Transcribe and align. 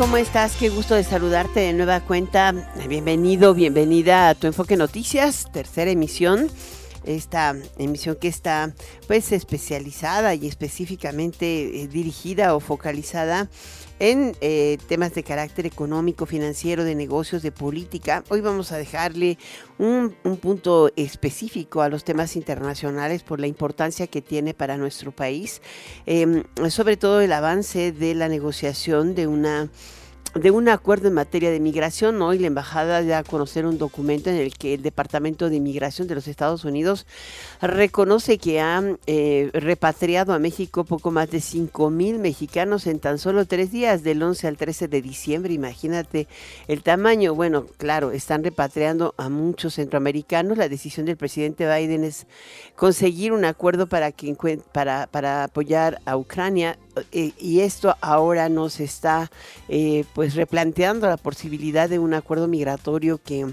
¿Cómo 0.00 0.16
estás? 0.16 0.56
Qué 0.56 0.70
gusto 0.70 0.94
de 0.94 1.04
saludarte 1.04 1.60
de 1.60 1.74
nueva 1.74 2.00
cuenta. 2.00 2.54
Bienvenido, 2.88 3.52
bienvenida 3.52 4.30
a 4.30 4.34
Tu 4.34 4.46
Enfoque 4.46 4.74
Noticias, 4.74 5.46
tercera 5.52 5.90
emisión. 5.90 6.50
Esta 7.04 7.56
emisión 7.78 8.16
que 8.16 8.28
está 8.28 8.74
pues 9.06 9.32
especializada 9.32 10.34
y 10.34 10.46
específicamente 10.46 11.82
eh, 11.82 11.88
dirigida 11.88 12.54
o 12.54 12.60
focalizada 12.60 13.48
en 14.00 14.34
eh, 14.40 14.78
temas 14.88 15.14
de 15.14 15.22
carácter 15.22 15.66
económico, 15.66 16.26
financiero, 16.26 16.84
de 16.84 16.94
negocios, 16.94 17.42
de 17.42 17.52
política. 17.52 18.24
Hoy 18.30 18.40
vamos 18.40 18.72
a 18.72 18.78
dejarle 18.78 19.38
un, 19.78 20.16
punto 20.40 20.90
específico 20.96 21.82
a 21.82 21.90
los 21.90 22.02
temas 22.02 22.34
internacionales 22.34 23.22
por 23.22 23.40
la 23.40 23.46
importancia 23.46 24.06
que 24.06 24.22
tiene 24.22 24.54
para 24.54 24.78
nuestro 24.78 25.12
país, 25.12 25.60
em, 26.06 26.44
sobre 26.70 26.96
todo 26.96 27.20
el 27.20 27.32
avance 27.32 27.92
de 27.92 28.14
la 28.14 28.28
negociación 28.28 29.14
de 29.14 29.26
una 29.26 29.68
de 30.34 30.52
un 30.52 30.68
acuerdo 30.68 31.08
en 31.08 31.14
materia 31.14 31.50
de 31.50 31.58
migración. 31.58 32.22
Hoy 32.22 32.38
la 32.38 32.46
embajada 32.46 33.02
da 33.02 33.18
a 33.18 33.24
conocer 33.24 33.66
un 33.66 33.78
documento 33.78 34.30
en 34.30 34.36
el 34.36 34.56
que 34.56 34.74
el 34.74 34.82
Departamento 34.82 35.50
de 35.50 35.56
Inmigración 35.56 36.06
de 36.06 36.14
los 36.14 36.28
Estados 36.28 36.64
Unidos 36.64 37.06
reconoce 37.60 38.38
que 38.38 38.60
ha 38.60 38.82
eh, 39.06 39.50
repatriado 39.52 40.32
a 40.32 40.38
México 40.38 40.84
poco 40.84 41.10
más 41.10 41.30
de 41.30 41.40
5 41.40 41.90
mil 41.90 42.20
mexicanos 42.20 42.86
en 42.86 43.00
tan 43.00 43.18
solo 43.18 43.44
tres 43.44 43.72
días, 43.72 44.04
del 44.04 44.22
11 44.22 44.46
al 44.46 44.56
13 44.56 44.86
de 44.86 45.02
diciembre. 45.02 45.52
Imagínate 45.52 46.28
el 46.68 46.82
tamaño. 46.82 47.34
Bueno, 47.34 47.66
claro, 47.76 48.12
están 48.12 48.44
repatriando 48.44 49.14
a 49.16 49.28
muchos 49.28 49.74
centroamericanos. 49.74 50.58
La 50.58 50.68
decisión 50.68 51.06
del 51.06 51.16
presidente 51.16 51.66
Biden 51.66 52.04
es 52.04 52.26
conseguir 52.76 53.32
un 53.32 53.44
acuerdo 53.44 53.88
para, 53.88 54.12
que, 54.12 54.36
para, 54.72 55.08
para 55.08 55.44
apoyar 55.44 56.00
a 56.04 56.16
Ucrania 56.16 56.78
y 57.12 57.60
esto 57.60 57.96
ahora 58.00 58.48
nos 58.48 58.80
está 58.80 59.30
eh, 59.68 60.04
pues 60.14 60.34
replanteando 60.34 61.06
la 61.06 61.16
posibilidad 61.16 61.88
de 61.88 61.98
un 61.98 62.14
acuerdo 62.14 62.48
migratorio 62.48 63.20
que 63.22 63.46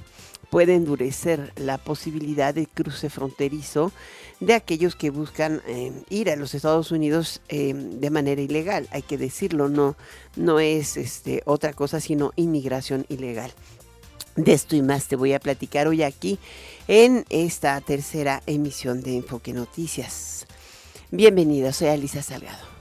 puede 0.50 0.76
endurecer 0.76 1.52
la 1.56 1.78
posibilidad 1.78 2.54
de 2.54 2.68
cruce 2.68 3.10
fronterizo 3.10 3.92
de 4.40 4.54
aquellos 4.54 4.96
que 4.96 5.10
buscan 5.10 5.62
eh, 5.68 5.92
ir 6.10 6.30
a 6.30 6.36
los 6.36 6.54
Estados 6.54 6.92
Unidos 6.92 7.42
de 7.50 8.10
manera 8.10 8.42
ilegal. 8.42 8.88
Hay 8.92 9.02
que 9.02 9.18
decirlo, 9.18 9.68
no, 9.68 9.96
no 10.36 10.60
es 10.60 10.96
este, 10.96 11.42
otra 11.46 11.74
cosa 11.74 12.00
sino 12.00 12.32
inmigración 12.36 13.06
ilegal. 13.10 13.52
De 14.38 14.54
esto 14.54 14.76
y 14.76 14.84
más 14.84 15.08
te 15.08 15.16
voy 15.16 15.34
a 15.34 15.40
platicar 15.40 15.88
hoy 15.88 16.04
aquí 16.04 16.38
en 16.88 17.26
esta 17.30 17.82
tercera 17.82 18.44
emisión 18.46 19.02
de 19.02 19.18
Enfoque 19.18 19.52
Noticias. 19.52 20.46
Bienvenida, 21.10 21.74
soy 21.74 21.88
Alisa 21.88 22.22
Salgado. 22.22 22.77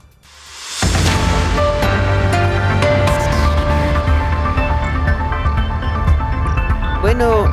Bueno, 7.07 7.45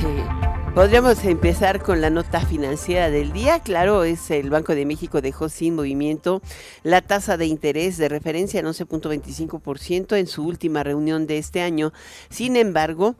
podríamos 0.74 1.24
empezar 1.24 1.80
con 1.80 2.00
la 2.00 2.10
nota 2.10 2.40
financiera 2.40 3.08
del 3.08 3.32
día. 3.32 3.60
Claro, 3.60 4.02
es 4.02 4.32
el 4.32 4.50
Banco 4.50 4.74
de 4.74 4.84
México 4.84 5.20
dejó 5.20 5.48
sin 5.48 5.76
movimiento 5.76 6.42
la 6.82 7.02
tasa 7.02 7.36
de 7.36 7.46
interés 7.46 7.98
de 7.98 8.08
referencia 8.08 8.58
en 8.58 8.66
11.25% 8.66 10.16
en 10.16 10.26
su 10.26 10.44
última 10.44 10.82
reunión 10.82 11.28
de 11.28 11.38
este 11.38 11.62
año. 11.62 11.92
Sin 12.30 12.56
embargo, 12.56 13.14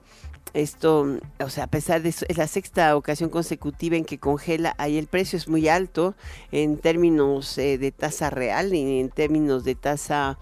esto, 0.54 1.18
o 1.40 1.48
sea, 1.48 1.64
a 1.64 1.66
pesar 1.66 2.02
de 2.02 2.10
eso, 2.10 2.26
es 2.28 2.36
la 2.36 2.46
sexta 2.46 2.96
ocasión 2.96 3.30
consecutiva 3.30 3.96
en 3.96 4.04
que 4.04 4.18
congela, 4.18 4.74
ahí 4.78 4.98
el 4.98 5.06
precio 5.06 5.36
es 5.36 5.48
muy 5.48 5.68
alto 5.68 6.14
en 6.50 6.78
términos 6.78 7.56
eh, 7.58 7.78
de 7.78 7.92
tasa 7.92 8.30
real 8.30 8.74
y 8.74 9.00
en 9.00 9.08
términos 9.08 9.64
de 9.64 9.74
tasa 9.74 10.38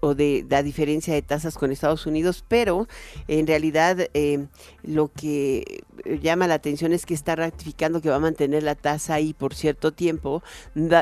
o, 0.00 0.14
de 0.14 0.46
la 0.48 0.62
diferencia 0.62 1.14
de 1.14 1.22
tasas 1.22 1.56
con 1.56 1.72
Estados 1.72 2.06
Unidos, 2.06 2.44
pero 2.46 2.86
en 3.28 3.46
realidad 3.46 4.08
eh, 4.14 4.46
lo 4.82 5.10
que 5.12 5.84
llama 6.22 6.46
la 6.46 6.54
atención 6.54 6.92
es 6.92 7.06
que 7.06 7.14
está 7.14 7.36
ratificando 7.36 8.00
que 8.00 8.08
va 8.08 8.16
a 8.16 8.20
mantener 8.20 8.62
la 8.62 8.74
tasa 8.74 9.14
ahí 9.14 9.34
por 9.34 9.54
cierto 9.54 9.92
tiempo 9.92 10.42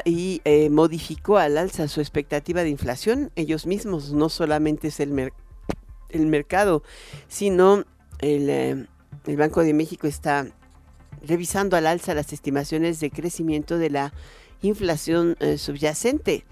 y 0.05 0.41
eh, 0.45 0.71
modificó 0.71 1.39
al 1.39 1.59
alza 1.59 1.89
su 1.89 2.01
expectativa 2.01 2.63
de 2.63 2.71
inflación. 2.71 3.31
Ellos 3.37 3.67
mismos, 3.67 4.13
no 4.13 4.29
solamente 4.29 4.89
es 4.89 5.01
el, 5.01 5.33
el 6.11 6.27
mercado, 6.27 6.83
sino 7.29 7.85
el, 8.23 8.49
eh, 8.49 8.87
el 9.27 9.37
Banco 9.37 9.63
de 9.63 9.75
México 9.75 10.07
está 10.07 10.47
revisando 11.23 11.77
al 11.77 11.87
alza 11.87 12.15
las 12.15 12.33
estimaciones 12.33 12.99
de 13.01 13.11
crecimiento 13.11 13.77
de 13.77 13.91
la 13.91 14.15
inflación 14.63 15.37
subyacente. 15.57 16.45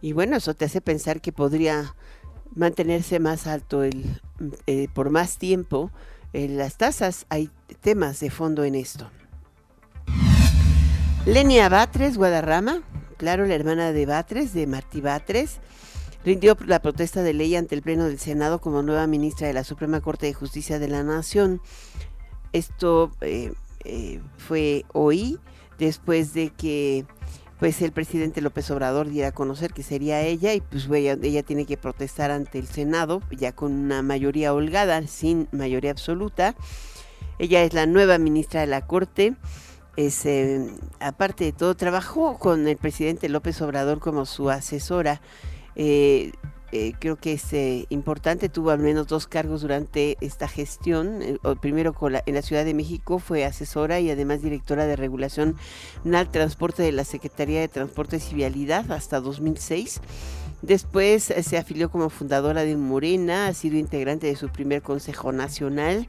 Y 0.00 0.12
bueno, 0.12 0.36
eso 0.36 0.54
te 0.54 0.64
hace 0.64 0.80
pensar 0.80 1.20
que 1.20 1.32
podría 1.32 1.94
mantenerse 2.54 3.20
más 3.20 3.46
alto 3.46 3.84
el, 3.84 4.20
eh, 4.66 4.88
por 4.92 5.10
más 5.10 5.38
tiempo 5.38 5.90
las 6.32 6.76
tasas. 6.76 7.24
Hay 7.30 7.50
temas 7.80 8.20
de 8.20 8.30
fondo 8.30 8.64
en 8.64 8.74
esto. 8.74 9.10
Lenia 11.24 11.68
Batres, 11.68 12.16
Guadarrama, 12.16 12.82
claro, 13.16 13.46
la 13.46 13.54
hermana 13.54 13.92
de 13.92 14.06
Batres, 14.06 14.52
de 14.52 14.66
Martí 14.66 15.00
Batres, 15.00 15.58
rindió 16.26 16.56
la 16.66 16.82
protesta 16.82 17.22
de 17.22 17.32
ley 17.32 17.54
ante 17.54 17.76
el 17.76 17.82
Pleno 17.82 18.04
del 18.04 18.18
Senado 18.18 18.60
como 18.60 18.82
nueva 18.82 19.06
ministra 19.06 19.46
de 19.46 19.52
la 19.52 19.62
Suprema 19.62 20.00
Corte 20.00 20.26
de 20.26 20.34
Justicia 20.34 20.80
de 20.80 20.88
la 20.88 21.04
Nación. 21.04 21.62
Esto 22.52 23.12
eh, 23.20 23.52
eh, 23.84 24.20
fue 24.36 24.84
hoy, 24.92 25.38
después 25.78 26.34
de 26.34 26.50
que 26.50 27.06
pues 27.60 27.80
el 27.80 27.92
presidente 27.92 28.40
López 28.40 28.68
Obrador 28.72 29.08
diera 29.08 29.28
a 29.28 29.32
conocer 29.32 29.72
que 29.72 29.84
sería 29.84 30.20
ella 30.20 30.52
y 30.52 30.60
pues 30.60 30.88
ella, 30.92 31.16
ella, 31.22 31.44
tiene 31.44 31.64
que 31.64 31.76
protestar 31.76 32.32
ante 32.32 32.58
el 32.58 32.66
Senado 32.66 33.22
ya 33.30 33.52
con 33.52 33.72
una 33.72 34.02
mayoría 34.02 34.52
holgada, 34.52 35.06
sin 35.06 35.48
mayoría 35.52 35.92
absoluta. 35.92 36.56
Ella 37.38 37.62
es 37.62 37.72
la 37.72 37.86
nueva 37.86 38.18
ministra 38.18 38.62
de 38.62 38.66
la 38.66 38.84
Corte. 38.84 39.36
Es, 39.96 40.26
eh, 40.26 40.66
aparte 40.98 41.44
de 41.44 41.52
todo, 41.52 41.76
trabajó 41.76 42.36
con 42.36 42.66
el 42.66 42.76
presidente 42.78 43.28
López 43.28 43.62
Obrador 43.62 44.00
como 44.00 44.26
su 44.26 44.50
asesora. 44.50 45.20
Eh, 45.76 46.32
eh, 46.72 46.94
creo 46.98 47.16
que 47.16 47.34
es 47.34 47.52
eh, 47.52 47.86
importante, 47.90 48.48
tuvo 48.48 48.70
al 48.70 48.80
menos 48.80 49.06
dos 49.06 49.28
cargos 49.28 49.62
durante 49.62 50.16
esta 50.20 50.48
gestión. 50.48 51.38
Primero 51.60 51.94
en 52.26 52.34
la 52.34 52.42
Ciudad 52.42 52.64
de 52.64 52.74
México 52.74 53.18
fue 53.18 53.44
asesora 53.44 54.00
y 54.00 54.10
además 54.10 54.42
directora 54.42 54.86
de 54.86 54.96
regulación 54.96 55.56
al 56.12 56.28
transporte 56.30 56.82
de 56.82 56.92
la 56.92 57.04
Secretaría 57.04 57.60
de 57.60 57.68
Transporte 57.68 58.18
y 58.30 58.34
Vialidad 58.34 58.90
hasta 58.90 59.20
2006. 59.20 60.00
Después 60.62 61.22
se 61.22 61.56
afilió 61.58 61.90
como 61.90 62.10
fundadora 62.10 62.64
de 62.64 62.76
Morena, 62.76 63.46
ha 63.46 63.54
sido 63.54 63.76
integrante 63.76 64.26
de 64.26 64.36
su 64.36 64.48
primer 64.48 64.82
Consejo 64.82 65.30
Nacional 65.30 66.08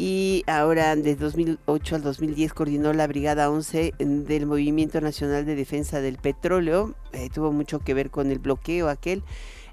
y 0.00 0.44
ahora 0.46 0.96
de 0.96 1.14
2008 1.14 1.96
al 1.96 2.00
2010 2.00 2.54
coordinó 2.54 2.94
la 2.94 3.06
Brigada 3.06 3.50
11 3.50 3.92
del 3.98 4.46
Movimiento 4.46 4.98
Nacional 5.02 5.44
de 5.44 5.54
Defensa 5.54 6.00
del 6.00 6.16
Petróleo. 6.16 6.94
tuvo 7.34 7.52
mucho 7.52 7.80
que 7.80 7.92
ver 7.92 8.10
con 8.10 8.30
el 8.30 8.38
bloqueo 8.38 8.88
aquel 8.88 9.22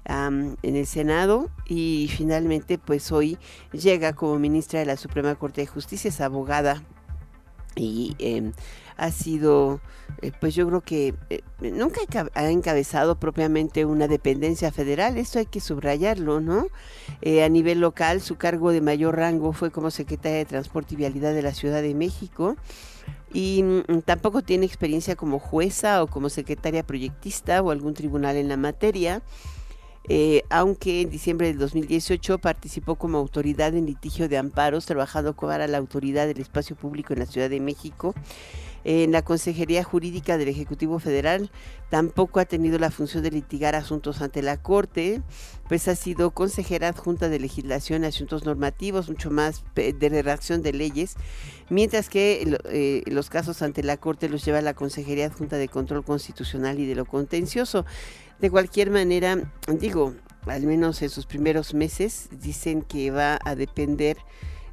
en 0.04 0.58
el 0.62 0.86
Senado 0.86 1.48
y 1.66 2.10
finalmente 2.14 2.76
pues 2.76 3.10
hoy 3.10 3.38
llega 3.72 4.12
como 4.12 4.38
ministra 4.38 4.80
de 4.80 4.84
la 4.84 4.98
Suprema 4.98 5.34
Corte 5.34 5.62
de 5.62 5.66
Justicia, 5.66 6.10
es 6.10 6.20
abogada 6.20 6.82
y 7.74 8.14
em, 8.18 8.52
ha 8.98 9.12
sido, 9.12 9.80
eh, 10.20 10.32
pues 10.38 10.54
yo 10.54 10.66
creo 10.66 10.80
que 10.80 11.14
eh, 11.30 11.42
nunca 11.60 12.00
ha 12.34 12.50
encabezado 12.50 13.14
propiamente 13.18 13.84
una 13.84 14.08
dependencia 14.08 14.72
federal, 14.72 15.16
esto 15.16 15.38
hay 15.38 15.46
que 15.46 15.60
subrayarlo, 15.60 16.40
¿no? 16.40 16.66
Eh, 17.22 17.44
a 17.44 17.48
nivel 17.48 17.80
local, 17.80 18.20
su 18.20 18.36
cargo 18.36 18.72
de 18.72 18.80
mayor 18.80 19.16
rango 19.16 19.52
fue 19.52 19.70
como 19.70 19.90
secretaria 19.90 20.38
de 20.38 20.44
Transporte 20.44 20.94
y 20.94 20.96
Vialidad 20.96 21.32
de 21.32 21.42
la 21.42 21.54
Ciudad 21.54 21.80
de 21.80 21.94
México 21.94 22.56
y 23.32 23.62
mm, 23.62 24.00
tampoco 24.04 24.42
tiene 24.42 24.66
experiencia 24.66 25.14
como 25.14 25.38
jueza 25.38 26.02
o 26.02 26.08
como 26.08 26.28
secretaria 26.28 26.82
proyectista 26.82 27.62
o 27.62 27.70
algún 27.70 27.94
tribunal 27.94 28.36
en 28.36 28.48
la 28.48 28.56
materia. 28.56 29.22
Aunque 30.48 31.02
en 31.02 31.10
diciembre 31.10 31.48
del 31.48 31.58
2018 31.58 32.38
participó 32.38 32.94
como 32.94 33.18
autoridad 33.18 33.74
en 33.74 33.84
litigio 33.84 34.26
de 34.26 34.38
amparos, 34.38 34.86
trabajando 34.86 35.34
para 35.34 35.68
la 35.68 35.76
autoridad 35.76 36.26
del 36.26 36.40
espacio 36.40 36.76
público 36.76 37.12
en 37.12 37.18
la 37.18 37.26
Ciudad 37.26 37.50
de 37.50 37.60
México. 37.60 38.14
En 38.84 39.12
la 39.12 39.22
Consejería 39.22 39.82
Jurídica 39.84 40.38
del 40.38 40.48
Ejecutivo 40.48 40.98
Federal 40.98 41.50
tampoco 41.90 42.40
ha 42.40 42.44
tenido 42.44 42.78
la 42.78 42.90
función 42.90 43.22
de 43.22 43.30
litigar 43.30 43.74
asuntos 43.74 44.20
ante 44.22 44.42
la 44.42 44.56
Corte, 44.56 45.22
pues 45.68 45.88
ha 45.88 45.94
sido 45.94 46.30
consejera 46.30 46.88
adjunta 46.88 47.28
de 47.28 47.38
legislación 47.38 48.04
asuntos 48.04 48.44
normativos, 48.44 49.08
mucho 49.08 49.30
más 49.30 49.64
de 49.74 50.08
redacción 50.08 50.62
de 50.62 50.72
leyes, 50.72 51.16
mientras 51.70 52.08
que 52.08 52.58
eh, 52.70 53.02
los 53.06 53.30
casos 53.30 53.62
ante 53.62 53.82
la 53.82 53.96
Corte 53.96 54.28
los 54.28 54.44
lleva 54.44 54.60
la 54.60 54.74
Consejería 54.74 55.26
adjunta 55.26 55.56
de 55.56 55.68
control 55.68 56.04
constitucional 56.04 56.78
y 56.78 56.86
de 56.86 56.94
lo 56.94 57.04
contencioso. 57.04 57.84
De 58.40 58.50
cualquier 58.50 58.90
manera, 58.90 59.52
digo, 59.80 60.14
al 60.46 60.62
menos 60.62 61.02
en 61.02 61.10
sus 61.10 61.26
primeros 61.26 61.74
meses, 61.74 62.28
dicen 62.40 62.82
que 62.82 63.10
va 63.10 63.38
a 63.44 63.54
depender 63.54 64.16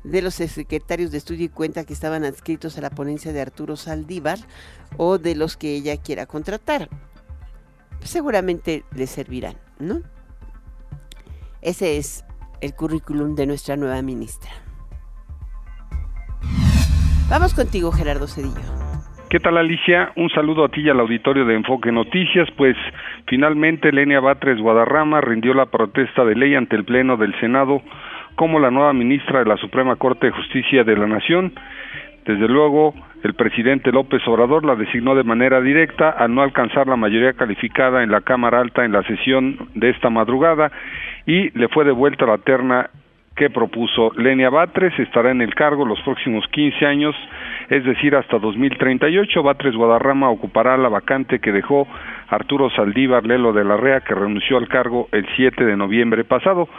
de 0.05 0.21
los 0.21 0.35
secretarios 0.35 1.11
de 1.11 1.17
estudio 1.17 1.45
y 1.45 1.49
cuenta 1.49 1.83
que 1.83 1.93
estaban 1.93 2.23
adscritos 2.23 2.77
a 2.77 2.81
la 2.81 2.91
ponencia 2.91 3.33
de 3.33 3.41
Arturo 3.41 3.75
Saldívar 3.75 4.37
o 4.97 5.17
de 5.17 5.35
los 5.35 5.57
que 5.57 5.75
ella 5.75 5.97
quiera 5.97 6.25
contratar. 6.27 6.89
Seguramente 8.01 8.83
le 8.95 9.07
servirán, 9.07 9.55
¿no? 9.79 10.01
Ese 11.61 11.97
es 11.97 12.23
el 12.61 12.75
currículum 12.75 13.35
de 13.35 13.47
nuestra 13.47 13.75
nueva 13.75 14.01
ministra. 14.03 14.51
Vamos 17.27 17.55
contigo, 17.55 17.91
Gerardo 17.91 18.27
Cedillo. 18.27 18.85
¿Qué 19.29 19.39
tal 19.39 19.57
Alicia? 19.57 20.13
Un 20.15 20.29
saludo 20.29 20.65
a 20.65 20.69
ti 20.69 20.81
y 20.81 20.89
al 20.89 20.99
auditorio 20.99 21.45
de 21.45 21.55
Enfoque 21.55 21.91
Noticias. 21.91 22.47
Pues 22.55 22.77
finalmente 23.27 23.91
Lenia 23.91 24.19
Batres 24.19 24.59
Guadarrama 24.59 25.19
rindió 25.21 25.55
la 25.55 25.65
protesta 25.65 26.23
de 26.23 26.35
ley 26.35 26.53
ante 26.53 26.75
el 26.75 26.85
Pleno 26.85 27.17
del 27.17 27.37
Senado 27.39 27.81
como 28.35 28.59
la 28.59 28.71
nueva 28.71 28.93
ministra 28.93 29.39
de 29.39 29.45
la 29.45 29.57
Suprema 29.57 29.95
Corte 29.95 30.27
de 30.27 30.33
Justicia 30.33 30.83
de 30.83 30.97
la 30.97 31.07
Nación. 31.07 31.53
Desde 32.25 32.47
luego, 32.47 32.93
el 33.23 33.33
presidente 33.33 33.91
López 33.91 34.21
Obrador 34.27 34.65
la 34.65 34.75
designó 34.75 35.15
de 35.15 35.23
manera 35.23 35.61
directa 35.61 36.09
al 36.09 36.33
no 36.33 36.41
alcanzar 36.41 36.87
la 36.87 36.95
mayoría 36.95 37.33
calificada 37.33 38.03
en 38.03 38.11
la 38.11 38.21
Cámara 38.21 38.59
Alta 38.61 38.83
en 38.83 38.91
la 38.91 39.03
sesión 39.03 39.69
de 39.75 39.89
esta 39.89 40.09
madrugada 40.09 40.71
y 41.25 41.49
le 41.57 41.67
fue 41.69 41.85
devuelta 41.85 42.25
la 42.25 42.39
terna 42.39 42.89
que 43.35 43.49
propuso 43.49 44.11
Lenia 44.15 44.49
Batres, 44.49 44.97
estará 44.97 45.31
en 45.31 45.41
el 45.41 45.53
cargo 45.53 45.85
los 45.85 46.01
próximos 46.03 46.45
15 46.51 46.85
años, 46.85 47.15
es 47.69 47.83
decir, 47.83 48.15
hasta 48.15 48.39
2038. 48.39 49.43
Batres 49.43 49.75
Guadarrama 49.75 50.29
ocupará 50.29 50.77
la 50.77 50.87
vacante 50.87 51.39
que 51.39 51.51
dejó 51.51 51.85
Arturo 52.29 52.69
Saldívar 52.69 53.25
Lelo 53.25 53.51
de 53.51 53.65
la 53.65 53.75
Rea, 53.75 54.01
que 54.01 54.15
renunció 54.15 54.57
al 54.57 54.69
cargo 54.69 55.09
el 55.11 55.27
7 55.35 55.65
de 55.65 55.75
noviembre 55.75 56.23
pasado. 56.23 56.69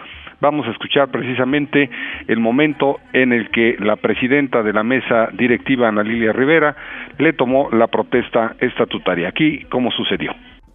Vamos 0.40 0.66
a 0.66 0.70
escuchar 0.70 1.10
precisamente 1.10 1.88
el 2.28 2.40
momento 2.40 3.00
en 3.12 3.32
el 3.32 3.50
que 3.50 3.76
la 3.78 3.96
presidenta 3.96 4.62
de 4.62 4.72
la 4.72 4.82
mesa 4.82 5.28
directiva, 5.32 5.88
Ana 5.88 6.02
Lilia 6.02 6.32
Rivera, 6.32 6.76
le 7.18 7.32
tomó 7.32 7.70
la 7.70 7.86
protesta 7.86 8.56
estatutaria. 8.60 9.28
Aquí, 9.28 9.64
¿cómo 9.70 9.90
sucedió? 9.90 10.32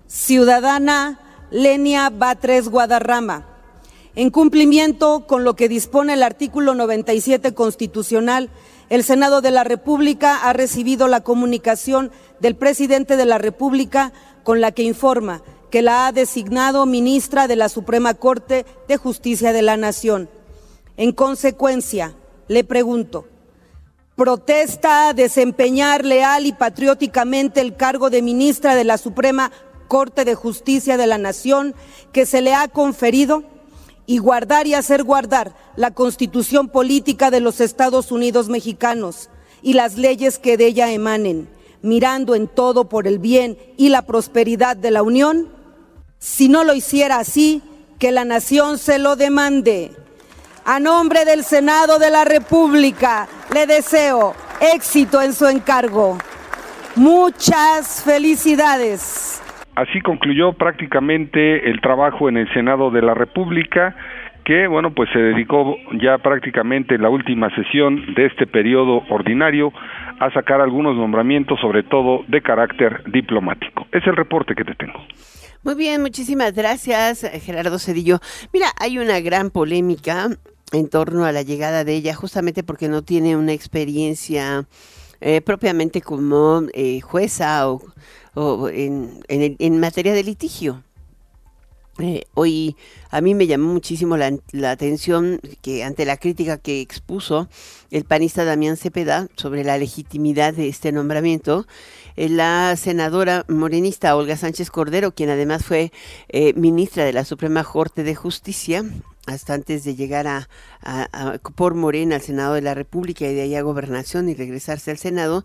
Ciudadana 0.08 1.20
Lenia 1.52 2.10
Batres 2.10 2.70
Guadarrama 2.70 3.46
en 4.16 4.30
cumplimiento 4.30 5.26
con 5.26 5.46
lo 5.46 5.56
que 5.56 5.70
dispone 5.70 6.14
el 6.14 6.24
artículo 6.24 6.76
97 6.76 7.54
constitucional, 7.54 8.50
el 8.90 9.04
Senado 9.04 9.40
de 9.40 9.52
la 9.52 9.64
República 9.64 10.50
ha 10.50 10.52
recibido 10.52 11.08
la 11.08 11.22
comunicación 11.22 12.12
del 12.42 12.56
presidente 12.56 13.16
de 13.16 13.26
la 13.26 13.38
República 13.38 14.12
con 14.44 14.60
la 14.60 14.74
que 14.74 14.84
informa 14.84 15.42
que 15.72 15.82
la 15.82 16.06
ha 16.06 16.12
designado 16.12 16.86
ministra 16.86 17.48
de 17.48 17.56
la 17.56 17.70
Suprema 17.70 18.14
Corte 18.14 18.66
de 18.88 18.98
Justicia 18.98 19.54
de 19.54 19.62
la 19.62 19.78
Nación. 19.78 20.30
En 20.98 21.14
consecuencia, 21.14 22.14
le 22.48 22.64
pregunto, 22.66 23.26
¿protesta 24.16 25.10
a 25.10 25.14
desempeñar 25.14 26.06
leal 26.06 26.46
y 26.46 26.52
patrióticamente 26.52 27.62
el 27.62 27.78
cargo 27.78 28.10
de 28.10 28.22
ministra 28.22 28.76
de 28.76 28.84
la 28.84 28.98
Suprema 28.98 29.52
Corte 29.88 30.26
de 30.26 30.36
Justicia 30.36 30.98
de 30.98 31.08
la 31.08 31.18
Nación 31.18 31.74
que 32.12 32.26
se 32.26 32.42
le 32.42 32.54
ha 32.54 32.68
conferido? 32.68 33.44
y 34.08 34.18
guardar 34.18 34.68
y 34.68 34.74
hacer 34.74 35.04
guardar 35.04 35.56
la 35.78 35.92
constitución 35.92 36.68
política 36.68 37.32
de 37.32 37.40
los 37.40 37.62
Estados 37.62 38.12
Unidos 38.12 38.50
mexicanos 38.50 39.30
y 39.62 39.72
las 39.72 39.98
leyes 39.98 40.38
que 40.38 40.58
de 40.58 40.66
ella 40.66 40.92
emanen, 40.92 41.48
mirando 41.82 42.36
en 42.36 42.50
todo 42.50 42.90
por 42.90 43.08
el 43.08 43.20
bien 43.20 43.58
y 43.78 43.88
la 43.88 44.02
prosperidad 44.02 44.76
de 44.76 44.92
la 44.92 45.02
Unión? 45.04 45.61
Si 46.24 46.50
no 46.50 46.64
lo 46.64 46.76
hiciera 46.76 47.16
así, 47.18 47.64
que 48.00 48.12
la 48.12 48.26
nación 48.26 48.78
se 48.78 49.00
lo 49.00 49.16
demande. 49.16 49.90
A 50.68 50.80
nombre 50.80 51.26
del 51.26 51.42
Senado 51.42 51.98
de 51.98 52.12
la 52.12 52.26
República, 52.26 53.26
le 53.52 53.66
deseo 53.66 54.36
éxito 54.76 55.20
en 55.20 55.34
su 55.34 55.48
encargo. 55.48 56.20
Muchas 56.96 58.04
felicidades. 58.06 59.42
Así 59.74 60.00
concluyó 60.02 60.54
prácticamente 60.54 61.68
el 61.68 61.82
trabajo 61.82 62.30
en 62.30 62.38
el 62.38 62.54
Senado 62.54 62.92
de 62.92 63.02
la 63.02 63.16
República 63.16 63.96
que 64.44 64.68
bueno 64.68 64.92
pues 64.92 65.10
se 65.14 65.20
dedicó 65.20 65.78
ya 66.02 66.20
prácticamente 66.20 66.98
la 67.00 67.10
última 67.10 67.50
sesión 67.56 68.14
de 68.16 68.26
este 68.28 68.46
periodo 68.46 69.04
ordinario 69.10 69.72
a 70.20 70.32
sacar 70.32 70.62
algunos 70.62 70.96
nombramientos 70.96 71.60
sobre 71.60 71.82
todo 71.82 72.24
de 72.28 72.42
carácter 72.42 73.04
diplomático. 73.12 73.88
Es 73.92 74.06
el 74.06 74.16
reporte 74.16 74.54
que 74.54 74.64
te 74.64 74.76
tengo. 74.76 75.00
Muy 75.64 75.76
bien, 75.76 76.02
muchísimas 76.02 76.54
gracias 76.54 77.22
Gerardo 77.44 77.78
Cedillo. 77.78 78.20
Mira, 78.52 78.72
hay 78.78 78.98
una 78.98 79.20
gran 79.20 79.52
polémica 79.52 80.30
en 80.72 80.90
torno 80.90 81.26
a 81.26 81.32
la 81.32 81.44
llegada 81.44 81.84
de 81.84 81.94
ella 81.94 82.16
justamente 82.16 82.64
porque 82.64 82.88
no 82.88 83.04
tiene 83.04 83.36
una 83.36 83.54
experiencia 83.54 84.68
eh, 85.20 85.42
propiamente 85.42 86.02
como 86.02 86.64
eh, 86.74 87.02
jueza 87.02 87.70
o 87.70 87.82
o 88.34 88.70
en, 88.70 89.24
en, 89.28 89.80
materia 89.80 90.14
de 90.14 90.24
litigio. 90.24 90.84
Eh, 92.00 92.24
hoy 92.36 92.78
a 93.10 93.20
mí 93.20 93.36
me 93.36 93.48
llamó 93.48 93.74
muchísimo 93.74 94.16
la, 94.16 94.32
atención 94.72 95.42
que 95.62 95.84
ante 95.84 96.06
la 96.06 96.18
crítica 96.18 96.58
que 96.58 96.80
expuso 96.80 97.50
el 97.92 98.06
panista 98.06 98.46
Damián 98.46 98.78
Cepeda 98.78 99.28
sobre 99.36 99.66
la 99.66 99.78
legitimidad 99.78 100.54
de 100.54 100.70
este 100.70 100.94
nombramiento, 100.94 101.68
eh, 102.16 102.30
la 102.30 102.76
senadora 102.78 103.46
morenista 103.50 104.16
Olga 104.16 104.38
Sánchez 104.38 104.72
Cordero, 104.72 105.14
quien 105.14 105.30
además 105.30 105.66
fue 105.66 105.92
eh, 106.30 106.54
ministra 106.54 107.04
de 107.04 107.14
la 107.14 107.26
Suprema 107.26 107.64
Corte 107.64 108.04
de 108.04 108.16
Justicia, 108.16 108.86
hasta 109.28 109.54
antes 109.54 109.84
de 109.84 109.96
llegar 109.96 110.28
a, 110.28 110.48
por 111.56 111.76
Morena 111.76 112.16
al 112.16 112.22
Senado 112.22 112.54
de 112.54 112.62
la 112.62 112.74
República 112.74 113.28
y 113.28 113.36
de 113.36 113.42
ahí 113.42 113.56
a 113.56 113.62
Gobernación 113.62 114.30
y 114.30 114.34
regresarse 114.34 114.92
al 114.92 114.98
Senado, 114.98 115.44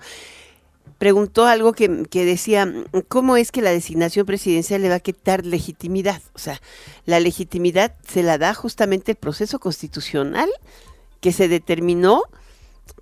preguntó 0.99 1.47
algo 1.47 1.73
que, 1.73 2.07
decía, 2.13 2.73
¿cómo 3.09 3.37
es 3.37 3.53
que 3.53 3.63
la 3.63 3.71
designación 3.71 4.27
presidencial 4.27 4.83
le 4.83 4.89
va 4.89 4.97
a 4.97 5.01
quitar 5.01 5.45
legitimidad? 5.45 6.23
O 6.35 6.39
sea, 6.39 6.61
la 7.05 7.21
legitimidad 7.21 7.95
se 8.07 8.23
la 8.23 8.39
da 8.39 8.55
justamente 8.55 9.13
el 9.13 9.17
proceso 9.17 9.59
constitucional 9.59 10.49
que 11.21 11.33
se 11.33 11.49
determinó 11.49 12.23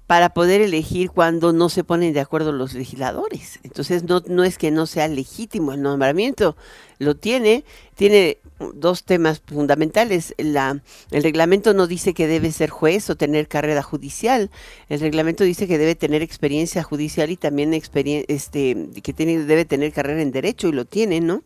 para 0.07 0.31
poder 0.31 0.61
elegir 0.61 1.11
cuando 1.11 1.53
no 1.53 1.69
se 1.69 1.83
ponen 1.83 2.13
de 2.13 2.21
acuerdo 2.21 2.53
los 2.53 2.75
legisladores. 2.75 3.59
Entonces 3.63 4.05
no, 4.05 4.23
no 4.27 4.45
es 4.45 4.59
que 4.59 4.71
no 4.71 4.87
sea 4.87 5.09
legítimo 5.09 5.73
el 5.73 5.83
nombramiento, 5.83 6.57
lo 6.99 7.17
tiene, 7.17 7.65
tiene 7.95 8.39
dos 8.75 9.05
temas 9.05 9.41
fundamentales. 9.45 10.35
El 10.37 11.23
reglamento 11.23 11.75
no 11.75 11.87
dice 11.87 12.15
que 12.15 12.27
debe 12.27 12.53
ser 12.53 12.71
juez 12.71 13.09
o 13.11 13.17
tener 13.17 13.49
carrera 13.49 13.83
judicial. 13.83 14.51
El 14.89 15.01
reglamento 15.01 15.45
dice 15.45 15.67
que 15.67 15.79
debe 15.79 15.95
tener 15.95 16.23
experiencia 16.23 16.83
judicial 16.83 17.31
y 17.31 17.37
también 17.37 17.73
este, 17.75 18.89
que 19.03 19.13
tiene, 19.13 19.45
debe 19.45 19.65
tener 19.65 19.93
carrera 19.93 20.23
en 20.23 20.33
derecho 20.33 20.69
y 20.69 20.73
lo 20.73 20.85
tiene, 20.85 21.21
¿no? 21.21 21.43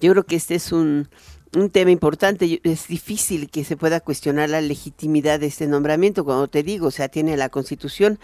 Yo 0.00 0.10
creo 0.10 0.24
que 0.24 0.34
este 0.34 0.56
es 0.56 0.72
un, 0.72 1.08
un 1.54 1.70
tema 1.70 1.90
importante. 1.90 2.60
Es 2.64 2.88
difícil 2.88 3.50
que 3.50 3.64
se 3.64 3.76
pueda 3.76 4.00
cuestionar 4.00 4.50
la 4.50 4.60
legitimidad 4.60 5.40
de 5.40 5.46
este 5.46 5.66
nombramiento, 5.66 6.24
cuando 6.24 6.48
te 6.48 6.62
digo, 6.62 6.88
o 6.88 6.90
sea, 6.90 7.08
tiene 7.08 7.36
la 7.36 7.48
Constitución, 7.48 8.18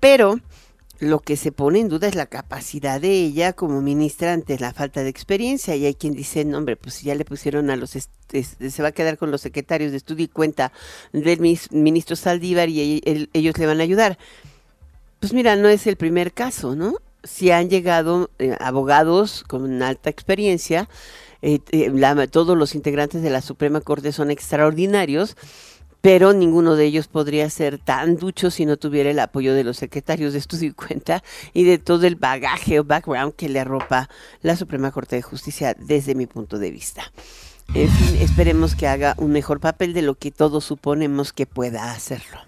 pero 0.00 0.40
lo 1.00 1.20
que 1.20 1.36
se 1.36 1.52
pone 1.52 1.78
en 1.78 1.88
duda 1.88 2.08
es 2.08 2.16
la 2.16 2.26
capacidad 2.26 3.00
de 3.00 3.12
ella 3.12 3.52
como 3.52 3.80
ministra 3.80 4.32
ante 4.32 4.58
la 4.58 4.72
falta 4.72 5.02
de 5.02 5.08
experiencia. 5.08 5.76
Y 5.76 5.86
hay 5.86 5.94
quien 5.94 6.12
dice, 6.12 6.44
no, 6.44 6.58
hombre, 6.58 6.76
pues 6.76 7.02
ya 7.02 7.14
le 7.14 7.24
pusieron 7.24 7.70
a 7.70 7.76
los, 7.76 7.90
se 7.90 8.82
va 8.82 8.88
a 8.88 8.92
quedar 8.92 9.16
con 9.16 9.30
los 9.30 9.40
secretarios 9.40 9.92
de 9.92 9.96
estudio 9.96 10.24
y 10.24 10.28
cuenta 10.28 10.72
del 11.12 11.40
ministro 11.70 12.16
Saldívar 12.16 12.68
y 12.68 13.02
ellos 13.32 13.58
le 13.58 13.66
van 13.66 13.80
a 13.80 13.84
ayudar. 13.84 14.18
Pues 15.20 15.32
mira, 15.32 15.56
no 15.56 15.68
es 15.68 15.86
el 15.86 15.96
primer 15.96 16.32
caso, 16.32 16.74
¿no? 16.74 16.96
Si 17.24 17.50
han 17.50 17.68
llegado 17.68 18.30
eh, 18.38 18.56
abogados 18.60 19.44
con 19.46 19.82
alta 19.82 20.10
experiencia, 20.10 20.88
eh, 21.42 21.60
todos 22.30 22.56
los 22.56 22.74
integrantes 22.74 23.22
de 23.22 23.30
la 23.30 23.42
Suprema 23.42 23.80
Corte 23.80 24.12
son 24.12 24.30
extraordinarios, 24.30 25.36
pero 26.00 26.32
ninguno 26.32 26.76
de 26.76 26.84
ellos 26.84 27.08
podría 27.08 27.50
ser 27.50 27.78
tan 27.78 28.16
ducho 28.16 28.50
si 28.50 28.66
no 28.66 28.76
tuviera 28.76 29.10
el 29.10 29.18
apoyo 29.18 29.54
de 29.54 29.64
los 29.64 29.76
secretarios 29.76 30.32
de 30.32 30.38
estudio 30.38 30.68
y 30.68 30.72
cuenta 30.72 31.22
y 31.52 31.64
de 31.64 31.78
todo 31.78 32.06
el 32.06 32.16
bagaje 32.16 32.78
o 32.78 32.84
background 32.84 33.34
que 33.34 33.48
le 33.48 33.60
arropa 33.60 34.08
la 34.42 34.56
Suprema 34.56 34.90
Corte 34.92 35.16
de 35.16 35.22
Justicia 35.22 35.74
desde 35.78 36.14
mi 36.14 36.26
punto 36.26 36.58
de 36.58 36.70
vista. 36.70 37.12
En 37.74 37.90
fin, 37.90 38.16
esperemos 38.20 38.74
que 38.74 38.86
haga 38.86 39.14
un 39.18 39.30
mejor 39.30 39.60
papel 39.60 39.92
de 39.92 40.02
lo 40.02 40.14
que 40.14 40.30
todos 40.30 40.64
suponemos 40.64 41.32
que 41.32 41.46
pueda 41.46 41.92
hacerlo. 41.92 42.38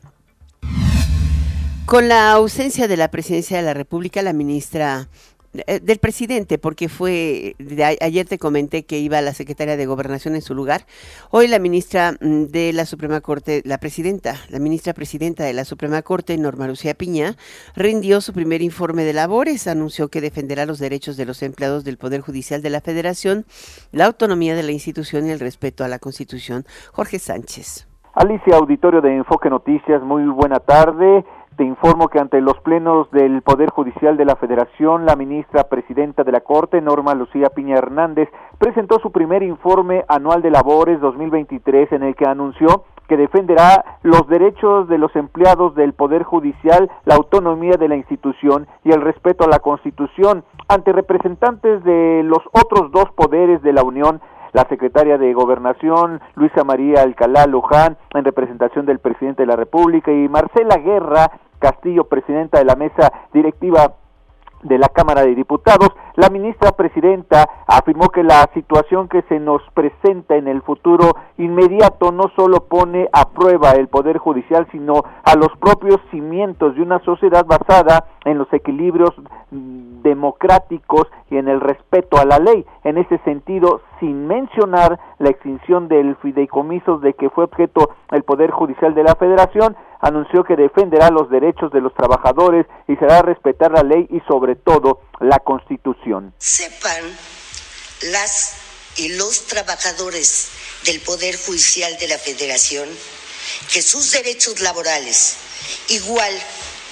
Con 1.85 2.09
la 2.09 2.33
ausencia 2.33 2.89
de 2.89 2.97
la 2.97 3.11
presidencia 3.11 3.57
de 3.57 3.65
la 3.65 3.75
República, 3.75 4.23
la 4.23 4.33
ministra 4.33 5.09
eh, 5.11 5.30
del 5.52 5.99
presidente, 5.99 6.59
porque 6.59 6.88
fue, 6.88 7.57
ayer 8.00 8.26
te 8.26 8.38
comenté 8.38 8.85
que 8.85 8.99
iba 8.99 9.21
la 9.21 9.35
secretaria 9.35 9.76
de 9.76 9.87
Gobernación 9.87 10.37
en 10.37 10.42
su 10.42 10.54
lugar. 10.54 10.83
Hoy 11.30 11.49
la 11.49 11.59
ministra 11.59 12.12
mm, 12.12 12.45
de 12.45 12.73
la 12.73 12.87
Suprema 12.87 13.21
Corte, 13.21 13.62
la 13.64 13.78
presidenta, 13.78 14.35
la 14.49 14.61
ministra 14.61 14.92
presidenta 14.92 15.42
de 15.42 15.52
la 15.52 15.64
Suprema 15.64 16.02
Corte, 16.02 16.38
Norma 16.38 16.69
Lucía 16.69 16.95
Piña, 16.95 17.35
rindió 17.75 18.21
su 18.21 18.33
primer 18.33 18.62
informe 18.62 19.02
de 19.04 19.12
labores, 19.12 19.66
anunció 19.66 20.09
que 20.09 20.21
defenderá 20.21 20.66
los 20.66 20.78
derechos 20.78 21.16
de 21.16 21.26
los 21.26 21.42
empleados 21.42 21.83
del 21.83 21.99
Poder 21.99 22.21
Judicial 22.21 22.62
de 22.62 22.71
la 22.71 22.80
Federación, 22.80 23.45
la 23.90 24.07
autonomía 24.07 24.54
de 24.54 24.62
la 24.62 24.73
institución 24.73 25.26
y 25.26 25.30
el 25.30 25.40
respeto 25.40 25.83
a 25.83 25.88
la 25.88 25.99
Constitución. 25.99 26.64
Jorge 26.92 27.19
Sánchez. 27.19 27.88
Alicia, 28.14 28.57
auditorio 28.57 29.00
de 29.00 29.16
Enfoque 29.16 29.49
Noticias, 29.49 30.02
muy 30.02 30.25
buena 30.25 30.59
tarde. 30.59 31.25
Te 31.61 31.67
informo 31.67 32.09
que 32.09 32.19
ante 32.19 32.40
los 32.40 32.59
plenos 32.61 33.11
del 33.11 33.43
Poder 33.43 33.69
Judicial 33.69 34.17
de 34.17 34.25
la 34.25 34.37
Federación, 34.37 35.05
la 35.05 35.14
ministra 35.14 35.64
presidenta 35.64 36.25
de 36.25 36.33
la 36.33 36.40
Corte, 36.40 36.81
Norma 36.81 37.12
Lucía 37.12 37.50
Piña 37.50 37.76
Hernández, 37.76 38.31
presentó 38.57 38.99
su 38.99 39.12
primer 39.12 39.43
informe 39.43 40.07
anual 40.09 40.40
de 40.40 40.50
labores 40.50 41.02
2023 41.02 41.93
en 41.93 42.02
el 42.05 42.17
que 42.17 42.25
anunció 42.25 42.85
que 43.09 43.19
defenderá 43.19 43.99
los 44.02 44.26
derechos 44.26 44.88
de 44.88 44.97
los 44.97 45.14
empleados 45.14 45.75
del 45.75 45.93
Poder 45.93 46.23
Judicial, 46.23 46.90
la 47.05 47.17
autonomía 47.17 47.76
de 47.79 47.88
la 47.88 47.97
institución 47.97 48.67
y 48.83 48.93
el 48.93 49.02
respeto 49.02 49.45
a 49.45 49.49
la 49.49 49.59
Constitución. 49.59 50.45
Ante 50.67 50.93
representantes 50.93 51.85
de 51.85 52.23
los 52.25 52.40
otros 52.52 52.90
dos 52.90 53.11
poderes 53.14 53.61
de 53.61 53.75
la 53.75 53.83
Unión 53.83 54.23
la 54.52 54.64
secretaria 54.64 55.17
de 55.17 55.33
Gobernación, 55.33 56.21
Luisa 56.35 56.64
María 56.64 57.02
Alcalá 57.02 57.47
Luján, 57.47 57.97
en 58.14 58.25
representación 58.25 58.85
del 58.85 58.99
presidente 58.99 59.43
de 59.43 59.47
la 59.47 59.55
República, 59.55 60.11
y 60.11 60.29
Marcela 60.29 60.76
Guerra, 60.79 61.31
Castillo, 61.61 62.05
presidenta 62.05 62.59
de 62.59 62.64
la 62.64 62.75
mesa 62.75 63.12
directiva 63.33 63.93
de 64.62 64.79
la 64.79 64.88
Cámara 64.88 65.23
de 65.23 65.35
Diputados, 65.35 65.90
la 66.17 66.29
ministra 66.29 66.73
presidenta 66.73 67.49
afirmó 67.67 68.09
que 68.11 68.23
la 68.23 68.49
situación 68.52 69.09
que 69.09 69.23
se 69.23 69.40
nos 69.40 69.62
presenta 69.73 70.37
en 70.37 70.49
el 70.49 70.62
futuro 70.62 71.12
inmediato 71.38 72.12
no 72.12 72.25
solo 72.37 72.64
pone 72.64 73.09
a 73.12 73.31
prueba 73.31 73.73
el 73.73 73.88
Poder 73.88 74.19
Judicial, 74.19 74.67
sino 74.71 75.02
a 75.25 75.35
los 75.37 75.49
propios 75.59 76.00
cimientos 76.11 76.75
de 76.75 76.83
una 76.83 76.99
sociedad 77.00 77.47
basada 77.47 78.07
en 78.25 78.38
los 78.38 78.52
equilibrios 78.52 79.14
democráticos 79.50 81.07
y 81.31 81.37
en 81.37 81.49
el 81.49 81.61
respeto 81.61 82.19
a 82.19 82.25
la 82.25 82.38
ley. 82.38 82.67
En 82.85 82.99
ese 82.99 83.19
sentido, 83.19 83.81
sin 83.99 84.26
mencionar 84.26 84.99
la 85.19 85.31
extinción 85.31 85.88
del 85.88 86.17
fideicomiso 86.17 86.99
de 86.99 87.14
que 87.14 87.31
fue 87.31 87.45
objeto 87.45 87.90
el 88.11 88.25
Poder 88.25 88.50
Judicial 88.50 88.95
de 88.95 89.05
la 89.05 89.14
Federación, 89.14 89.76
anunció 90.00 90.45
que 90.45 90.57
defenderá 90.57 91.11
los 91.11 91.30
derechos 91.30 91.73
de 91.73 91.80
los 91.80 91.95
trabajadores 91.95 92.66
y 92.88 92.97
será 92.97 93.23
respetar 93.23 93.71
la 93.73 93.83
ley 93.83 94.07
y 94.11 94.21
sobre 94.21 94.57
todo 94.57 95.02
la 95.21 95.38
Constitución. 95.38 96.35
Sepan 96.38 97.04
las 98.12 98.54
y 98.97 99.16
los 99.16 99.47
trabajadores 99.47 100.49
del 100.85 101.00
Poder 101.00 101.37
Judicial 101.37 101.97
de 101.99 102.09
la 102.09 102.19
Federación 102.19 102.88
que 103.73 103.83
sus 103.83 104.12
derechos 104.12 104.61
laborales, 104.61 105.37
igual 105.88 106.33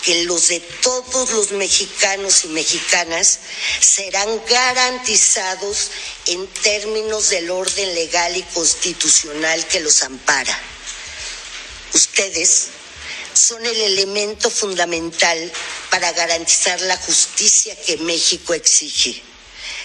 que 0.03 0.25
los 0.25 0.49
de 0.49 0.61
todos 0.61 1.33
los 1.33 1.53
mexicanos 1.53 2.45
y 2.45 2.49
mexicanas 2.49 3.41
serán 3.81 4.29
garantizados 4.49 5.91
en 6.27 6.47
términos 6.47 7.31
del 7.31 7.51
orden 7.51 7.95
legal 7.95 8.37
y 8.37 8.43
constitucional 8.43 9.67
que 9.67 9.81
los 9.81 10.03
ampara. 10.03 10.57
Ustedes 11.95 12.71
son 13.39 13.65
el 13.65 13.81
elemento 13.81 14.51
fundamental 14.51 15.53
para 15.91 16.13
garantizar 16.13 16.81
la 16.83 16.97
justicia 16.97 17.77
que 17.83 17.97
México 17.99 18.53
exige. 18.53 19.23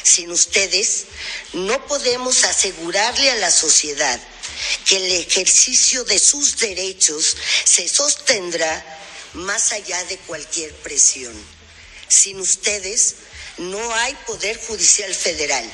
Sin 0.03 0.31
ustedes, 0.31 1.05
no 1.53 1.85
podemos 1.85 2.43
asegurarle 2.45 3.31
a 3.31 3.35
la 3.35 3.51
sociedad 3.51 4.19
que 4.85 4.97
el 4.97 5.11
ejercicio 5.11 6.03
de 6.03 6.19
sus 6.19 6.57
derechos 6.57 7.37
se 7.63 7.87
sostendrá 7.87 8.99
más 9.33 9.71
allá 9.71 10.03
de 10.05 10.17
cualquier 10.19 10.73
presión. 10.77 11.33
Sin 12.07 12.39
ustedes, 12.39 13.15
no 13.57 13.95
hay 13.95 14.13
Poder 14.27 14.59
Judicial 14.67 15.13
Federal. 15.13 15.69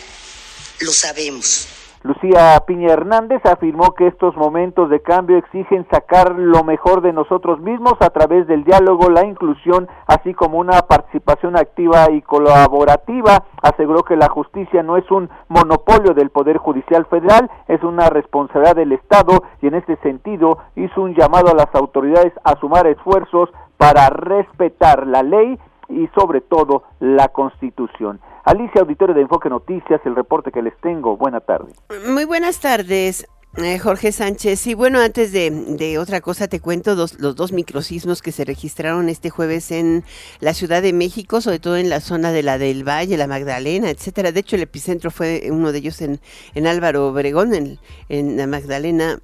Lo 0.80 0.94
sabemos. 0.94 1.66
Lucía 2.02 2.58
Piña 2.66 2.94
Hernández 2.94 3.46
afirmó 3.46 3.94
que 3.94 4.08
estos 4.08 4.34
momentos 4.38 4.90
de 4.90 5.02
cambio 5.02 5.36
exigen 5.36 5.86
sacar 5.92 6.34
lo 6.38 6.64
mejor 6.64 7.02
de 7.02 7.12
nosotros 7.12 7.60
mismos 7.60 7.96
a 8.00 8.10
través 8.10 8.48
del 8.48 8.64
diálogo, 8.64 9.10
la 9.10 9.26
inclusión, 9.26 9.90
así 10.08 10.34
como 10.34 10.60
una 10.60 10.82
participación 10.84 11.58
activa 11.58 12.10
y 12.10 12.22
colaborativa. 12.22 13.44
Aseguró 13.62 14.04
que 14.04 14.16
la 14.16 14.30
justicia 14.30 14.82
no 14.82 14.96
es 14.96 15.12
un 15.12 15.30
monopolio 15.50 16.14
del 16.14 16.30
Poder 16.30 16.56
Judicial 16.58 17.06
Federal, 17.08 17.52
es 17.68 17.84
una 17.84 18.10
responsabilidad 18.10 18.78
del 18.78 18.94
Estado 18.94 19.44
y 19.62 19.68
en 19.68 19.76
este 19.76 19.98
sentido 19.98 20.58
hizo 20.78 21.02
un 21.02 21.16
llamado 21.16 21.52
a 21.52 21.56
las 21.56 21.76
autoridades 21.76 22.32
a 22.46 22.58
sumar 22.62 22.88
esfuerzos 22.88 23.50
para 23.76 24.10
respetar 24.10 25.06
la 25.06 25.22
ley 25.22 25.60
y 25.90 26.08
sobre 26.16 26.40
todo 26.40 26.84
la 27.00 27.28
Constitución. 27.28 28.22
Alicia, 28.46 28.82
auditorio 28.82 29.16
de 29.16 29.22
Enfoque 29.22 29.50
Noticias, 29.50 30.02
el 30.06 30.16
reporte 30.16 30.52
que 30.52 30.62
les 30.62 30.76
tengo. 30.82 31.18
Buenas 31.18 31.46
tardes. 31.46 31.76
Muy 32.08 32.26
buenas 32.26 32.60
tardes. 32.60 33.28
Eh, 33.58 33.80
Jorge 33.80 34.12
Sánchez, 34.12 34.68
y 34.68 34.76
bueno, 34.76 35.00
antes 35.00 35.32
de, 35.32 35.98
otra 35.98 36.22
cosa 36.22 36.48
te 36.48 36.60
cuento 36.60 36.94
los 36.94 37.18
dos 37.18 37.52
microsismos 37.52 38.22
que 38.22 38.32
se 38.32 38.46
registraron 38.46 39.10
este 39.10 39.32
jueves 39.32 39.72
en 39.72 40.04
la 40.40 40.54
Ciudad 40.54 40.84
de 40.84 40.94
México, 40.94 41.42
sobre 41.42 41.58
todo 41.58 41.76
en 41.76 41.90
la 41.90 42.00
zona 42.00 42.32
de 42.32 42.44
la 42.44 42.60
del 42.60 42.88
Valle, 42.88 43.18
la 43.18 43.26
Magdalena, 43.26 43.90
etcétera. 43.90 44.32
De 44.32 44.42
hecho, 44.42 44.56
el 44.56 44.62
epicentro 44.62 45.10
fue 45.10 45.50
uno 45.52 45.72
de 45.72 45.80
ellos 45.80 46.00
en, 46.02 46.20
en 46.54 46.68
Álvaro 46.68 47.08
Obregón, 47.08 47.56
en, 47.56 47.80
en 48.08 48.38
la 48.38 48.46
Magdalena 48.46 49.20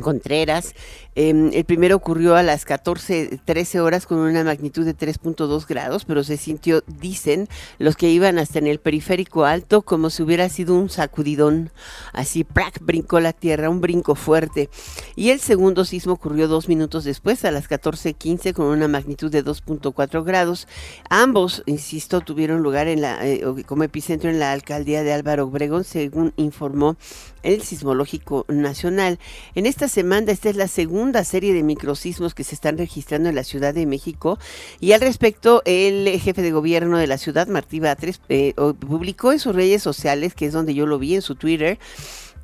Contreras. 0.00 0.74
Em, 1.14 1.50
el 1.52 1.64
primero 1.64 1.96
ocurrió 1.96 2.36
a 2.36 2.44
las 2.44 2.64
14, 2.64 3.40
13 3.44 3.80
horas 3.80 4.06
con 4.06 4.18
una 4.18 4.44
magnitud 4.44 4.84
de 4.84 4.94
3.2 4.94 5.66
grados, 5.66 6.04
pero 6.04 6.22
se 6.22 6.36
sintió, 6.36 6.84
dicen 6.86 7.48
los 7.78 7.96
que 7.96 8.08
iban 8.08 8.38
hasta 8.38 8.60
en 8.60 8.68
el 8.68 8.78
periférico 8.78 9.44
alto, 9.44 9.82
como 9.82 10.10
si 10.10 10.22
hubiera 10.22 10.48
sido 10.48 10.76
un 10.76 10.90
sacudidón. 10.90 11.70
Así, 12.12 12.44
¡prac! 12.44 12.78
brincó 12.80 13.18
la 13.18 13.32
tierra, 13.32 13.68
un 13.68 13.80
brinco 13.80 14.14
fuerte. 14.14 14.70
Y 15.16 15.30
el 15.30 15.40
segundo 15.40 15.84
sismo 15.84 16.12
ocurrió 16.12 16.46
dos 16.46 16.68
minutos 16.68 17.02
después, 17.02 17.44
a 17.44 17.50
las 17.50 17.68
14.15, 17.68 18.52
con 18.52 18.66
una 18.66 18.86
magnitud 18.86 19.32
de 19.32 19.44
2.4 19.44 20.24
grados. 20.24 20.68
Ambos, 21.10 21.64
insisto, 21.66 22.20
tuvieron 22.20 22.62
lugar 22.62 22.86
en 22.86 23.00
la, 23.00 23.26
eh, 23.26 23.42
como 23.66 23.82
epicentro 23.82 24.30
en 24.30 24.38
la 24.38 24.52
alcaldía 24.52 25.02
de 25.02 25.12
Álvaro 25.12 25.46
Obregón, 25.46 25.82
según 25.82 26.32
informó 26.36 26.96
el 27.42 27.62
Sismológico 27.62 28.44
Nacional. 28.48 29.18
En 29.54 29.66
esta 29.78 29.86
semana, 29.86 30.32
esta 30.32 30.50
es 30.50 30.56
la 30.56 30.66
segunda 30.66 31.22
serie 31.22 31.54
de 31.54 31.62
microsismos 31.62 32.34
que 32.34 32.42
se 32.42 32.56
están 32.56 32.78
registrando 32.78 33.28
en 33.28 33.36
la 33.36 33.44
Ciudad 33.44 33.72
de 33.72 33.86
México. 33.86 34.36
Y 34.80 34.90
al 34.90 35.00
respecto, 35.00 35.62
el 35.66 36.18
jefe 36.18 36.42
de 36.42 36.50
gobierno 36.50 36.98
de 36.98 37.06
la 37.06 37.16
ciudad, 37.16 37.46
Martí 37.46 37.78
Batres, 37.78 38.20
eh, 38.28 38.54
publicó 38.56 39.30
en 39.30 39.38
sus 39.38 39.54
redes 39.54 39.80
sociales, 39.80 40.34
que 40.34 40.46
es 40.46 40.52
donde 40.52 40.74
yo 40.74 40.84
lo 40.84 40.98
vi, 40.98 41.14
en 41.14 41.22
su 41.22 41.36
Twitter, 41.36 41.78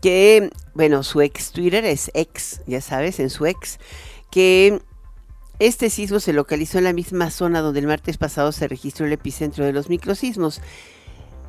que, 0.00 0.49
bueno, 0.75 1.03
su 1.03 1.23
ex 1.23 1.50
Twitter 1.50 1.85
es 1.85 2.09
ex, 2.14 2.61
ya 2.69 2.81
sabes, 2.81 3.19
en 3.19 3.31
su 3.31 3.47
ex, 3.47 3.81
que 4.31 4.81
este 5.59 5.91
sismo 5.91 6.21
se 6.21 6.33
localizó 6.33 6.79
en 6.79 6.85
la 6.85 6.93
misma 6.93 7.33
zona 7.33 7.62
donde 7.62 7.81
el 7.81 7.88
martes 7.88 8.17
pasado 8.17 8.53
se 8.53 8.69
registró 8.69 9.07
el 9.07 9.12
epicentro 9.12 9.64
de 9.64 9.73
los 9.73 9.88
microsismos. 9.88 10.61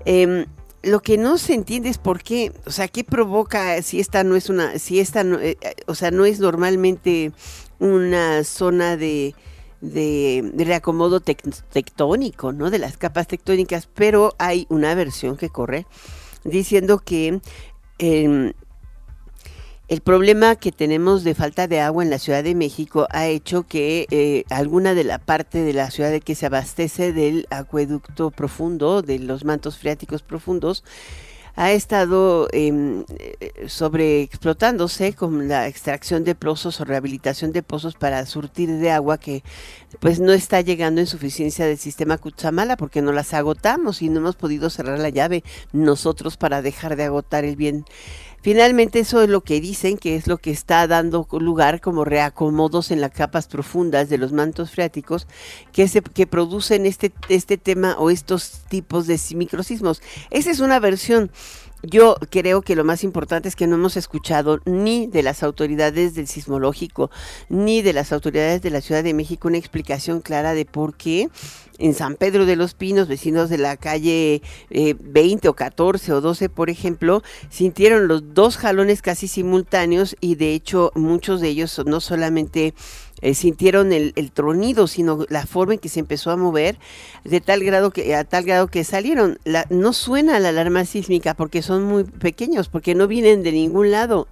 Eh, 0.06 0.48
lo 0.86 1.02
que 1.02 1.18
no 1.18 1.38
se 1.38 1.56
entiende 1.56 1.90
es 1.90 1.98
por 1.98 2.22
qué, 2.22 2.52
o 2.66 2.72
sea, 2.72 2.88
qué 2.88 3.04
provoca 3.04 3.82
si 3.82 4.00
esta 4.00 4.24
no 4.24 4.36
es 4.36 4.50
una, 4.50 4.78
si 4.78 5.00
esta, 5.00 5.24
no, 5.24 5.40
eh, 5.40 5.58
eh, 5.62 5.76
o 5.88 5.96
sea, 5.96 6.12
no 6.12 6.26
es 6.26 6.40
normalmente 6.40 7.32
una 7.80 8.44
zona 8.44 8.96
de, 8.96 9.34
de, 9.82 10.52
reacomodo 10.56 11.22
tectónico, 11.22 12.54
¿no? 12.54 12.70
De 12.70 12.78
las 12.78 12.98
capas 12.98 13.28
tectónicas, 13.28 13.90
pero 13.94 14.36
hay 14.38 14.68
una 14.70 14.94
versión 14.94 15.38
que 15.38 15.50
corre 15.50 15.88
diciendo 16.44 17.00
que 17.00 17.42
em, 17.98 18.54
el 19.88 20.02
problema 20.02 20.56
que 20.56 20.72
tenemos 20.72 21.24
de 21.24 21.36
falta 21.36 21.68
de 21.68 21.80
agua 21.80 22.04
en 22.04 22.10
la 22.10 22.18
Ciudad 22.18 22.44
de 22.44 22.56
México 22.56 23.08
ha 23.12 23.28
hecho 23.28 23.64
que 23.64 24.08
eh, 24.10 24.44
alguna 24.50 24.96
de 24.96 25.04
la 25.04 25.20
parte 25.20 25.62
de 25.62 25.74
la 25.74 25.92
ciudad 25.92 26.20
que 26.22 26.34
se 26.36 26.48
abastece 26.48 27.14
del 27.14 27.46
acueducto 27.52 28.32
profundo, 28.32 29.04
de 29.04 29.20
los 29.20 29.46
mantos 29.46 29.78
freáticos 29.78 30.24
profundos, 30.24 30.84
ha 31.56 31.72
estado 31.72 32.50
eh, 32.52 33.06
sobreexplotándose 33.68 35.14
con 35.14 35.48
la 35.48 35.68
extracción 35.68 36.24
de 36.24 36.36
pozos 36.36 36.82
o 36.82 36.86
rehabilitación 36.86 37.54
de 37.54 37.64
pozos 37.64 37.96
para 37.96 38.26
surtir 38.26 38.70
de 38.70 38.92
agua 38.92 39.18
que 39.18 39.44
pues 40.02 40.20
no 40.20 40.34
está 40.34 40.60
llegando 40.62 41.00
en 41.00 41.08
suficiencia 41.08 41.66
del 41.66 41.78
sistema 41.78 42.18
Cuchamala 42.18 42.76
porque 42.76 43.02
no 43.02 43.14
las 43.14 43.34
agotamos 43.34 44.02
y 44.02 44.10
no 44.10 44.20
hemos 44.20 44.36
podido 44.36 44.70
cerrar 44.70 45.00
la 45.00 45.10
llave 45.10 45.44
nosotros 45.72 46.36
para 46.36 46.62
dejar 46.62 46.98
de 46.98 47.06
agotar 47.06 47.46
el 47.46 47.56
bien 47.56 47.86
Finalmente 48.46 49.00
eso 49.00 49.24
es 49.24 49.30
lo 49.30 49.42
que 49.42 49.60
dicen, 49.60 49.98
que 49.98 50.16
es 50.16 50.28
lo 50.28 50.38
que 50.38 50.52
está 50.52 50.86
dando 50.86 51.28
lugar 51.32 51.82
como 51.82 52.06
reacomodos 52.06 52.92
en 52.92 53.02
las 53.02 53.10
capas 53.10 53.48
profundas 53.48 54.08
de 54.08 54.20
los 54.20 54.34
mantos 54.34 54.70
freáticos 54.70 55.26
que, 55.72 55.88
se, 55.88 56.04
que 56.04 56.28
producen 56.28 56.86
este, 56.86 57.12
este 57.28 57.58
tema 57.58 57.96
o 57.98 58.12
estos 58.12 58.62
tipos 58.70 59.08
de 59.08 59.20
microsismos. 59.34 60.04
Esa 60.30 60.52
es 60.52 60.60
una 60.60 60.80
versión. 60.80 61.32
Yo 61.84 62.16
creo 62.30 62.62
que 62.62 62.76
lo 62.76 62.84
más 62.84 63.04
importante 63.04 63.48
es 63.48 63.56
que 63.56 63.68
no 63.68 63.76
hemos 63.76 63.98
escuchado 63.98 64.60
ni 64.66 65.08
de 65.08 65.24
las 65.24 65.44
autoridades 65.44 66.16
del 66.16 66.28
sismológico, 66.28 67.12
ni 67.50 67.82
de 67.82 67.94
las 67.94 68.12
autoridades 68.12 68.62
de 68.62 68.72
la 68.72 68.82
Ciudad 68.82 69.04
de 69.04 69.14
México 69.14 69.48
una 69.48 69.58
explicación 69.58 70.22
clara 70.22 70.54
de 70.54 70.66
por 70.66 70.96
qué 70.96 71.30
en 71.78 71.94
San 71.94 72.16
Pedro 72.16 72.46
de 72.46 72.56
los 72.56 72.74
Pinos, 72.74 73.08
vecinos 73.08 73.50
de 73.50 73.58
la 73.58 73.78
calle 73.78 74.42
20 74.70 75.48
eh, 75.48 75.50
o 75.50 75.54
14 75.54 76.14
o 76.14 76.22
12, 76.22 76.50
por 76.50 76.70
ejemplo, 76.70 77.22
sintieron 77.50 78.08
los 78.08 78.34
dos 78.34 78.58
jalones 78.58 79.02
casi 79.02 79.28
simultáneos 79.28 80.16
y 80.22 80.36
de 80.36 80.54
hecho 80.54 80.92
muchos 80.96 81.42
de 81.42 81.50
ellos 81.50 81.82
no 81.86 82.00
solamente 82.00 82.74
eh, 83.26 83.34
sintieron 83.34 83.92
el, 83.92 84.14
tronido, 84.32 84.86
sino 84.86 85.26
la 85.30 85.48
forma 85.48 85.74
en 85.74 85.80
que 85.80 85.90
se 85.90 86.00
empezó 86.00 86.30
a 86.30 86.38
mover 86.38 86.78
de 87.24 87.42
tal 87.42 87.64
grado 87.64 87.90
que 87.90 88.14
a 88.14 88.24
tal 88.24 88.44
grado 88.44 88.68
que 88.68 88.84
salieron. 88.84 89.40
No 89.72 89.94
suena 89.94 90.40
la 90.40 90.50
alarma 90.50 90.86
sísmica 90.86 91.34
porque 91.34 91.64
son 91.64 91.86
muy 91.86 92.04
pequeños, 92.04 92.70
porque 92.70 92.94
no 92.94 93.08
vienen 93.08 93.42
de 93.42 93.52
ningún 93.52 93.90
lado, 93.90 94.28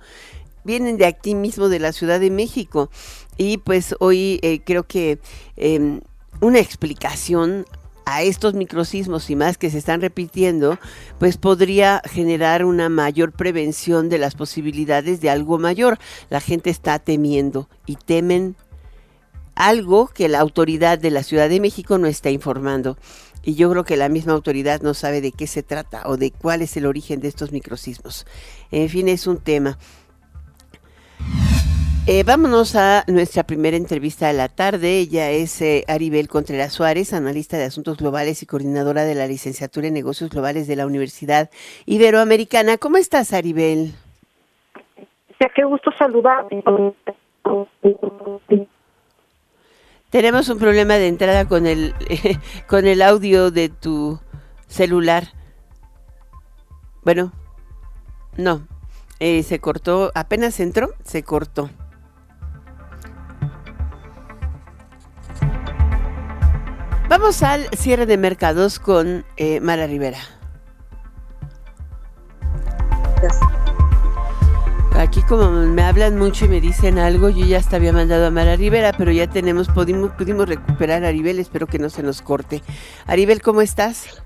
vienen 0.63 0.97
de 0.97 1.07
aquí 1.07 1.33
mismo 1.33 1.69
de 1.69 1.79
la 1.79 1.91
Ciudad 1.91 2.19
de 2.19 2.29
México. 2.29 2.91
Y 3.35 3.57
pues 3.57 3.95
hoy 3.99 4.39
eh, 4.43 4.61
creo 4.63 4.83
que 4.83 5.17
em, 5.57 6.01
una 6.39 6.59
explicación 6.59 7.65
a 8.05 8.21
estos 8.21 8.53
microsismos 8.53 9.27
y 9.31 9.35
más 9.35 9.57
que 9.57 9.71
se 9.71 9.79
están 9.79 10.01
repitiendo, 10.01 10.77
pues 11.17 11.37
podría 11.37 11.99
generar 12.05 12.63
una 12.63 12.89
mayor 12.89 13.31
prevención 13.31 14.07
de 14.09 14.19
las 14.19 14.35
posibilidades 14.35 15.19
de 15.19 15.31
algo 15.31 15.57
mayor. 15.57 15.97
La 16.29 16.41
gente 16.41 16.69
está 16.69 16.99
temiendo 16.99 17.69
y 17.87 17.95
temen 17.95 18.55
algo 19.55 20.07
que 20.07 20.29
la 20.29 20.39
autoridad 20.39 20.99
de 20.99 21.11
la 21.11 21.23
Ciudad 21.23 21.49
de 21.49 21.59
México 21.59 21.97
no 21.97 22.07
está 22.07 22.29
informando. 22.29 22.97
Y 23.43 23.55
yo 23.55 23.69
creo 23.69 23.83
que 23.83 23.97
la 23.97 24.09
misma 24.09 24.33
autoridad 24.33 24.81
no 24.81 24.93
sabe 24.93 25.19
de 25.21 25.31
qué 25.31 25.47
se 25.47 25.63
trata 25.63 26.03
o 26.05 26.17
de 26.17 26.31
cuál 26.31 26.61
es 26.61 26.77
el 26.77 26.85
origen 26.85 27.19
de 27.19 27.27
estos 27.27 27.51
microsismos. 27.51 28.25
En 28.71 28.87
fin, 28.89 29.09
es 29.09 29.27
un 29.27 29.37
tema. 29.37 29.77
Eh, 32.05 32.23
vámonos 32.23 32.75
a 32.75 33.05
nuestra 33.07 33.43
primera 33.43 33.77
entrevista 33.77 34.27
de 34.27 34.33
la 34.33 34.49
tarde. 34.49 34.99
Ella 34.99 35.31
es 35.31 35.61
eh, 35.61 35.85
Aribel 35.87 36.27
Contreras 36.27 36.73
Suárez, 36.73 37.13
analista 37.13 37.57
de 37.57 37.63
asuntos 37.63 37.97
globales 37.97 38.43
y 38.43 38.45
coordinadora 38.45 39.05
de 39.05 39.15
la 39.15 39.25
licenciatura 39.25 39.87
en 39.87 39.93
negocios 39.93 40.29
globales 40.29 40.67
de 40.67 40.75
la 40.75 40.85
Universidad 40.85 41.49
Iberoamericana. 41.85 42.77
¿Cómo 42.77 42.97
estás, 42.97 43.33
Aribel? 43.33 43.93
qué 45.55 45.63
gusto 45.63 45.91
saludarte. 45.97 46.63
Tenemos 50.13 50.47
un 50.49 50.59
problema 50.59 50.93
de 50.93 51.07
entrada 51.07 51.47
con 51.47 51.65
el 51.65 51.95
con 52.67 52.85
el 52.85 53.01
audio 53.01 53.49
de 53.49 53.69
tu 53.69 54.19
celular. 54.67 55.29
Bueno, 57.01 57.33
no, 58.37 58.67
eh, 59.19 59.41
se 59.41 59.57
cortó, 59.57 60.11
apenas 60.13 60.59
entró, 60.59 60.93
se 61.03 61.23
cortó. 61.23 61.71
Vamos 67.09 67.41
al 67.41 67.67
cierre 67.75 68.05
de 68.05 68.19
mercados 68.19 68.77
con 68.77 69.25
eh, 69.37 69.61
Mara 69.61 69.87
Rivera. 69.87 70.19
Aquí 74.95 75.21
como 75.23 75.49
me 75.49 75.81
hablan 75.81 76.17
mucho 76.17 76.45
y 76.45 76.49
me 76.49 76.61
dicen 76.61 76.99
algo, 76.99 77.29
yo 77.29 77.45
ya 77.45 77.57
hasta 77.57 77.75
había 77.75 77.91
mandado 77.91 78.27
a 78.27 78.31
Mara 78.31 78.55
Rivera, 78.55 78.93
pero 78.97 79.11
ya 79.11 79.27
tenemos, 79.27 79.67
pudimos, 79.67 80.11
pudimos 80.11 80.47
recuperar 80.47 81.03
a 81.03 81.09
Aribel, 81.09 81.39
espero 81.39 81.67
que 81.67 81.79
no 81.79 81.89
se 81.89 82.03
nos 82.03 82.21
corte. 82.21 82.61
Aribel, 83.05 83.41
¿cómo 83.41 83.61
estás? 83.61 84.22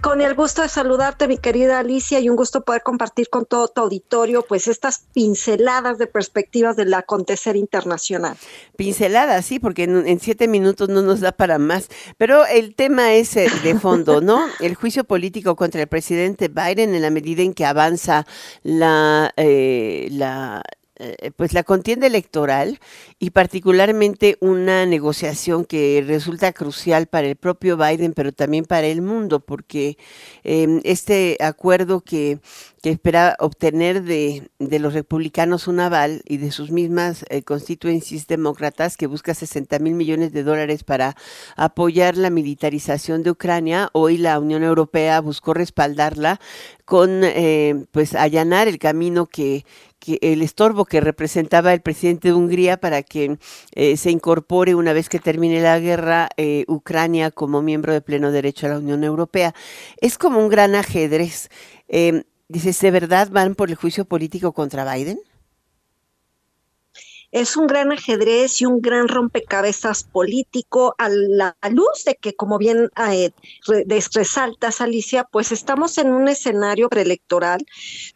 Con 0.00 0.20
el 0.20 0.34
gusto 0.34 0.62
de 0.62 0.68
saludarte, 0.68 1.28
mi 1.28 1.38
querida 1.38 1.78
Alicia, 1.78 2.18
y 2.18 2.28
un 2.28 2.36
gusto 2.36 2.64
poder 2.64 2.82
compartir 2.82 3.28
con 3.28 3.46
todo 3.46 3.68
tu 3.68 3.80
auditorio, 3.80 4.42
pues 4.42 4.66
estas 4.66 5.04
pinceladas 5.12 5.98
de 5.98 6.06
perspectivas 6.06 6.76
del 6.76 6.92
acontecer 6.94 7.56
internacional. 7.56 8.36
Pinceladas, 8.76 9.46
sí, 9.46 9.58
porque 9.58 9.84
en, 9.84 10.20
siete 10.20 10.48
minutos 10.48 10.88
no 10.88 11.02
nos 11.02 11.20
da 11.20 11.32
para 11.32 11.58
más. 11.58 11.88
Pero 12.18 12.44
el 12.46 12.74
tema 12.74 13.14
es 13.14 13.36
eh, 13.36 13.48
de 13.62 13.78
fondo, 13.78 14.20
¿no? 14.20 14.44
El 14.60 14.74
juicio 14.74 15.04
político 15.04 15.54
contra 15.54 15.82
el 15.82 15.88
presidente 15.88 16.48
Biden 16.48 16.94
en 16.94 17.02
la 17.02 17.10
medida 17.10 17.42
en 17.42 17.54
que 17.54 17.64
avanza 17.64 18.26
la, 18.62 19.32
eh, 19.36 20.08
la 20.10 20.62
eh, 20.96 21.32
pues 21.34 21.52
la 21.52 21.64
contienda 21.64 22.06
electoral 22.06 22.78
y 23.18 23.30
particularmente 23.30 24.36
una 24.38 24.86
negociación 24.86 25.64
que 25.64 26.04
resulta 26.06 26.52
crucial 26.52 27.08
para 27.08 27.26
el 27.26 27.34
propio 27.34 27.76
Biden, 27.76 28.12
pero 28.12 28.30
también 28.30 28.64
para 28.64 28.86
el 28.86 29.02
mundo, 29.02 29.40
porque 29.40 29.98
em, 30.44 30.80
este 30.84 31.36
acuerdo 31.40 32.00
que, 32.02 32.38
que 32.80 32.90
espera 32.90 33.34
obtener 33.40 34.04
de, 34.04 34.48
de, 34.60 34.78
los 34.78 34.94
republicanos 34.94 35.66
un 35.66 35.80
aval 35.80 36.22
y 36.26 36.36
de 36.36 36.52
sus 36.52 36.70
mismas 36.70 37.24
eh, 37.28 37.42
constituencies 37.42 38.28
demócratas 38.28 38.96
que 38.96 39.08
busca 39.08 39.34
60 39.34 39.80
mil 39.80 39.94
millones 39.94 40.32
de 40.32 40.44
dólares 40.44 40.84
para 40.84 41.16
apoyar 41.56 42.16
la 42.16 42.30
militarización 42.30 43.24
de 43.24 43.32
Ucrania, 43.32 43.90
hoy 43.94 44.16
la 44.16 44.38
Unión 44.38 44.62
Europea 44.62 45.20
buscó 45.20 45.54
respaldarla 45.54 46.38
con 46.84 47.24
eh, 47.24 47.86
pues 47.90 48.14
allanar 48.14 48.68
el 48.68 48.78
camino 48.78 49.26
que, 49.26 49.64
el 50.20 50.42
estorbo 50.42 50.84
que 50.84 51.00
representaba 51.00 51.72
el 51.72 51.80
presidente 51.80 52.28
de 52.28 52.34
Hungría 52.34 52.76
para 52.78 53.02
que 53.02 53.38
eh, 53.72 53.96
se 53.96 54.10
incorpore 54.10 54.74
una 54.74 54.92
vez 54.92 55.08
que 55.08 55.18
termine 55.18 55.60
la 55.60 55.78
guerra 55.78 56.28
eh, 56.36 56.64
Ucrania 56.68 57.30
como 57.30 57.62
miembro 57.62 57.92
de 57.92 58.00
pleno 58.00 58.30
derecho 58.30 58.66
a 58.66 58.70
la 58.70 58.78
Unión 58.78 59.04
Europea. 59.04 59.54
Es 60.00 60.18
como 60.18 60.38
un 60.38 60.48
gran 60.48 60.74
ajedrez. 60.74 61.48
Eh, 61.88 62.24
dices, 62.48 62.80
¿de 62.80 62.90
verdad 62.90 63.28
van 63.30 63.54
por 63.54 63.70
el 63.70 63.76
juicio 63.76 64.04
político 64.04 64.52
contra 64.52 64.90
Biden? 64.92 65.18
Es 67.34 67.56
un 67.56 67.66
gran 67.66 67.90
ajedrez 67.90 68.60
y 68.60 68.64
un 68.64 68.80
gran 68.80 69.08
rompecabezas 69.08 70.04
político 70.04 70.94
a 70.98 71.08
la 71.08 71.56
luz 71.68 72.04
de 72.06 72.14
que, 72.14 72.36
como 72.36 72.58
bien 72.58 72.90
eh, 73.08 73.32
resaltas, 74.14 74.80
Alicia, 74.80 75.24
pues 75.24 75.50
estamos 75.50 75.98
en 75.98 76.12
un 76.12 76.28
escenario 76.28 76.88
preelectoral 76.88 77.66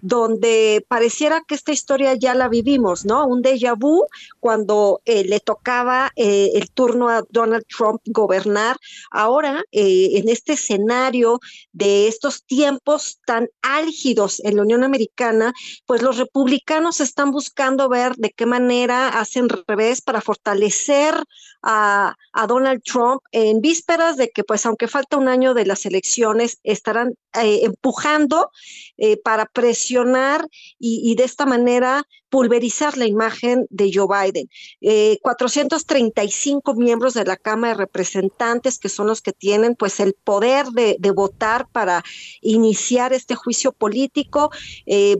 donde 0.00 0.86
pareciera 0.86 1.42
que 1.48 1.56
esta 1.56 1.72
historia 1.72 2.14
ya 2.14 2.36
la 2.36 2.48
vivimos, 2.48 3.04
¿no? 3.04 3.26
Un 3.26 3.42
déjà 3.42 3.74
vu 3.76 4.06
cuando 4.38 5.00
eh, 5.04 5.24
le 5.24 5.40
tocaba 5.40 6.12
eh, 6.14 6.52
el 6.54 6.70
turno 6.70 7.08
a 7.08 7.24
Donald 7.28 7.64
Trump 7.66 8.00
gobernar. 8.06 8.76
Ahora, 9.10 9.64
eh, 9.72 10.10
en 10.14 10.28
este 10.28 10.52
escenario 10.52 11.40
de 11.72 12.06
estos 12.06 12.44
tiempos 12.44 13.18
tan 13.26 13.48
álgidos 13.62 14.40
en 14.44 14.54
la 14.56 14.62
Unión 14.62 14.84
Americana, 14.84 15.52
pues 15.86 16.02
los 16.02 16.18
republicanos 16.18 17.00
están 17.00 17.32
buscando 17.32 17.88
ver 17.88 18.14
de 18.14 18.30
qué 18.30 18.46
manera 18.46 19.07
hacen 19.08 19.48
revés 19.48 20.00
para 20.00 20.20
fortalecer 20.20 21.14
a, 21.62 22.14
Donald 22.46 22.82
Trump 22.84 23.20
en 23.32 23.60
vísperas 23.60 24.16
de 24.16 24.30
que, 24.30 24.44
pues, 24.44 24.64
aunque 24.64 24.86
falta 24.86 25.16
un 25.16 25.26
año 25.28 25.54
de 25.54 25.66
las 25.66 25.84
elecciones, 25.86 26.60
estarán 26.62 27.14
eh, 27.34 27.60
empujando 27.64 28.50
eh, 28.96 29.16
para 29.16 29.46
presionar 29.46 30.46
y, 30.78 31.14
de 31.16 31.24
esta 31.24 31.46
manera 31.46 32.04
pulverizar 32.30 32.96
la 32.98 33.06
imagen 33.06 33.66
de 33.70 33.90
Joe 33.92 34.06
Biden. 34.06 34.48
435 35.22 36.70
eh, 36.70 36.74
miembros 36.76 37.14
de 37.14 37.24
la 37.24 37.36
Cámara 37.36 37.72
de 37.72 37.78
Representantes, 37.78 38.78
que 38.78 38.88
son 38.88 39.06
los 39.06 39.22
que 39.22 39.32
tienen 39.32 39.74
pues 39.74 39.98
el 39.98 40.14
poder 40.14 40.66
de, 40.66 40.96
de 40.98 41.10
votar 41.10 41.66
para 41.72 42.04
iniciar 42.40 43.12
este 43.12 43.34
juicio 43.34 43.72
político. 43.72 44.50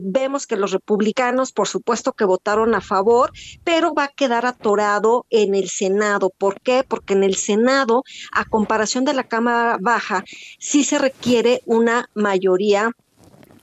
vemos 0.01 0.47
que 0.47 0.55
los 0.55 0.71
republicanos, 0.71 1.51
por 1.51 1.67
supuesto 1.67 2.13
que 2.13 2.25
votaron 2.25 2.75
a 2.75 2.81
favor, 2.81 3.31
pero 3.63 3.78
va 3.81 4.05
a 4.05 4.07
quedar 4.09 4.45
atorado 4.45 5.25
en 5.29 5.55
el 5.55 5.69
Senado 5.69 6.29
¿Por 6.37 6.61
qué? 6.61 6.83
Porque 6.87 7.13
en 7.13 7.23
el 7.23 7.35
Senado, 7.35 8.03
a 8.31 8.45
comparación 8.45 9.05
de 9.05 9.13
la 9.13 9.23
Cámara 9.23 9.77
Baja, 9.79 10.23
sí 10.59 10.83
se 10.83 10.97
requiere 10.97 11.61
una 11.65 12.09
mayoría 12.13 12.91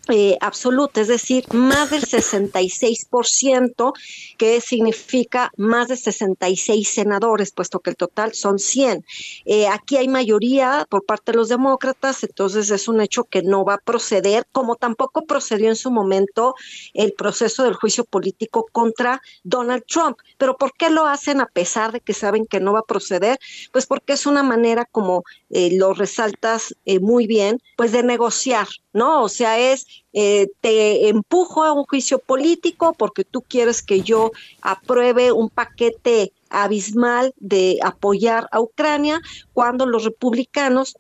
eh, 0.09 0.37
absoluta, 0.41 1.01
es 1.01 1.09
decir, 1.09 1.45
más 1.53 1.91
del 1.91 2.03
66%, 2.03 3.93
que 4.39 4.61
significa 4.61 5.51
más 5.57 5.89
de 5.89 5.97
66 5.97 6.89
senadores, 6.89 7.51
puesto 7.51 7.81
que 7.81 7.91
el 7.91 7.97
total 7.97 8.33
son 8.35 8.59
100. 8.59 9.05
Eh, 9.45 9.67
aquí 9.67 9.97
hay 9.97 10.07
mayoría 10.07 10.87
por 10.89 11.05
parte 11.05 11.33
de 11.33 11.39
los 11.39 11.49
demócratas, 11.49 12.23
entonces 12.23 12.71
es 12.71 12.87
un 12.87 13.01
hecho 13.01 13.25
que 13.25 13.43
no 13.43 13.65
va 13.65 13.75
a 13.75 13.79
proceder, 13.79 14.47
como 14.53 14.77
tampoco 14.77 15.25
procedió 15.27 15.69
en 15.69 15.77
su 15.77 15.91
momento 15.91 16.55
el 16.95 17.13
proceso 17.13 17.65
del 17.65 17.75
juicio 17.75 18.05
político 18.05 18.67
contra 18.71 19.21
Donald 19.43 19.85
Trump. 19.89 20.19
Pero 20.39 20.57
¿por 20.57 20.73
qué 20.75 20.89
lo 20.89 21.07
hacen 21.07 21.41
a 21.41 21.47
pesar 21.47 21.91
de 21.93 22.01
que 22.01 22.15
saben 22.15 22.47
que 22.47 22.61
no 22.61 22.73
va 22.73 22.81
a 22.81 22.87
proceder? 22.87 23.39
Pues 23.73 23.87
porque 23.87 24.13
es 24.13 24.27
una 24.27 24.45
manera, 24.45 24.85
como 24.85 25.25
eh, 25.51 25.77
lo 25.77 25.95
resaltas 25.95 26.75
muy 27.01 27.27
bien, 27.27 27.61
pues 27.77 27.93
de 27.93 28.03
negociar, 28.03 28.69
¿no? 28.97 29.23
O 29.23 29.29
sea, 29.29 29.59
es 29.59 29.87
eh, 30.13 30.49
te 30.63 31.09
empujo 31.09 31.63
a 31.63 31.73
un 31.73 31.85
juicio 31.85 32.19
político 32.19 32.95
porque 32.95 33.23
tú 33.23 33.43
quieres 33.43 33.83
que 33.83 34.01
yo 34.01 34.33
apruebe 34.63 35.31
un 35.31 35.51
paquete 35.51 36.33
abismal 36.49 37.35
de 37.37 37.79
apoyar 37.83 38.49
a 38.51 38.61
Ucrania, 38.61 39.21
cuando 39.53 39.85
los 39.85 40.05
republicanos 40.05 40.97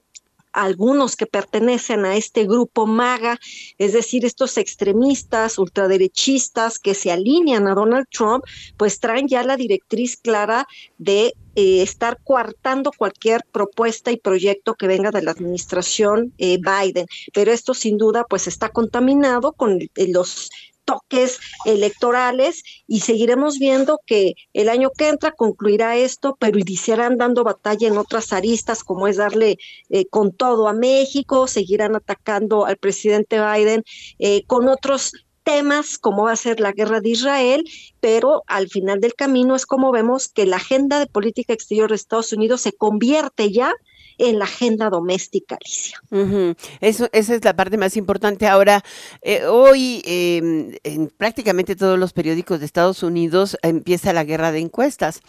algunos 0.52 1.16
que 1.16 1.26
pertenecen 1.26 2.06
a 2.06 2.16
este 2.16 2.44
grupo 2.44 2.86
MAGA, 2.86 3.38
es 3.76 3.92
decir, 3.92 4.24
estos 4.24 4.56
extremistas, 4.56 5.58
ultraderechistas 5.58 6.78
que 6.78 6.94
se 6.94 7.12
alinean 7.12 7.68
a 7.68 7.74
Donald 7.74 8.06
Trump, 8.10 8.42
pues 8.78 8.98
traen 8.98 9.28
ya 9.28 9.42
la 9.42 9.58
directriz 9.58 10.16
clara 10.16 10.66
de 10.96 11.34
eh, 11.56 11.82
estar 11.82 12.18
coartando 12.22 12.92
cualquier 12.96 13.42
propuesta 13.50 14.12
y 14.12 14.18
proyecto 14.18 14.74
que 14.74 14.86
venga 14.86 15.10
de 15.10 15.22
la 15.22 15.32
administración 15.32 16.32
eh, 16.38 16.58
Biden. 16.58 17.06
Pero 17.34 17.50
esto 17.50 17.74
sin 17.74 17.98
duda 17.98 18.24
pues 18.28 18.46
está 18.46 18.68
contaminado 18.68 19.52
con 19.52 19.80
eh, 19.80 19.88
los 20.08 20.50
toques 20.86 21.38
electorales 21.66 22.62
y 22.86 23.00
seguiremos 23.00 23.58
viendo 23.58 24.00
que 24.06 24.34
el 24.54 24.70
año 24.70 24.90
que 24.96 25.08
entra 25.08 25.32
concluirá 25.32 25.96
esto, 25.96 26.36
pero 26.40 26.58
iniciarán 26.58 27.18
dando 27.18 27.44
batalla 27.44 27.88
en 27.88 27.98
otras 27.98 28.32
aristas, 28.32 28.82
como 28.82 29.06
es 29.08 29.16
darle 29.16 29.58
eh, 29.90 30.06
con 30.06 30.32
todo 30.32 30.68
a 30.68 30.72
México, 30.72 31.48
seguirán 31.48 31.96
atacando 31.96 32.64
al 32.64 32.78
presidente 32.78 33.38
Biden 33.38 33.82
eh, 34.18 34.46
con 34.46 34.68
otros 34.68 35.12
temas 35.46 35.96
como 35.96 36.24
va 36.24 36.32
a 36.32 36.36
ser 36.36 36.58
la 36.58 36.72
guerra 36.72 37.00
de 37.00 37.10
Israel, 37.10 37.64
pero 38.00 38.42
al 38.48 38.68
final 38.68 39.00
del 39.00 39.14
camino 39.14 39.54
es 39.54 39.64
como 39.64 39.92
vemos 39.92 40.28
que 40.28 40.44
la 40.44 40.56
agenda 40.56 40.98
de 40.98 41.06
política 41.06 41.52
exterior 41.52 41.88
de 41.88 41.94
Estados 41.94 42.32
Unidos 42.32 42.62
se 42.62 42.72
convierte 42.72 43.52
ya 43.52 43.72
la 44.18 44.44
agenda 44.44 44.90
doméstica, 44.90 45.56
Alicia. 45.56 46.00
Eso, 46.80 47.08
esa 47.12 47.34
es 47.34 47.44
la 47.44 47.54
parte 47.54 47.76
más 47.76 47.96
importante. 47.96 48.46
Ahora, 48.46 48.82
eh, 49.22 49.44
hoy 49.44 50.02
em, 50.04 50.72
en 50.84 51.08
prácticamente 51.08 51.76
todos 51.76 51.98
los 51.98 52.12
periódicos 52.12 52.60
de 52.60 52.66
Estados 52.66 53.02
Unidos 53.02 53.56
empieza 53.62 54.12
la 54.12 54.24
guerra 54.24 54.52
de 54.52 54.60
encuestas. 54.60 55.20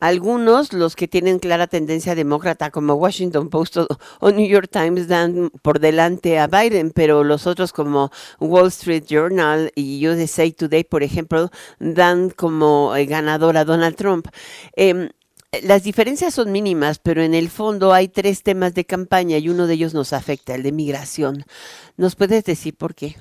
Algunos, 0.00 0.72
los 0.72 0.94
que 0.94 1.08
tienen 1.08 1.40
clara 1.40 1.66
tendencia 1.66 2.14
demócrata, 2.14 2.70
como 2.70 2.94
Washington 2.94 3.48
Post 3.50 3.78
o, 4.20 4.30
New 4.30 4.46
York 4.46 4.68
Times, 4.70 5.08
dan 5.08 5.50
por 5.62 5.80
delante 5.80 6.38
a 6.38 6.46
Biden, 6.46 6.92
pero 6.92 7.24
los 7.24 7.48
otros, 7.48 7.72
como 7.72 8.12
Wall 8.38 8.68
Street 8.68 9.04
Journal 9.08 9.72
y 9.74 10.06
USA 10.06 10.48
Today, 10.52 10.84
por 10.84 11.02
ejemplo, 11.02 11.50
dan 11.80 12.30
como 12.30 12.94
eh, 12.94 13.06
ganador 13.06 13.56
a 13.56 13.64
Donald 13.64 13.96
Trump. 13.96 14.28
Em, 14.76 15.08
las 15.62 15.82
diferencias 15.82 16.34
son 16.34 16.52
mínimas, 16.52 16.98
pero 16.98 17.22
en 17.22 17.34
el 17.34 17.48
fondo 17.48 17.94
hay 17.94 18.08
tres 18.08 18.42
temas 18.42 18.74
de 18.74 18.84
campaña 18.84 19.38
y 19.38 19.48
uno 19.48 19.66
de 19.66 19.74
ellos 19.74 19.94
nos 19.94 20.12
afecta, 20.12 20.54
el 20.54 20.62
de 20.62 20.72
migración. 20.72 21.44
¿Nos 21.96 22.16
puedes 22.16 22.44
decir 22.44 22.76
por 22.76 22.94
qué? 22.94 23.16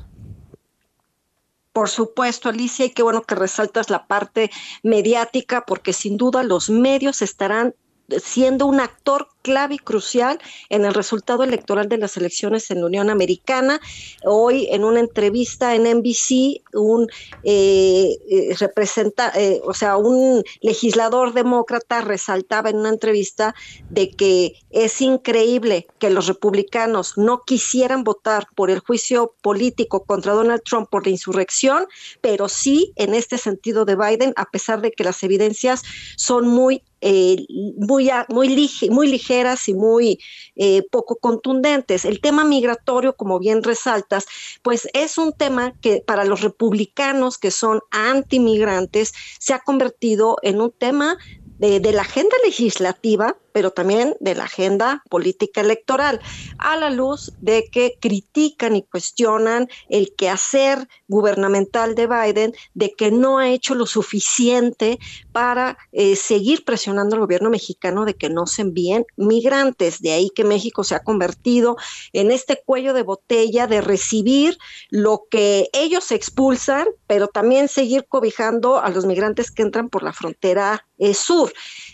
Por 1.71 1.89
supuesto, 1.89 2.49
Alicia, 2.49 2.85
y 2.85 2.89
qué 2.89 3.03
bueno 3.03 3.21
que 3.21 3.35
resaltas 3.35 3.89
la 3.89 4.07
parte 4.07 4.51
mediática, 4.83 5.63
porque 5.65 5.93
sin 5.93 6.17
duda 6.17 6.43
los 6.43 6.69
medios 6.69 7.21
estarán 7.21 7.75
siendo 8.21 8.65
un 8.65 8.79
actor 8.79 9.29
clave 9.41 9.75
y 9.75 9.79
crucial 9.79 10.39
en 10.69 10.83
el 10.83 10.93
resultado 10.93 11.43
electoral 11.43 11.87
de 11.87 11.97
las 11.97 12.17
elecciones 12.17 12.69
en 12.69 12.81
la 12.81 12.87
Unión 12.87 13.09
Americana. 13.09 13.79
Hoy, 14.25 14.67
en 14.71 14.83
una 14.83 14.99
entrevista 14.99 15.73
en 15.73 15.83
NBC, 15.83 16.63
un 16.73 17.07
eh, 17.43 18.17
eh 18.29 18.55
representa, 18.59 19.31
eh, 19.35 19.61
o 19.63 19.73
sea, 19.73 19.95
un 19.95 20.43
legislador 20.61 21.33
demócrata 21.33 22.01
resaltaba 22.01 22.69
en 22.69 22.77
una 22.77 22.89
entrevista 22.89 23.55
de 23.89 24.11
que 24.11 24.53
es 24.69 25.01
increíble 25.01 25.87
que 25.97 26.09
los 26.09 26.27
republicanos 26.27 27.17
no 27.17 27.43
quisieran 27.45 28.03
votar 28.03 28.47
por 28.53 28.69
el 28.69 28.79
juicio 28.79 29.33
político 29.41 30.03
contra 30.03 30.33
Donald 30.33 30.61
Trump 30.63 30.89
por 30.89 31.05
la 31.05 31.11
insurrección, 31.11 31.85
pero 32.19 32.49
sí 32.49 32.91
en 32.97 33.13
este 33.13 33.37
sentido 33.37 33.85
de 33.85 33.95
Biden, 33.95 34.33
a 34.35 34.45
pesar 34.45 34.81
de 34.81 34.91
que 34.91 35.05
las 35.05 35.23
evidencias 35.23 35.83
son 36.17 36.47
muy 36.47 36.83
eh, 37.01 37.45
muy, 37.77 38.09
muy, 38.29 38.69
muy 38.89 39.07
ligeras 39.07 39.67
y 39.67 39.73
muy 39.73 40.19
eh, 40.55 40.83
poco 40.91 41.17
contundentes. 41.17 42.05
El 42.05 42.21
tema 42.21 42.43
migratorio, 42.43 43.15
como 43.15 43.39
bien 43.39 43.63
resaltas, 43.63 44.25
pues 44.63 44.87
es 44.93 45.17
un 45.17 45.33
tema 45.33 45.73
que 45.81 46.03
para 46.05 46.25
los 46.25 46.41
republicanos 46.41 47.37
que 47.37 47.51
son 47.51 47.81
antimigrantes 47.91 49.13
se 49.39 49.53
ha 49.53 49.59
convertido 49.59 50.37
en 50.41 50.61
un 50.61 50.71
tema 50.71 51.17
de, 51.59 51.79
la 51.91 52.01
agenda 52.01 52.35
legislativa, 52.43 53.35
pero 53.57 53.71
también 53.71 54.15
de 54.19 54.35
la 54.35 54.43
agenda 54.43 55.01
política 55.09 55.61
electoral, 55.61 56.21
a 56.59 56.77
la 56.77 56.91
luz 56.91 57.33
de 57.41 57.67
que 57.71 57.97
critican 57.99 58.75
y 58.75 58.83
cuestionan 58.83 59.67
el 59.89 60.13
quehacer 60.15 60.87
gubernamental 61.07 61.95
de 61.95 62.05
Biden, 62.05 62.53
de 62.75 62.91
que 62.91 63.09
no 63.09 63.39
ha 63.39 63.49
hecho 63.49 63.73
lo 63.73 63.87
suficiente 63.87 64.99
para 65.31 65.75
eh, 65.91 66.15
seguir 66.15 66.65
presionando 66.65 67.15
al 67.15 67.21
gobierno 67.21 67.49
mexicano 67.49 68.05
de 68.05 68.13
que 68.13 68.29
no 68.29 68.45
se 68.45 68.61
envíen 68.61 69.07
migrantes. 69.15 70.03
De 70.03 70.11
ahí 70.11 70.29
que 70.29 70.43
México 70.43 70.83
se 70.83 70.93
ha 70.93 70.99
convertido 70.99 71.77
en 72.13 72.29
este 72.29 72.61
cuello 72.63 72.93
de 72.93 73.01
botella 73.01 73.65
de 73.65 73.81
recibir 73.81 74.59
lo 74.91 75.23
que 75.31 75.67
ellos 75.73 76.11
expulsan, 76.11 76.85
pero 77.07 77.27
también 77.27 77.69
seguir 77.69 78.05
cobijando 78.07 78.77
a 78.77 78.89
los 78.89 79.07
migrantes 79.07 79.49
que 79.49 79.63
entran 79.63 79.89
por 79.89 80.03
la 80.03 80.13
frontera 80.13 80.85
eh, 80.99 81.15
sur, 81.15 81.51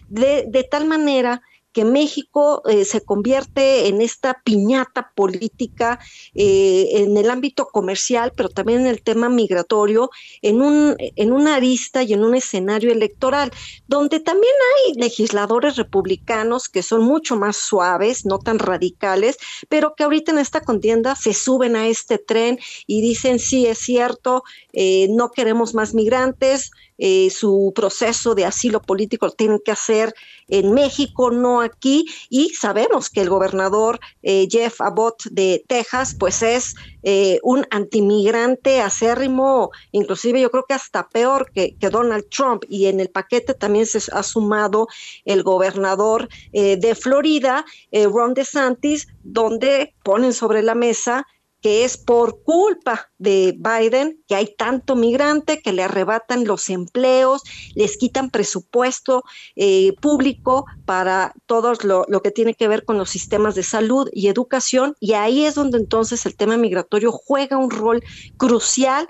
de, 0.09 0.45
de 0.47 0.63
tal 0.63 0.87
manera 0.87 1.41
que 1.73 1.83
México 1.83 2.61
eh, 2.67 2.85
se 2.85 3.01
convierte 3.01 3.87
en 3.87 4.01
esta 4.01 4.41
piñata 4.43 5.11
política 5.15 5.99
eh, 6.35 6.89
en 6.93 7.17
el 7.17 7.29
ámbito 7.29 7.65
comercial, 7.65 8.31
pero 8.35 8.49
también 8.49 8.81
en 8.81 8.87
el 8.87 9.01
tema 9.01 9.27
migratorio, 9.27 10.09
en, 10.41 10.61
un, 10.61 10.95
en 10.99 11.33
una 11.33 11.55
arista 11.55 12.03
y 12.03 12.13
en 12.13 12.23
un 12.23 12.35
escenario 12.35 12.91
electoral, 12.91 13.51
donde 13.87 14.19
también 14.19 14.53
hay 14.77 14.93
legisladores 14.93 15.75
republicanos 15.75 16.69
que 16.69 16.83
son 16.83 17.03
mucho 17.03 17.35
más 17.35 17.57
suaves, 17.57 18.25
no 18.25 18.37
tan 18.39 18.59
radicales, 18.59 19.37
pero 19.67 19.95
que 19.95 20.03
ahorita 20.03 20.31
en 20.31 20.39
esta 20.39 20.61
contienda 20.61 21.15
se 21.15 21.33
suben 21.33 21.75
a 21.75 21.87
este 21.87 22.19
tren 22.19 22.59
y 22.85 23.01
dicen, 23.01 23.39
sí, 23.39 23.65
es 23.65 23.79
cierto, 23.79 24.43
eh, 24.73 25.07
no 25.09 25.31
queremos 25.31 25.73
más 25.73 25.93
migrantes, 25.93 26.71
eh, 26.97 27.29
su 27.29 27.71
proceso 27.75 28.35
de 28.35 28.45
asilo 28.45 28.81
político 28.81 29.25
lo 29.25 29.31
tienen 29.31 29.59
que 29.63 29.71
hacer 29.71 30.13
en 30.47 30.73
México, 30.73 31.31
no 31.31 31.61
aquí, 31.61 32.05
y 32.29 32.49
sabemos 32.49 33.09
que 33.09 33.21
el 33.21 33.29
gobernador 33.29 33.99
eh, 34.21 34.47
Jeff 34.49 34.81
Abbott 34.81 35.23
de 35.31 35.63
Texas, 35.67 36.15
pues 36.17 36.43
es 36.43 36.75
eh, 37.01 37.39
un 37.43 37.65
antimigrante 37.71 38.81
acérrimo, 38.81 39.71
inclusive 39.91 40.41
yo 40.41 40.51
creo 40.51 40.65
que 40.67 40.75
hasta 40.75 41.07
peor 41.09 41.51
que, 41.51 41.75
que, 41.77 41.89
Donald 41.89 42.29
Trump, 42.29 42.63
y 42.69 42.85
en 42.85 42.99
el 42.99 43.09
paquete 43.09 43.53
también 43.53 43.85
se 43.85 43.99
ha 44.11 44.23
sumado 44.23 44.87
el 45.25 45.43
gobernador 45.43 46.27
de 46.51 46.95
Florida, 46.95 47.65
Ron 47.91 48.33
DeSantis, 48.33 49.07
donde 49.23 49.93
ponen 50.03 50.33
sobre 50.33 50.61
la 50.61 50.75
mesa 50.75 51.25
que 51.63 51.85
es 51.85 51.97
por 51.97 52.43
culpa 52.43 53.09
de 53.17 53.57
Biden 53.57 54.21
que 54.27 54.35
hay 54.35 54.53
tanto 54.53 54.97
migrante 54.97 55.61
que 55.61 55.71
le 55.71 55.83
arrebatan 55.83 56.43
los 56.43 56.69
empleos, 56.69 57.41
les 57.73 57.97
quitan 57.97 58.29
presupuesto 58.29 59.23
eh, 59.55 59.93
público 60.01 60.65
para 60.85 61.33
todo 61.45 61.73
lo, 61.83 62.05
lo, 62.09 62.21
que 62.21 62.31
tiene 62.31 62.53
que 62.53 62.67
ver 62.67 62.83
con 62.83 62.97
los 62.97 63.09
sistemas 63.09 63.55
de 63.55 63.63
salud 63.63 64.09
y 64.11 64.27
educación, 64.27 64.95
y 64.99 65.13
ahí 65.13 65.45
es 65.45 65.55
donde 65.55 65.77
entonces 65.77 66.25
el 66.25 66.35
tema 66.35 66.57
migratorio 66.57 67.13
juega 67.13 67.57
un 67.57 67.71
rol 67.71 68.03
crucial 68.35 69.07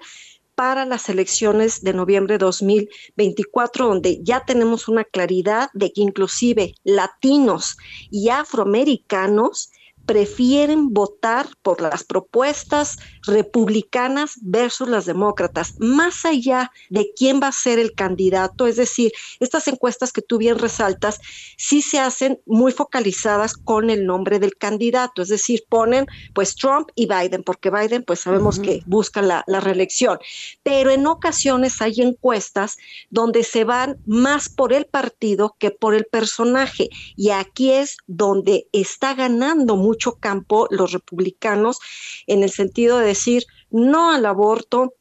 para 0.55 0.85
las 0.85 1.09
elecciones 1.09 1.81
de 1.81 1.93
noviembre 1.93 2.35
de 2.35 2.45
2024, 2.45 3.87
donde 3.87 4.19
ya 4.21 4.45
tenemos 4.45 4.87
una 4.87 5.03
claridad 5.03 5.69
de 5.73 5.91
que 5.91 6.01
inclusive 6.01 6.75
latinos 6.83 7.77
y 8.11 8.29
afroamericanos 8.29 9.71
prefieren 10.05 10.93
votar 10.93 11.47
por 11.61 11.81
las 11.81 12.03
propuestas 12.03 12.97
republicanas 13.25 14.33
versus 14.41 14.87
las 14.89 15.05
demócratas, 15.05 15.75
más 15.79 16.25
allá 16.25 16.71
de 16.89 17.11
quién 17.15 17.39
va 17.41 17.47
a 17.47 17.51
ser 17.51 17.79
el 17.79 17.93
candidato, 17.93 18.67
es 18.67 18.75
decir, 18.75 19.11
estas 19.39 19.67
encuestas 19.67 20.11
que 20.11 20.21
tú 20.21 20.37
bien 20.37 20.59
resaltas, 20.59 21.19
sí 21.57 21.81
se 21.81 21.99
hacen 21.99 22.39
muy 22.45 22.71
focalizadas 22.71 23.55
con 23.55 23.89
el 23.89 24.05
nombre 24.05 24.39
del 24.39 24.55
candidato, 24.55 25.21
es 25.21 25.29
decir, 25.29 25.63
ponen 25.69 26.07
pues 26.33 26.55
Trump 26.55 26.89
y 26.95 27.07
Biden, 27.07 27.43
porque 27.43 27.69
Biden 27.69 28.03
pues 28.03 28.21
sabemos 28.21 28.59
que 28.59 28.81
busca 28.85 29.21
la, 29.21 29.43
la 29.47 29.59
reelección, 29.59 30.19
pero 30.63 30.91
en 30.91 31.07
ocasiones 31.07 31.81
hay 31.81 32.01
encuestas 32.01 32.77
donde 33.09 33.43
se 33.43 33.63
van 33.63 33.97
más 34.05 34.49
por 34.49 34.73
el 34.73 34.85
partido 34.85 35.55
que 35.59 35.71
por 35.71 35.95
el 35.95 36.05
personaje, 36.05 36.89
y 37.15 37.29
aquí 37.29 37.71
es 37.71 37.97
donde 38.07 38.67
está 38.71 39.13
ganando 39.13 39.75
mucho 39.75 40.13
campo 40.15 40.67
los 40.69 40.91
republicanos 40.91 41.79
en 42.27 42.43
el 42.43 42.51
sentido 42.51 42.99
de 42.99 43.12
decir 43.13 43.43
no 43.69 44.11
al 44.11 44.25
aborto, 44.25 44.93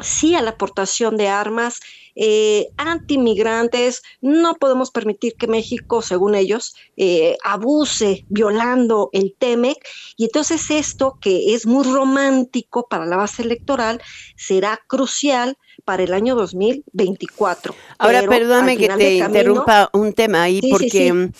sí 0.00 0.34
a 0.34 0.42
la 0.42 0.50
aportación 0.50 1.16
de 1.16 1.28
armas, 1.28 1.80
eh, 2.16 2.68
antimigrantes. 2.76 4.02
No 4.20 4.54
podemos 4.54 4.90
permitir 4.90 5.34
que 5.36 5.46
México, 5.46 6.02
según 6.02 6.34
ellos, 6.34 6.74
eh, 6.96 7.36
abuse 7.44 8.24
violando 8.28 9.10
el 9.12 9.34
TEMEC. 9.38 9.76
Y 10.16 10.24
entonces 10.24 10.70
esto, 10.70 11.18
que 11.20 11.54
es 11.54 11.66
muy 11.66 11.84
romántico 11.84 12.86
para 12.88 13.06
la 13.06 13.16
base 13.16 13.42
electoral, 13.42 14.00
será 14.36 14.80
crucial 14.86 15.58
para 15.84 16.02
el 16.02 16.14
año 16.14 16.34
2024. 16.34 17.74
Ahora, 17.98 18.22
perdóname 18.22 18.76
que 18.76 18.88
te 18.88 19.16
interrumpa 19.16 19.90
un 19.92 20.12
tema 20.12 20.42
ahí, 20.42 20.60
porque 20.70 21.30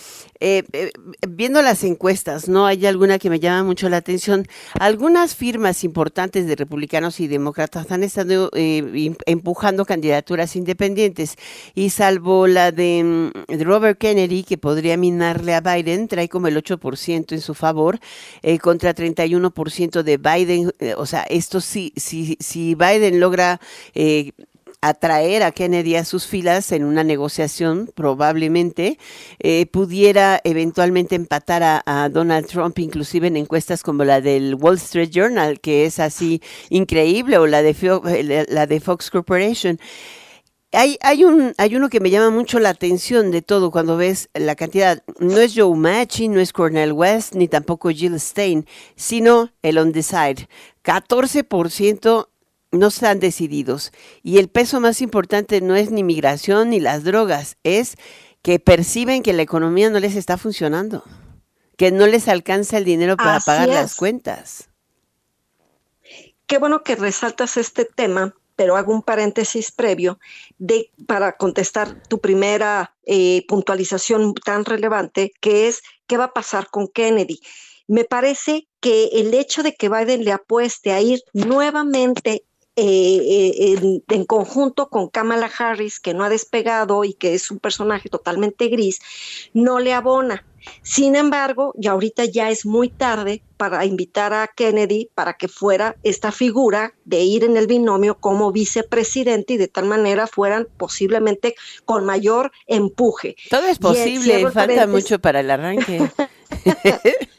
eh, 0.40 0.64
eh, 0.72 0.92
viendo 1.26 1.62
las 1.62 1.82
encuestas, 1.84 2.48
¿no? 2.48 2.66
Hay 2.66 2.84
alguna 2.84 3.18
que 3.18 3.30
me 3.30 3.40
llama 3.40 3.64
mucho 3.64 3.88
la 3.88 3.96
atención. 3.96 4.46
Algunas 4.78 5.34
firmas 5.34 5.82
importantes 5.84 6.46
de 6.46 6.56
republicanos 6.56 7.20
y 7.20 7.28
demócratas 7.28 7.90
han 7.90 8.02
estado 8.02 8.50
eh, 8.54 9.14
empujando 9.26 9.84
candidaturas 9.84 10.54
independientes 10.54 10.65
y 11.74 11.90
salvo 11.90 12.46
la 12.46 12.72
de, 12.72 13.04
mm, 13.04 13.52
de, 13.56 13.64
Robert 13.64 13.98
Kennedy, 13.98 14.42
que 14.42 14.58
podría 14.58 14.96
minarle 14.96 15.54
a 15.54 15.60
Biden, 15.60 16.08
trae 16.08 16.28
como 16.28 16.48
el 16.48 16.56
8% 16.56 17.34
en 17.34 17.40
su 17.40 17.54
favor 17.54 18.00
contra 18.62 18.94
31% 18.94 20.02
de 20.02 20.16
Biden. 20.16 20.72
o 20.96 21.06
sea, 21.06 21.22
esto 21.28 21.60
sí, 21.60 21.92
si, 21.96 22.36
si 22.40 22.74
Biden 22.74 23.20
logra 23.20 23.60
atraer 24.80 25.42
a 25.42 25.52
Kennedy 25.52 25.96
a 25.96 26.04
sus 26.04 26.26
filas 26.26 26.72
en 26.72 26.84
una 26.84 27.04
negociación, 27.04 27.90
probablemente, 27.94 28.98
eh, 29.38 29.66
pudiera 29.66 30.40
eventualmente 30.44 31.14
empatar 31.14 31.62
a, 31.62 32.08
Donald 32.10 32.46
Trump, 32.46 32.78
inclusive 32.78 33.26
en 33.26 33.36
encuestas 33.36 33.82
como 33.82 34.04
la 34.04 34.20
del 34.20 34.54
Wall 34.54 34.76
Street 34.76 35.10
Journal, 35.10 35.60
que 35.60 35.86
es 35.86 35.98
así 35.98 36.40
increíble, 36.70 37.38
o 37.38 37.46
la 37.46 37.62
de, 37.62 37.74
eh, 37.80 38.46
la 38.48 38.66
de 38.66 38.80
Fox 38.80 39.10
Corporation. 39.10 39.78
Hay, 40.76 40.98
hay, 41.00 41.24
un, 41.24 41.54
hay 41.56 41.74
uno 41.74 41.88
que 41.88 42.00
me 42.00 42.10
llama 42.10 42.28
mucho 42.28 42.58
la 42.58 42.68
atención 42.68 43.30
de 43.30 43.40
todo 43.40 43.70
cuando 43.70 43.96
ves 43.96 44.28
la 44.34 44.56
cantidad. 44.56 45.02
No 45.18 45.38
es 45.38 45.54
Joe 45.56 45.74
Manchin, 45.74 46.34
no 46.34 46.40
es 46.40 46.52
Cornel 46.52 46.92
West, 46.92 47.34
ni 47.34 47.48
tampoco 47.48 47.88
Jill 47.88 48.20
Stein, 48.20 48.66
sino 48.94 49.50
el 49.62 49.78
on 49.78 49.92
the 49.92 50.02
side. 50.02 50.48
14% 50.84 52.28
no 52.72 52.86
están 52.88 53.20
decididos. 53.20 53.90
Y 54.22 54.36
el 54.36 54.48
peso 54.48 54.78
más 54.78 55.00
importante 55.00 55.62
no 55.62 55.76
es 55.76 55.90
ni 55.90 56.02
migración 56.02 56.68
ni 56.68 56.78
las 56.78 57.04
drogas, 57.04 57.56
es 57.64 57.96
que 58.42 58.58
perciben 58.58 59.22
que 59.22 59.32
la 59.32 59.40
economía 59.40 59.88
no 59.88 59.98
les 59.98 60.14
está 60.14 60.36
funcionando, 60.36 61.04
que 61.78 61.90
no 61.90 62.06
les 62.06 62.28
alcanza 62.28 62.76
el 62.76 62.84
dinero 62.84 63.16
para 63.16 63.40
pagar 63.40 63.68
las 63.70 63.94
cuentas. 63.94 64.68
Qué 66.46 66.58
bueno 66.58 66.82
que 66.82 66.96
resaltas 66.96 67.56
este 67.56 67.86
tema, 67.86 68.34
pero 68.56 68.76
hago 68.76 68.92
un 68.92 69.02
paréntesis 69.02 69.70
previo 69.70 70.18
de, 70.58 70.90
para 71.06 71.36
contestar 71.36 72.02
tu 72.08 72.20
primera 72.20 72.94
eh, 73.04 73.44
puntualización 73.46 74.34
tan 74.34 74.64
relevante, 74.64 75.32
que 75.40 75.68
es 75.68 75.82
qué 76.06 76.16
va 76.16 76.24
a 76.24 76.32
pasar 76.32 76.68
con 76.70 76.88
Kennedy. 76.88 77.40
Me 77.86 78.04
parece 78.04 78.66
que 78.80 79.10
el 79.12 79.32
hecho 79.34 79.62
de 79.62 79.74
que 79.74 79.88
Biden 79.88 80.24
le 80.24 80.32
apueste 80.32 80.92
a 80.92 81.00
ir 81.00 81.22
nuevamente 81.32 82.44
eh, 82.76 83.74
eh, 83.74 84.02
en, 84.08 84.24
conjunto 84.26 84.90
con 84.90 85.08
Kamala 85.08 85.50
Harris, 85.58 85.98
que 85.98 86.12
no 86.12 86.24
ha 86.24 86.28
despegado 86.28 87.04
y 87.04 87.14
que 87.14 87.34
es 87.34 87.50
un 87.50 87.58
personaje 87.58 88.10
totalmente 88.10 88.68
gris, 88.68 89.00
no 89.54 89.78
le 89.78 89.94
abona. 89.94 90.44
Sin 90.82 91.16
embargo, 91.16 91.72
ya 91.76 91.92
ahorita 91.92 92.26
ya 92.26 92.50
es 92.50 92.66
muy 92.66 92.90
tarde 92.90 93.42
para 93.56 93.84
invitar 93.86 94.34
a 94.34 94.48
Kennedy 94.48 95.08
para 95.14 95.34
que 95.34 95.48
fuera 95.48 95.96
esta 96.02 96.32
figura 96.32 96.92
de 97.04 97.20
ir 97.20 97.44
en 97.44 97.56
el 97.56 97.66
binomio 97.66 98.18
como 98.18 98.52
vicepresidente 98.52 99.54
y 99.54 99.56
de 99.56 99.68
tal 99.68 99.86
manera 99.86 100.26
fueran 100.26 100.68
posiblemente 100.76 101.54
con 101.84 102.04
mayor 102.04 102.52
empuje. 102.66 103.36
Todo 103.48 103.66
es 103.66 103.78
posible, 103.78 104.50
falta 104.50 104.86
mucho 104.86 105.18
para 105.18 105.40
el 105.40 105.50
arranque. 105.50 106.10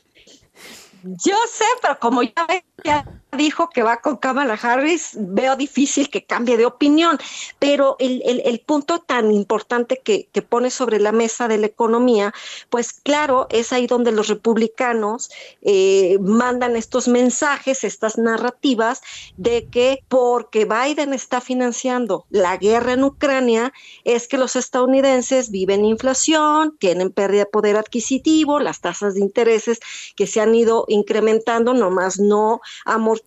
Yo 1.04 1.36
sé, 1.50 1.65
pero 1.82 2.00
como 2.00 2.21
ya, 2.23 3.06
dijo 3.38 3.69
que 3.69 3.84
va 3.84 4.02
con 4.02 4.17
Kamala 4.17 4.60
Harris, 4.62 5.12
veo 5.15 5.56
difícil 5.56 6.10
que 6.10 6.26
cambie 6.26 6.58
de 6.58 6.65
opinión. 6.65 7.17
Pero 7.60 7.95
el, 8.00 8.60
punto 8.65 9.00
tan 9.00 9.32
importante 9.32 10.02
que, 10.04 10.28
pone 10.50 10.69
sobre 10.69 11.00
la 11.00 11.12
mesa 11.12 11.47
de 11.47 11.58
la 11.58 11.67
economía, 11.67 12.34
pues 12.69 12.93
claro, 12.93 13.47
es 13.50 13.73
ahí 13.73 13.88
donde 13.88 14.12
los 14.12 14.28
republicanos 14.28 15.30
eh, 15.62 16.17
mandan 16.21 16.76
estos 16.76 17.08
mensajes, 17.08 17.84
estas 17.84 18.17
narrativas 18.17 19.02
de 19.36 19.67
que 19.67 20.04
porque 20.08 20.65
Biden 20.65 21.13
está 21.13 21.41
financiando 21.41 22.26
la 22.30 22.58
guerra 22.58 22.93
en 22.93 23.04
Ucrania, 23.04 23.73
es 24.04 24.28
que 24.28 24.38
los 24.38 24.56
estadounidenses 24.56 25.52
viven 25.52 25.86
inflación, 25.86 26.78
tienen 26.80 27.12
pérdida 27.12 27.41
de 27.41 27.45
poder 27.47 27.78
adquisitivo, 27.78 28.60
las 28.60 28.82
tasas 28.82 29.15
de 29.15 29.21
intereses 29.21 29.80
que 30.15 30.28
se 30.28 30.41
han 30.41 30.56
ido 30.56 30.86
incrementando, 30.88 31.73
nomás 31.73 32.19
no 32.19 32.62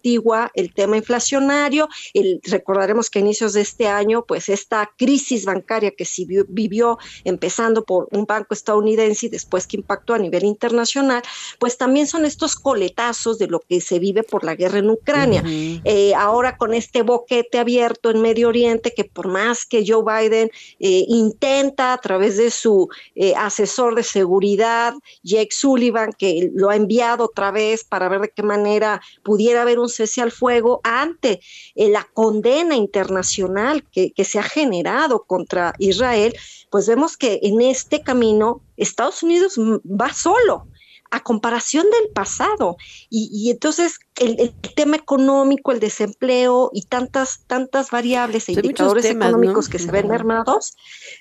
amortigua 0.01 0.51
el 0.55 0.73
tema 0.73 0.97
inflacionario. 0.97 1.89
El, 2.15 2.41
recordaremos 2.45 3.11
que 3.11 3.19
a 3.19 3.23
inicios 3.23 3.53
de 3.53 3.61
este 3.61 3.87
año, 3.87 4.25
pues 4.27 4.49
esta 4.49 4.91
crisis 4.97 5.45
bancaria 5.45 5.91
que 5.91 6.05
se 6.05 6.25
vivió 6.49 6.99
empezando 7.25 7.85
por 7.85 8.09
un 8.13 8.25
banco 8.27 8.55
estadounidense 8.55 9.27
y 9.27 9.29
después 9.29 9.67
que 9.67 9.77
impactó 9.77 10.15
a 10.15 10.19
nivel 10.19 10.45
internacional, 10.45 11.23
pues 11.59 11.77
también 11.77 12.07
son 12.07 12.25
estos 12.25 12.57
coletazos 12.57 13.39
de 13.39 13.47
lo 13.47 13.61
que 13.61 13.81
se 13.81 13.99
vive 13.99 14.23
por 14.23 14.45
la 14.45 14.55
guerra 14.55 14.79
en 14.79 14.91
Ucrania. 14.91 15.43
Eh, 15.47 16.15
ahora 16.15 16.57
con 16.57 16.75
este 16.75 17.03
boquete 17.03 17.59
abierto 17.59 18.11
en 18.11 18.23
Medio 18.23 18.49
Oriente, 18.49 18.93
que 18.95 19.05
por 19.05 19.29
más 19.29 19.67
que 19.67 19.85
Joe 19.87 20.05
Biden 20.05 20.51
eh, 20.79 21.05
intenta 21.09 21.93
a 21.93 21.99
través 21.99 22.37
de 22.37 22.51
su 22.51 22.89
eh, 23.15 23.35
asesor 23.37 23.95
de 23.95 24.03
seguridad, 24.03 24.95
Jake 25.23 25.51
Sullivan, 25.51 26.13
que 26.17 26.51
lo 26.55 26.71
ha 26.71 26.77
enviado 26.77 27.25
otra 27.25 27.51
vez 27.51 27.85
para 27.85 28.09
ver 28.09 28.21
de 28.21 28.31
qué 28.31 28.43
manera 28.43 29.01
pudiera 29.23 29.63
haber 29.63 29.79
un 29.83 29.89
cese 29.89 30.21
al 30.21 30.33
fuego 30.33 30.81
ante 30.85 31.41
eh, 31.75 31.89
la 31.89 32.07
condena 32.13 32.77
internacional 32.77 33.85
que, 33.91 34.13
se 34.25 34.39
ha 34.39 34.43
generado 34.43 35.25
contra 35.25 35.75
Israel, 35.79 36.35
pues 36.71 36.87
vemos 36.87 37.17
que 37.17 37.41
en 37.43 37.61
este 37.61 38.03
camino 38.03 38.63
Estados 38.77 39.23
Unidos 39.23 39.57
va 39.59 40.13
solo 40.13 40.67
a 41.11 41.21
comparación 41.21 41.87
del 41.91 42.13
pasado. 42.13 42.77
Y, 43.09 43.51
entonces 43.51 43.99
el, 44.17 44.53
tema 44.77 44.97
económico, 44.97 45.73
el 45.73 45.81
desempleo 45.81 46.71
y 46.73 46.83
tantas, 46.83 47.41
tantas 47.47 47.91
variables 47.91 48.49
e 48.49 48.53
indicadores 48.53 49.05
económicos 49.05 49.69
que 49.69 49.79
se 49.79 49.91
ven 49.91 50.09
mermados, 50.09 50.77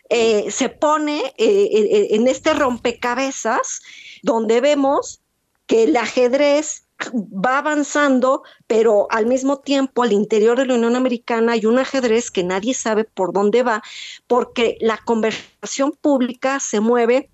eh, 0.09 0.51
se 0.51 0.69
pone 0.69 1.33
eh, 1.37 2.07
en 2.11 2.27
este 2.27 2.53
rompecabezas 2.53 3.81
donde 4.21 4.61
vemos 4.61 5.21
que 5.65 5.83
el 5.83 5.95
ajedrez 5.97 6.85
va 7.13 7.59
avanzando, 7.59 8.43
pero 8.67 9.07
al 9.09 9.25
mismo 9.25 9.59
tiempo 9.59 10.03
al 10.03 10.11
interior 10.11 10.57
de 10.57 10.65
la 10.65 10.75
Unión 10.75 10.95
Americana 10.95 11.53
hay 11.53 11.65
un 11.65 11.79
ajedrez 11.79 12.31
que 12.31 12.43
nadie 12.43 12.73
sabe 12.73 13.03
por 13.03 13.33
dónde 13.33 13.63
va, 13.63 13.81
porque 14.27 14.77
la 14.81 14.97
conversación 14.97 15.93
pública 16.01 16.59
se 16.59 16.79
mueve 16.79 17.29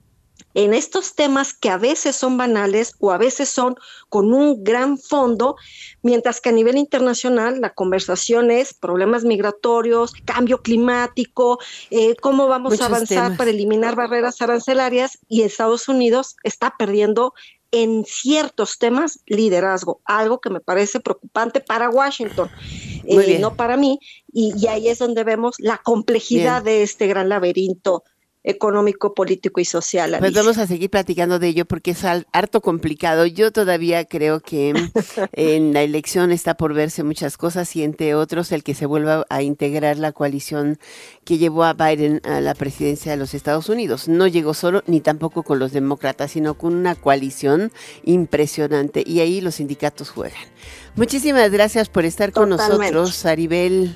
en 0.56 0.74
estos 0.74 1.16
temas 1.16 1.54
que 1.54 1.70
a 1.70 1.78
veces 1.78 2.16
son 2.16 2.38
banales 2.38 2.96
o 3.00 3.12
a 3.12 3.18
veces 3.18 3.50
son 3.50 3.76
con 4.10 4.34
un 4.34 4.64
gran 4.64 4.98
fondo, 4.98 5.58
mientras 6.02 6.40
que 6.40 6.50
a 6.50 6.54
nivel 6.54 6.78
internacional 6.78 7.60
la 7.60 7.74
conversación 7.74 8.52
es 8.52 8.74
problemas 8.74 9.26
migratorios, 9.26 10.14
cambio 10.24 10.62
climático, 10.62 11.60
eh, 11.90 12.16
cómo 12.16 12.48
vamos 12.48 12.80
a 12.82 12.86
avanzar 12.86 13.36
para 13.36 13.50
eliminar 13.50 13.96
barreras 13.96 14.42
arancelarias 14.42 15.20
y 15.28 15.42
Estados 15.42 15.90
Unidos 15.90 16.38
está 16.44 16.76
perdiendo 16.78 17.34
en 17.72 18.06
ciertos 18.06 18.78
temas 18.78 19.20
liderazgo, 19.26 20.02
algo 20.06 20.40
que 20.40 20.50
me 20.50 20.62
parece 20.62 21.00
preocupante 21.00 21.60
para 21.60 21.90
Washington, 21.90 22.50
eh, 23.06 23.38
no 23.40 23.56
para 23.56 23.78
mí, 23.78 24.00
y, 24.32 24.68
ahí 24.68 24.88
es 24.88 25.00
donde 25.00 25.24
vemos 25.24 25.56
la 25.60 25.78
complejidad 25.78 26.64
de 26.64 26.84
este 26.84 27.08
gran 27.08 27.30
laberinto 27.30 28.04
económico, 28.46 29.14
político 29.14 29.60
y 29.60 29.66
social. 29.66 30.16
Pues 30.20 30.34
vamos 30.34 30.58
a 30.60 30.68
seguir 30.68 30.90
platicando 30.90 31.40
de 31.40 31.48
ello 31.48 31.66
porque 31.66 31.92
es 31.92 32.04
harto 32.06 32.62
complicado. 32.62 33.26
Yo 33.26 33.52
todavía 33.52 34.06
creo 34.06 34.40
que 34.40 34.74
en 35.34 35.74
la 35.74 35.82
elección 35.82 36.32
está 36.32 36.56
por 36.56 36.74
verse 36.74 37.04
muchas 37.04 37.38
cosas 37.38 37.76
y 37.76 37.84
entre 37.84 38.14
otros 38.14 38.52
el 38.52 38.64
que 38.64 38.76
se 38.76 38.86
vuelva 38.86 39.26
a 39.30 39.42
integrar 39.42 39.98
la 39.98 40.12
coalición 40.12 40.78
que 41.24 41.40
llevó 41.40 41.64
a 41.64 41.74
Biden 41.74 42.22
a 42.24 42.40
la 42.40 42.54
presidencia 42.54 43.12
de 43.12 43.18
los 43.18 43.34
Estados 43.34 43.68
Unidos. 43.68 44.08
No 44.08 44.28
llegó 44.28 44.54
solo 44.54 44.84
ni 44.86 45.02
tampoco 45.02 45.42
con 45.44 45.58
los 45.58 45.72
demócratas, 45.72 46.32
sino 46.32 46.54
con 46.54 46.76
una 46.76 46.96
coalición 46.96 47.72
impresionante 48.04 49.04
y 49.06 49.22
ahí 49.22 49.42
los 49.42 49.56
sindicatos 49.56 50.12
juegan. 50.12 50.40
Muchísimas 50.96 51.52
gracias 51.52 51.90
por 51.90 52.06
estar 52.06 52.32
con 52.32 52.50
nosotros, 52.50 53.26
Aribel. 53.26 53.96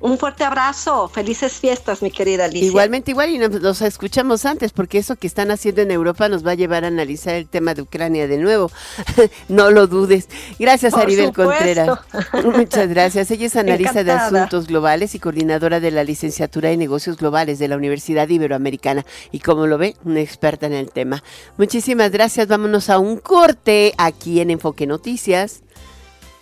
Un 0.00 0.16
fuerte 0.16 0.44
abrazo, 0.44 1.08
felices 1.08 1.52
fiestas, 1.52 2.00
mi 2.00 2.10
querida 2.10 2.46
Alicia. 2.46 2.66
Igualmente, 2.66 3.10
igual, 3.10 3.28
y 3.28 3.38
nos, 3.38 3.82
escuchamos 3.82 4.46
antes, 4.46 4.72
porque 4.72 4.96
eso 4.96 5.16
que 5.16 5.26
están 5.26 5.50
haciendo 5.50 5.82
en 5.82 5.90
Europa 5.90 6.28
nos 6.30 6.44
va 6.44 6.52
a 6.52 6.54
llevar 6.54 6.84
a 6.84 6.86
analizar 6.86 7.34
el 7.34 7.46
tema 7.46 7.74
de 7.74 7.82
Ucrania 7.82 8.26
de 8.26 8.38
nuevo. 8.38 8.70
no 9.48 9.70
lo 9.70 9.86
dudes. 9.86 10.28
Gracias, 10.58 10.94
Aribel 10.94 11.32
Contreras. 11.34 11.98
Muchas 12.44 12.88
gracias. 12.88 13.30
Ella 13.30 13.46
es 13.46 13.56
analista 13.56 14.02
de 14.02 14.12
asuntos 14.12 14.68
globales 14.68 15.14
y 15.14 15.18
coordinadora 15.18 15.80
de 15.80 15.90
la 15.90 16.02
licenciatura 16.02 16.70
de 16.70 16.78
negocios 16.78 17.18
globales 17.18 17.58
de 17.58 17.68
la 17.68 17.76
Universidad 17.76 18.26
Iberoamericana. 18.26 19.04
Y 19.32 19.40
como 19.40 19.66
lo 19.66 19.76
ve, 19.76 19.96
una 20.04 20.20
experta 20.20 20.64
en 20.66 20.72
el 20.72 20.90
tema. 20.90 21.22
Muchísimas 21.58 22.10
gracias. 22.10 22.48
Vámonos 22.48 22.88
a 22.88 22.98
un 22.98 23.18
corte 23.18 23.92
aquí 23.98 24.40
en 24.40 24.50
Enfoque 24.50 24.86
Noticias. 24.86 25.62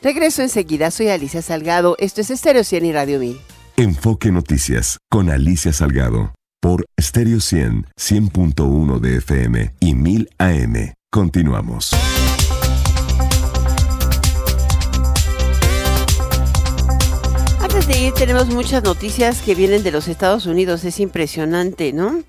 Regreso 0.00 0.42
enseguida, 0.42 0.92
soy 0.92 1.08
Alicia 1.08 1.42
Salgado, 1.42 1.96
esto 1.98 2.20
es 2.20 2.30
Estéreo 2.30 2.62
100 2.62 2.84
y 2.84 2.92
Radio 2.92 3.18
1000. 3.18 3.47
Enfoque 3.80 4.32
Noticias 4.32 4.98
con 5.08 5.30
Alicia 5.30 5.72
Salgado 5.72 6.34
por 6.60 6.84
Estéreo 6.96 7.38
100, 7.38 7.86
100.1 7.96 8.98
de 8.98 9.18
FM 9.18 9.74
y 9.78 9.94
1000 9.94 10.30
AM. 10.36 10.94
Continuamos. 11.12 11.92
Antes 17.60 17.86
de 17.86 17.98
ir, 18.00 18.14
tenemos 18.14 18.48
muchas 18.48 18.82
noticias 18.82 19.42
que 19.42 19.54
vienen 19.54 19.84
de 19.84 19.92
los 19.92 20.08
Estados 20.08 20.46
Unidos, 20.46 20.82
es 20.82 20.98
impresionante, 20.98 21.92
¿no? 21.92 22.24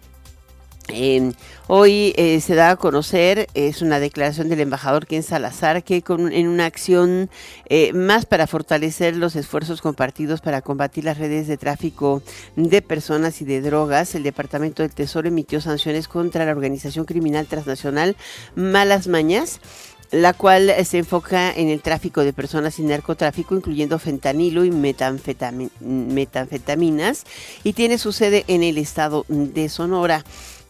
Hoy 1.68 2.14
eh, 2.18 2.42
se 2.42 2.56
da 2.56 2.72
a 2.72 2.76
conocer, 2.76 3.48
es 3.54 3.82
una 3.82 4.00
declaración 4.00 4.50
del 4.50 4.60
embajador 4.60 5.08
Ken 5.08 5.24
Salazar, 5.24 5.84
que 5.84 6.02
con, 6.02 6.32
en 6.32 6.48
una 6.48 6.66
acción 6.66 7.30
eh, 7.66 7.94
más 7.94 8.26
para 8.26 8.48
fortalecer 8.48 9.16
los 9.16 9.36
esfuerzos 9.36 9.82
compartidos 9.82 10.42
para 10.42 10.62
combatir 10.62 11.06
las 11.06 11.18
redes 11.18 11.48
de 11.48 11.58
tráfico 11.58 12.22
de 12.56 12.82
personas 12.82 13.42
y 13.42 13.46
de 13.46 13.62
drogas, 13.62 14.16
el 14.16 14.24
Departamento 14.24 14.84
del 14.84 14.94
Tesoro 14.94 15.28
emitió 15.28 15.62
sanciones 15.62 16.08
contra 16.08 16.46
la 16.46 16.52
organización 16.52 17.06
criminal 17.06 17.48
transnacional 17.48 18.16
Malas 18.56 19.08
Mañas 19.08 19.60
la 20.12 20.34
cual 20.34 20.74
se 20.86 21.00
enfoca 21.00 21.52
en 21.52 21.70
el 21.70 21.82
tráfico 21.82 22.24
de 22.24 22.34
personas 22.34 22.78
y 22.80 22.84
narcotráfico, 22.84 23.56
incluyendo 23.56 23.98
fentanilo 24.00 24.66
y 24.66 24.72
metanfetaminas, 24.72 27.26
y 27.64 27.74
tiene 27.74 27.98
su 27.98 28.12
sede 28.12 28.44
en 28.48 28.62
el 28.64 28.78
estado 28.78 29.26
de 29.28 29.70
Sonora. 29.70 30.24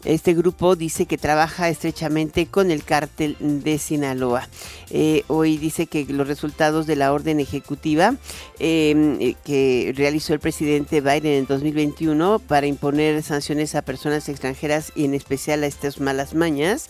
Este 0.04 0.32
grupo 0.32 0.76
dice 0.76 1.04
que 1.04 1.18
trabaja 1.18 1.68
estrechamente 1.68 2.46
con 2.46 2.70
el 2.70 2.84
cártel 2.84 3.36
de 3.38 3.78
Sinaloa. 3.78 4.48
Eh, 4.88 5.24
hoy 5.28 5.58
dice 5.58 5.86
que 5.86 6.06
los 6.06 6.26
resultados 6.26 6.86
de 6.86 6.96
la 6.96 7.12
orden 7.12 7.38
ejecutiva 7.38 8.14
em, 8.58 9.20
eh, 9.20 9.34
que 9.44 9.92
realizó 9.94 10.32
el 10.32 10.40
presidente 10.40 11.02
Biden 11.02 11.32
en 11.32 11.46
2021 11.46 12.38
para 12.38 12.66
imponer 12.66 13.22
sanciones 13.22 13.74
a 13.74 13.82
personas 13.82 14.28
extranjeras 14.30 14.90
y 14.94 15.04
en 15.04 15.14
especial 15.14 15.62
a 15.64 15.66
estas 15.66 16.00
malas 16.00 16.34
mañas 16.34 16.88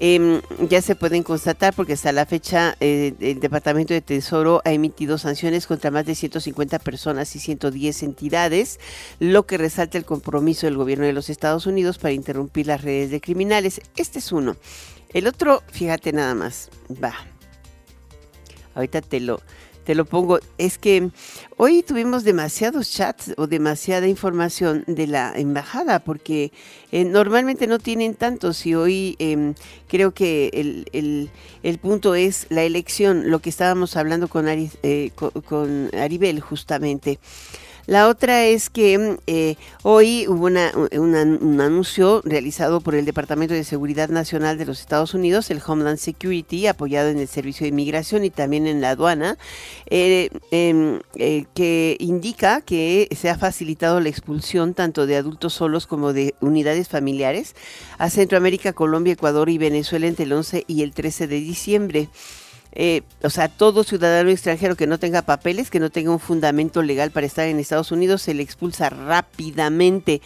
Em, 0.00 0.40
ya 0.68 0.82
se 0.82 0.96
pueden 0.96 1.22
constatar 1.22 1.72
porque 1.72 1.92
hasta 1.92 2.10
la 2.10 2.26
fecha 2.26 2.76
eh, 2.80 3.14
el 3.20 3.38
Departamento 3.38 3.94
de 3.94 4.00
Tesoro 4.00 4.60
ha 4.64 4.72
emitido 4.72 5.18
sanciones 5.18 5.68
contra 5.68 5.92
más 5.92 6.04
de 6.04 6.16
150 6.16 6.80
personas 6.80 7.34
y 7.36 7.38
110 7.38 8.02
entidades, 8.02 8.80
lo 9.20 9.46
que 9.46 9.56
resalta 9.56 9.96
el 9.96 10.04
compromiso 10.04 10.66
del 10.66 10.76
gobierno 10.76 11.06
de 11.06 11.12
los 11.12 11.30
Estados 11.30 11.66
Unidos 11.66 11.98
para 11.98 12.12
interrumpir 12.12 12.66
las 12.66 12.82
redes 12.82 13.10
de 13.10 13.20
criminales. 13.20 13.80
Este 13.96 14.18
es 14.18 14.32
uno. 14.32 14.56
El 15.10 15.28
otro, 15.28 15.62
fíjate 15.70 16.12
nada 16.12 16.34
más, 16.34 16.70
va. 17.02 17.14
Ahorita 18.74 19.00
te 19.00 19.20
lo, 19.20 19.40
te 19.84 19.94
lo 19.94 20.04
pongo, 20.04 20.38
es 20.58 20.78
que 20.78 21.10
hoy 21.56 21.82
tuvimos 21.82 22.24
demasiados 22.24 22.90
chats 22.90 23.34
o 23.36 23.46
demasiada 23.46 24.08
información 24.08 24.84
de 24.86 25.06
la 25.06 25.32
embajada, 25.36 26.00
porque 26.00 26.52
eh, 26.90 27.04
normalmente 27.04 27.66
no 27.66 27.78
tienen 27.78 28.14
tantos 28.14 28.66
y 28.66 28.74
hoy 28.74 29.16
em, 29.18 29.54
creo 29.88 30.12
que 30.12 30.50
el, 30.54 31.30
el, 31.62 31.78
punto 31.78 32.14
es 32.14 32.46
la 32.48 32.62
elección, 32.62 33.30
lo 33.30 33.40
que 33.40 33.50
estábamos 33.50 33.96
hablando 33.96 34.28
con, 34.28 34.46
eh, 34.48 35.10
con 35.14 35.90
Aribel 35.94 36.40
justamente. 36.40 37.18
La 37.86 38.08
otra 38.08 38.44
es 38.46 38.70
que 38.70 39.18
eh, 39.26 39.56
hoy 39.82 40.26
hubo 40.26 40.46
un 40.46 41.60
anuncio 41.60 42.22
realizado 42.24 42.80
por 42.80 42.94
el 42.94 43.04
Departamento 43.04 43.52
de 43.52 43.62
Seguridad 43.62 44.08
Nacional 44.08 44.56
de 44.56 44.64
los 44.64 44.80
Estados 44.80 45.12
Unidos, 45.12 45.50
el 45.50 45.60
Homeland 45.64 45.98
Security, 45.98 46.66
apoyado 46.66 47.10
en 47.10 47.18
el 47.18 47.28
Servicio 47.28 47.64
de 47.64 47.68
Inmigración 47.68 48.24
y 48.24 48.30
también 48.30 48.66
en 48.66 48.80
la 48.80 48.90
aduana, 48.90 49.36
eh, 49.90 50.30
em, 50.50 51.00
eh, 51.16 51.44
que 51.54 51.98
indica 52.00 52.62
que 52.62 53.08
se 53.14 53.28
ha 53.28 53.36
facilitado 53.36 54.00
la 54.00 54.08
expulsión 54.08 54.72
tanto 54.72 55.06
de 55.06 55.16
adultos 55.16 55.52
solos 55.52 55.86
como 55.86 56.14
de 56.14 56.34
unidades 56.40 56.88
familiares 56.88 57.54
a 57.98 58.08
Centroamérica, 58.08 58.72
Colombia, 58.72 59.12
Ecuador 59.12 59.50
y 59.50 59.58
Venezuela 59.58 60.06
entre 60.06 60.24
el 60.24 60.32
11 60.32 60.64
y 60.66 60.82
el 60.82 60.94
13 60.94 61.26
de 61.26 61.40
diciembre. 61.40 62.08
Eh, 62.76 63.02
o 63.22 63.30
sea, 63.30 63.48
todo 63.48 63.84
ciudadano 63.84 64.30
extranjero 64.30 64.74
que 64.76 64.88
no 64.88 64.98
tenga 64.98 65.22
papeles, 65.22 65.70
que 65.70 65.78
no 65.78 65.90
tenga 65.90 66.10
un 66.10 66.18
fundamento 66.18 66.82
legal 66.82 67.12
para 67.12 67.26
estar 67.26 67.46
en 67.46 67.60
Estados 67.60 67.92
Unidos, 67.92 68.22
se 68.22 68.34
le 68.34 68.42
expulsa 68.42 68.90
rápidamente. 68.90 70.20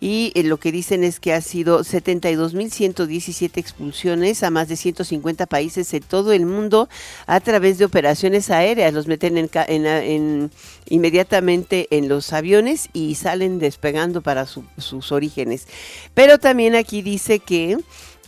Y 0.00 0.32
eh, 0.34 0.42
lo 0.42 0.58
que 0.58 0.70
dicen 0.70 1.02
es 1.02 1.18
que 1.18 1.32
ha 1.32 1.40
sido 1.40 1.80
72.117 1.80 3.56
expulsiones 3.56 4.42
a 4.42 4.50
más 4.50 4.68
de 4.68 4.76
150 4.76 5.46
países 5.46 5.90
de 5.90 6.00
todo 6.00 6.32
el 6.32 6.44
mundo 6.44 6.88
a 7.26 7.40
través 7.40 7.78
de 7.78 7.86
operaciones 7.86 8.50
aéreas. 8.50 8.92
Los 8.92 9.06
meten 9.06 9.38
en, 9.38 10.50
inmediatamente 10.88 11.88
en 11.90 12.08
los 12.08 12.32
aviones 12.32 12.90
y 12.92 13.14
salen 13.14 13.58
despegando 13.58 14.20
para 14.20 14.46
sus 14.46 15.12
orígenes. 15.12 15.66
Pero 16.12 16.38
también 16.38 16.74
aquí 16.74 17.00
dice 17.00 17.38
que 17.38 17.78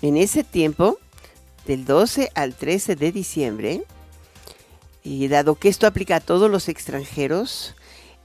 en 0.03 0.17
ese 0.17 0.45
tiempo 0.45 0.99
del 1.66 1.85
12 1.85 2.31
al 2.35 2.55
13 2.55 2.96
de 2.96 3.12
diciembre, 3.12 3.83
y 5.02 5.29
dado 5.29 5.55
que 5.55 5.68
esto 5.68 5.87
aplica 5.87 6.16
a 6.16 6.20
todos 6.20 6.50
los 6.50 6.68
extranjeros, 6.68 7.74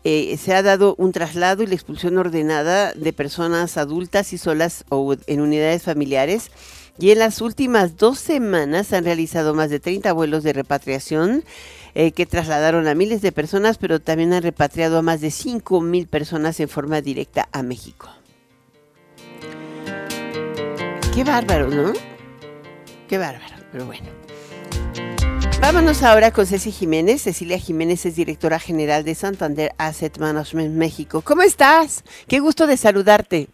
eh, 0.04 0.36
se 0.38 0.56
ha 0.56 0.63
dado 0.63 0.95
un 0.97 1.12
traslado 1.12 1.62
y 1.62 1.67
la 1.67 1.75
expulsión 1.75 2.17
ordenada 2.17 2.91
de 2.93 3.13
personas 3.13 3.77
adultas 3.77 4.34
y 4.34 4.39
solas 4.39 4.84
o 4.89 5.15
en 5.27 5.41
unidades 5.41 5.84
familiares. 5.84 6.49
Y 6.97 7.12
en 7.12 7.19
las 7.19 7.39
últimas 7.39 7.97
dos 7.97 8.19
semanas 8.19 8.88
se 8.88 8.95
han 8.95 9.06
realizado 9.06 9.54
más 9.54 9.69
de 9.69 9.80
30 9.80 10.12
vuelos 10.13 10.43
de 10.43 10.54
repatriación 10.54 11.43
eh, 11.93 12.12
que 12.12 12.25
trasladaron 12.25 12.88
a 12.88 12.95
miles 12.95 13.21
de 13.21 13.32
personas, 13.32 13.77
pero 13.77 13.99
también 13.99 14.34
han 14.34 14.43
repatriado 14.43 14.97
a 14.97 15.01
más 15.01 15.21
de 15.21 15.30
5 15.30 15.82
mil 15.82 16.08
personas 16.08 16.60
en 16.60 16.67
forma 16.67 17.01
directa 17.01 17.47
a 17.51 17.62
México. 17.62 18.10
Qué 21.13 21.23
bárbaro, 21.23 21.69
¿no? 21.69 22.11
Qué 23.12 23.17
bárbaro, 23.17 23.56
pero 23.74 23.86
bueno. 23.86 24.08
Vámonos 25.60 26.02
ahora 26.02 26.32
con 26.32 26.47
Ceci 26.47 26.71
Jiménez. 26.71 27.21
Cecilia 27.21 27.60
Jiménez 27.60 28.06
es 28.06 28.15
directora 28.15 28.58
general 28.58 29.04
de 29.04 29.15
Santander 29.15 29.74
Asset 29.78 30.17
Management 30.17 30.78
México. 30.78 31.19
¿Cómo 31.21 31.41
estás? 31.41 32.06
Qué 32.30 32.39
gusto 32.39 32.67
de 32.67 32.78
saludarte. 32.78 33.50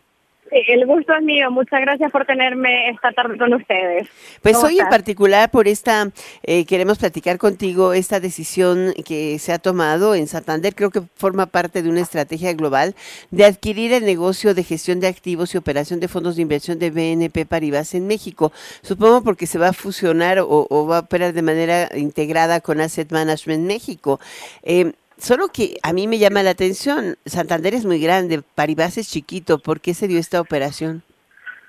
El 0.51 0.85
gusto 0.85 1.13
es 1.13 1.23
mío. 1.23 1.51
Muchas 1.51 1.81
gracias 1.81 2.11
por 2.11 2.25
tenerme 2.25 2.89
esta 2.89 3.11
tarde 3.11 3.37
con 3.37 3.53
ustedes. 3.53 4.07
Pues 4.41 4.63
hoy 4.63 4.79
en 4.79 4.87
particular 4.89 5.49
por 5.51 5.67
esta, 5.67 6.09
eh, 6.43 6.65
queremos 6.65 6.97
platicar 6.97 7.37
contigo 7.37 7.93
esta 7.93 8.19
decisión 8.19 8.93
que 9.05 9.39
se 9.39 9.53
ha 9.53 9.59
tomado 9.59 10.15
en 10.15 10.27
Santander. 10.27 10.75
Creo 10.75 10.89
que 10.89 11.01
forma 11.15 11.47
parte 11.47 11.81
de 11.81 11.89
una 11.89 12.01
estrategia 12.01 12.53
global 12.53 12.95
de 13.31 13.45
adquirir 13.45 13.93
el 13.93 14.05
negocio 14.05 14.53
de 14.53 14.63
gestión 14.63 14.99
de 14.99 15.07
activos 15.07 15.53
y 15.53 15.57
operación 15.57 15.99
de 15.99 16.07
fondos 16.07 16.35
de 16.35 16.41
inversión 16.41 16.79
de 16.79 16.91
BNP 16.91 17.45
Paribas 17.45 17.93
en 17.93 18.07
México. 18.07 18.51
Supongo 18.81 19.23
porque 19.23 19.47
se 19.47 19.59
va 19.59 19.69
a 19.69 19.73
fusionar 19.73 20.39
o, 20.39 20.87
va 20.87 20.97
a 20.97 21.01
operar 21.01 21.33
de 21.33 21.41
manera 21.41 21.89
integrada 21.95 22.61
con 22.61 22.81
Asset 22.81 23.11
Management 23.11 23.65
México. 23.65 24.19
Eh, 24.63 24.93
Solo 25.17 25.47
que 25.47 25.77
a 25.81 25.93
mí 25.93 26.07
me 26.07 26.19
llama 26.19 26.43
la 26.43 26.51
atención, 26.51 27.17
Santander 27.25 27.73
es 27.73 27.85
muy 27.85 27.99
grande, 27.99 28.41
Paribas 28.55 28.97
es 28.97 29.11
chiquito, 29.11 29.57
¿por 29.57 29.81
qué 29.81 29.93
se 29.93 30.07
dio 30.07 30.19
esta 30.19 30.39
operación? 30.39 31.01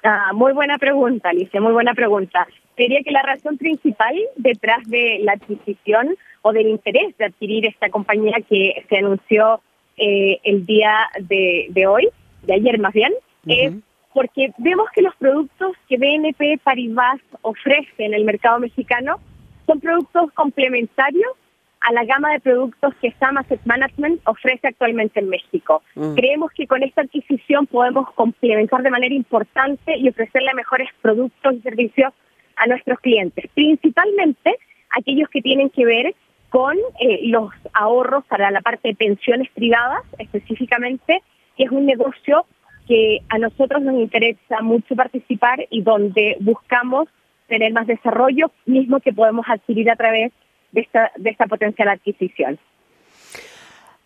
Ah, 0.04 0.32
muy 0.34 0.52
buena 0.52 0.78
pregunta, 0.78 1.30
Alicia, 1.30 1.60
muy 1.60 1.72
buena 1.72 1.94
pregunta. 1.94 2.46
Diría 2.76 3.00
que 3.02 3.10
la 3.10 3.22
razón 3.22 3.56
principal 3.58 4.14
detrás 4.36 4.86
de 4.86 5.20
la 5.22 5.32
adquisición 5.32 6.14
o 6.42 6.52
del 6.52 6.68
interés 6.68 7.16
de 7.16 7.24
adquirir 7.24 7.66
esta 7.66 7.88
compañía 7.88 8.36
que 8.48 8.84
se 8.88 8.98
anunció 8.98 9.60
eh, 9.96 10.38
el 10.44 10.64
día 10.64 11.08
de, 11.20 11.86
hoy 11.88 12.08
de 12.42 12.54
ayer 12.54 12.78
más 12.78 12.92
bien, 12.92 13.12
es 13.46 13.72
porque 14.12 14.52
vemos 14.58 14.88
que 14.94 15.02
los 15.02 15.14
productos 15.16 15.72
que 15.88 15.96
BNP 15.96 16.60
Paribas 16.62 17.20
ofrece 17.42 18.04
en 18.04 18.14
el 18.14 18.24
mercado 18.24 18.58
mexicano 18.60 19.18
son 19.66 19.80
productos 19.80 20.32
complementarios 20.32 21.32
a 21.80 21.92
la 21.92 22.04
gama 22.04 22.32
de 22.32 22.40
productos 22.40 22.94
que 23.00 23.12
Sam 23.20 23.38
Asset 23.38 23.60
Management 23.64 24.20
ofrece 24.26 24.68
actualmente 24.68 25.20
en 25.20 25.28
México. 25.28 25.82
Mm. 25.94 26.14
Creemos 26.14 26.52
que 26.52 26.66
con 26.66 26.82
esta 26.82 27.02
adquisición 27.02 27.66
podemos 27.66 28.10
complementar 28.14 28.82
de 28.82 28.90
manera 28.90 29.14
importante 29.14 29.96
y 29.96 30.08
ofrecerle 30.08 30.54
mejores 30.54 30.88
productos 31.00 31.54
y 31.54 31.60
servicios 31.60 32.12
a 32.56 32.66
nuestros 32.66 32.98
clientes, 33.00 33.48
principalmente 33.54 34.58
aquellos 34.90 35.28
que 35.28 35.42
tienen 35.42 35.70
que 35.70 35.84
ver 35.84 36.14
con 36.48 36.76
eh, 37.00 37.20
los 37.24 37.50
ahorros 37.72 38.24
para 38.24 38.50
la 38.50 38.60
parte 38.60 38.88
de 38.88 38.94
pensiones 38.94 39.48
privadas 39.50 40.02
específicamente, 40.18 41.22
que 41.56 41.64
es 41.64 41.70
un 41.70 41.86
negocio 41.86 42.46
que 42.86 43.20
a 43.28 43.38
nosotros 43.38 43.82
nos 43.82 43.96
interesa 43.96 44.62
mucho 44.62 44.96
participar 44.96 45.66
y 45.70 45.82
donde 45.82 46.36
buscamos 46.40 47.08
tener 47.48 47.72
más 47.72 47.86
desarrollo, 47.86 48.50
mismo 48.66 49.00
que 49.00 49.12
podemos 49.12 49.46
adquirir 49.48 49.90
a 49.90 49.96
través 49.96 50.32
de 50.32 50.47
esta, 50.74 51.10
de 51.16 51.30
esta 51.30 51.46
potencial 51.46 51.88
adquisición. 51.88 52.58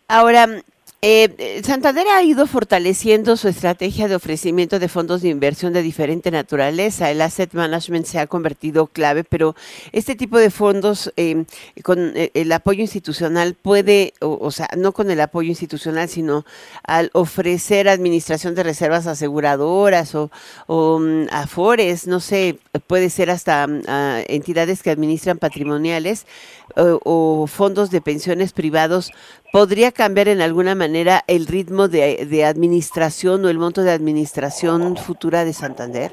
Ahora, 0.07 0.47
eh, 1.05 1.61
Santander 1.65 2.07
ha 2.07 2.23
ido 2.23 2.47
fortaleciendo 2.47 3.35
su 3.35 3.49
estrategia 3.49 4.07
de 4.07 4.15
ofrecimiento 4.15 4.79
de 4.79 4.87
fondos 4.87 5.21
de 5.21 5.27
inversión 5.27 5.73
de 5.73 5.81
diferente 5.81 6.31
naturaleza. 6.31 7.11
El 7.11 7.19
asset 7.19 7.53
management 7.53 8.05
se 8.05 8.19
ha 8.19 8.27
convertido 8.27 8.87
clave, 8.87 9.25
pero 9.25 9.53
este 9.91 10.15
tipo 10.15 10.37
de 10.37 10.49
fondos 10.49 11.11
em, 11.17 11.43
con 11.83 12.15
eh, 12.15 12.31
el 12.35 12.49
apoyo 12.53 12.79
institucional 12.79 13.53
puede, 13.53 14.13
o, 14.21 14.49
sea, 14.49 14.69
no 14.77 14.93
con 14.93 15.11
el 15.11 15.19
apoyo 15.19 15.49
institucional, 15.49 16.07
sino 16.07 16.45
al 16.83 17.09
ofrecer 17.11 17.89
administración 17.89 18.55
de 18.55 18.63
reservas 18.63 19.05
aseguradoras 19.05 20.15
o, 20.15 20.29
mm, 20.99 21.25
afores, 21.31 22.07
no 22.07 22.21
sé, 22.21 22.59
puede 22.87 23.09
ser 23.09 23.29
hasta 23.29 23.67
mm, 23.67 23.81
entidades 24.29 24.81
que 24.81 24.91
administran 24.91 25.37
patrimoniales 25.37 26.25
o 26.75 27.45
fondos 27.45 27.91
de 27.91 27.99
pensiones 27.99 28.53
privados 28.53 29.11
¿Podría 29.53 29.91
cambiar 29.91 30.29
en 30.29 30.41
alguna 30.41 30.73
manera 30.73 31.21
el 31.27 31.45
ritmo 31.45 31.87
de, 31.87 32.43
administración 32.43 33.45
o 33.45 33.49
el 33.49 33.59
monto 33.59 33.83
de 33.83 33.91
administración 33.91 34.97
futura 34.97 35.45
de 35.45 35.53
Santander? 35.53 36.09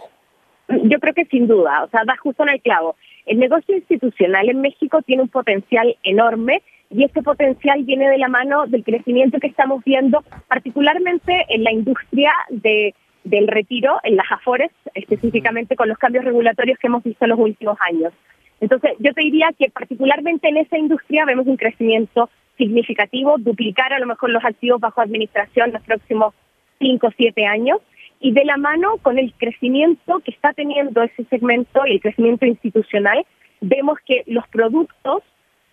Yo 0.68 1.01
creo 1.01 1.14
que 1.14 1.24
sin 1.24 1.49
duda, 1.49 1.84
o 1.84 1.88
sea, 1.88 2.03
da 2.05 2.18
justo 2.18 2.43
en 2.43 2.51
el 2.51 2.61
clavo. 2.61 2.97
El 3.24 3.38
negocio 3.38 3.74
institucional 3.74 4.51
en 4.51 4.61
México 4.61 5.01
tiene 5.01 5.22
un 5.22 5.30
potencial 5.30 5.97
enorme 6.03 6.61
y 6.91 7.05
ese 7.05 7.22
potencial 7.22 7.82
viene 7.84 8.11
de 8.11 8.18
la 8.18 8.28
mano 8.28 8.66
del 8.66 8.84
crecimiento 8.84 9.41
que 9.41 9.47
estamos 9.47 9.82
viendo, 9.84 10.22
particularmente 10.47 11.47
en 11.49 11.64
la 11.64 11.72
industria 11.72 12.34
de, 12.51 12.95
del 13.24 13.49
retiro, 13.49 14.01
en 14.03 14.16
las 14.16 14.30
AFORES, 14.30 14.70
específicamente 14.93 15.76
con 15.76 15.88
los 15.88 15.97
cambios 15.97 16.26
regulatorios 16.26 16.78
que 16.78 16.88
hemos 16.88 17.03
visto 17.03 17.24
en 17.24 17.30
los 17.30 17.38
últimos 17.38 17.78
años. 17.88 18.12
Entonces, 18.61 18.91
yo 18.99 19.14
te 19.14 19.22
diría 19.22 19.49
que 19.59 19.70
particularmente 19.70 20.47
en 20.47 20.59
esa 20.59 20.76
industria 20.76 21.24
vemos 21.24 21.47
un 21.47 21.57
crecimiento 21.57 22.28
significativo, 22.61 23.37
duplicar 23.39 23.93
a 23.95 23.99
lo 23.99 24.07
mejor 24.07 24.29
los 24.31 24.45
activos 24.45 24.81
bajo 24.81 25.01
administración 25.01 25.73
los 25.73 25.83
próximos 25.83 26.35
5 26.79 27.07
o 27.07 27.11
7 27.17 27.47
años 27.47 27.79
y 28.21 28.33
de 28.33 28.45
la 28.45 28.59
mano 28.59 28.99
con 28.99 29.19
el 29.19 29.33
crecimiento 29.33 30.21
que 30.21 30.31
está 30.31 30.53
teniendo 30.53 31.03
ese 31.03 31.25
segmento 31.25 31.87
y 31.87 31.93
el 31.93 32.01
crecimiento 32.01 32.45
institucional, 32.45 33.25
vemos 33.63 33.99
que 34.05 34.25
los 34.27 34.47
productos 34.49 35.23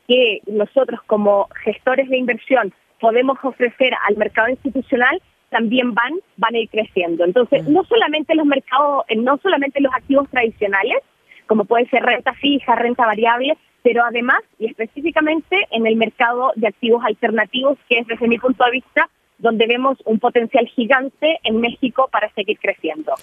que 0.08 0.40
nosotros 0.48 1.02
como 1.06 1.50
gestores 1.66 2.08
de 2.10 2.18
inversión 2.18 2.74
podemos 3.02 3.38
ofrecer 3.44 3.92
al 4.08 4.16
mercado 4.16 4.48
institucional 4.48 5.22
también 5.50 5.94
van 5.94 6.14
van 6.38 6.56
a 6.56 6.60
ir 6.60 6.70
creciendo. 6.70 7.26
Entonces, 7.26 7.68
no 7.68 7.84
solamente 7.84 8.34
los 8.34 8.46
mercados, 8.46 9.04
no 9.18 9.38
solamente 9.44 9.82
los 9.82 9.94
activos 9.94 10.30
tradicionales, 10.30 10.98
como 11.48 11.66
puede 11.66 11.88
ser 11.90 12.04
renta 12.04 12.34
fija, 12.34 12.76
renta 12.76 13.06
variable, 13.06 13.58
pero 13.84 14.04
además 14.04 14.40
y 14.60 14.68
específicamente 14.68 15.56
en 15.72 15.88
el 15.88 15.96
mercado 15.96 16.52
de 16.56 16.68
activos 16.68 17.04
alternativos, 17.06 17.78
que 17.90 18.00
es 18.00 18.08
desde 18.08 18.28
mi 18.28 18.38
punto 18.38 18.64
de 18.66 18.72
vista 18.72 19.10
donde 19.40 19.68
vemos 19.68 19.98
un 20.06 20.20
potencial 20.20 20.68
gigante 20.68 21.40
en 21.44 21.62
México 21.62 22.10
para 22.12 22.32
seguir 22.34 22.58
creciendo. 22.60 23.14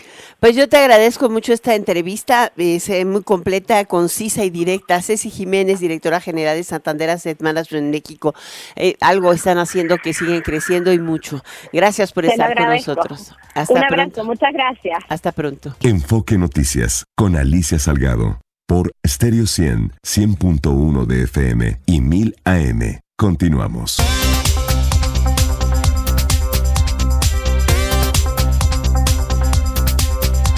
Pues 0.40 0.56
yo 0.56 0.68
te 0.68 0.76
agradezco 0.76 1.28
mucho 1.28 1.52
esta 1.52 1.74
entrevista, 1.74 2.52
es 2.56 2.88
eh, 2.88 3.04
muy 3.04 3.22
completa, 3.22 3.84
concisa 3.84 4.44
y 4.44 4.50
directa. 4.50 5.02
Ceci 5.02 5.30
Jiménez, 5.30 5.80
directora 5.80 6.20
general 6.20 6.56
de 6.56 6.64
Santander 6.64 7.10
Asset 7.10 7.40
Management 7.42 7.86
en 7.86 7.90
México. 7.90 8.34
Eh, 8.76 8.94
algo 9.00 9.32
están 9.32 9.58
haciendo 9.58 9.98
que 9.98 10.12
siguen 10.12 10.42
creciendo 10.42 10.92
y 10.92 10.98
mucho. 10.98 11.42
Gracias 11.72 12.12
por 12.12 12.24
estar 12.24 12.56
con 12.56 12.68
nosotros. 12.68 13.34
Hasta 13.54 13.74
un 13.74 13.84
abrazo, 13.84 14.24
muchas 14.24 14.52
gracias. 14.52 14.98
Hasta 15.08 15.32
pronto. 15.32 15.74
Enfoque 15.82 16.38
Noticias 16.38 17.04
con 17.16 17.36
Alicia 17.36 17.78
Salgado 17.78 18.43
por 18.66 18.94
Stereo 19.06 19.46
100, 19.46 19.92
100.1 20.02 21.06
de 21.06 21.22
FM 21.24 21.80
y 21.86 22.00
1000 22.00 22.36
AM. 22.44 23.00
Continuamos. 23.16 23.98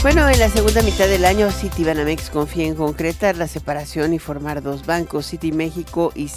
Bueno, 0.03 0.29
en 0.29 0.39
la 0.39 0.49
segunda 0.49 0.83
mitad 0.83 1.09
del 1.09 1.25
año, 1.25 1.51
Citibanamex 1.51 2.31
confía 2.31 2.67
en 2.67 2.77
concretar 2.77 3.37
la 3.37 3.49
separación 3.49 4.13
y 4.13 4.21
formar 4.21 4.63
dos 4.63 4.87
bancos, 4.87 5.27
City 5.27 5.51
México 5.51 6.13
y, 6.15 6.31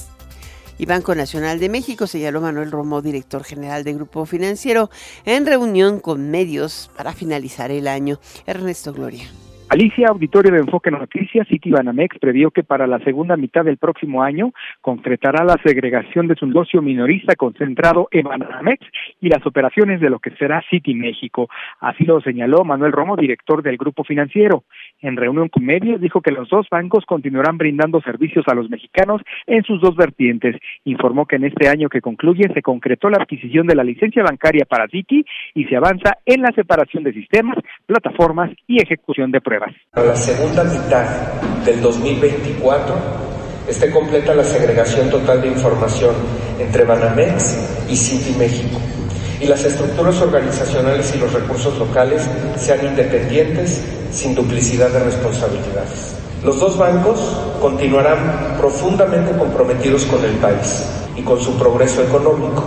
y 0.79 0.85
Banco 0.87 1.13
Nacional 1.13 1.59
de 1.59 1.69
México, 1.69 2.07
señaló 2.07 2.41
Manuel 2.41 2.71
Romo, 2.71 3.03
director 3.03 3.43
general 3.43 3.83
de 3.83 3.93
Grupo 3.93 4.25
Financiero, 4.25 4.89
en 5.23 5.45
reunión 5.45 5.99
con 5.99 6.31
medios 6.31 6.89
para 6.97 7.13
finalizar 7.13 7.69
el 7.69 7.87
año. 7.87 8.19
Ernesto 8.47 8.91
Gloria. 8.91 9.29
Alicia, 9.71 10.07
auditorio 10.07 10.51
de 10.51 10.61
Enfoque 10.61 10.89
Noticias, 10.89 11.47
Citibanamex 11.47 12.17
previó 12.17 12.49
que 12.49 12.63
para 12.63 12.87
la 12.87 12.97
segunda 13.03 13.37
mitad 13.37 13.63
del 13.63 13.77
próximo 13.77 14.23
año 14.23 14.51
concretará 14.81 15.43
la 15.45 15.61
segregación 15.63 16.25
de 16.27 16.33
su 16.33 16.47
negocio 16.47 16.81
minorista 16.81 17.35
concentrado 17.35 18.07
en 18.09 18.23
Banamex 18.23 18.83
y 19.21 19.29
las 19.29 19.45
operaciones 19.45 20.01
de 20.01 20.09
lo 20.09 20.17
que 20.17 20.31
será 20.31 20.63
City 20.71 20.95
México. 20.95 21.49
Así 21.81 22.03
lo 22.03 22.19
señaló 22.19 22.65
Manuel 22.65 22.91
Romo, 22.91 23.15
director 23.15 23.61
del 23.61 23.77
grupo 23.77 24.03
financiero. 24.03 24.63
En 25.01 25.15
reunión 25.15 25.47
con 25.49 25.65
medios 25.65 26.01
dijo 26.01 26.21
que 26.21 26.31
los 26.31 26.49
dos 26.49 26.67
bancos 26.69 27.05
continuarán 27.05 27.57
brindando 27.57 28.01
servicios 28.01 28.45
a 28.47 28.55
los 28.55 28.69
mexicanos 28.69 29.21
en 29.47 29.63
sus 29.63 29.79
dos 29.81 29.95
vertientes. 29.95 30.55
Informó 30.83 31.25
que 31.25 31.37
en 31.37 31.45
este 31.45 31.69
año 31.69 31.87
que 31.89 32.01
concluye 32.01 32.51
se 32.53 32.61
concretó 32.61 33.09
la 33.09 33.17
adquisición 33.21 33.65
de 33.67 33.75
la 33.75 33.83
licencia 33.83 34.23
bancaria 34.23 34.65
para 34.65 34.87
City 34.87 35.23
y 35.53 35.65
se 35.65 35.75
avanza 35.75 36.17
en 36.25 36.41
la 36.41 36.51
separación 36.51 37.03
de 37.03 37.13
sistemas, 37.13 37.57
plataformas 37.85 38.51
y 38.67 38.81
ejecución 38.81 39.31
de 39.31 39.41
pruebas. 39.41 39.73
A 39.93 40.01
la 40.01 40.15
segunda 40.15 40.63
mitad 40.63 41.63
del 41.65 41.81
2024 41.81 42.95
esté 43.69 43.91
completa 43.91 44.33
la 44.33 44.43
segregación 44.43 45.09
total 45.09 45.41
de 45.41 45.47
información 45.47 46.15
entre 46.59 46.83
Banamex 46.83 47.87
y 47.89 47.95
City 47.95 48.37
México 48.37 48.98
y 49.39 49.47
las 49.47 49.63
estructuras 49.63 50.21
organizacionales 50.21 51.15
y 51.15 51.19
los 51.19 51.33
recursos 51.33 51.77
locales 51.77 52.29
sean 52.55 52.85
independientes 52.85 53.85
sin 54.11 54.35
duplicidad 54.35 54.89
de 54.89 55.03
responsabilidades. 55.03 56.15
Los 56.43 56.59
dos 56.59 56.77
bancos 56.77 57.19
continuarán 57.61 58.57
profundamente 58.57 59.31
comprometidos 59.37 60.05
con 60.05 60.23
el 60.23 60.35
país 60.37 61.11
y 61.17 61.21
con 61.21 61.39
su 61.39 61.57
progreso 61.57 62.03
económico. 62.03 62.63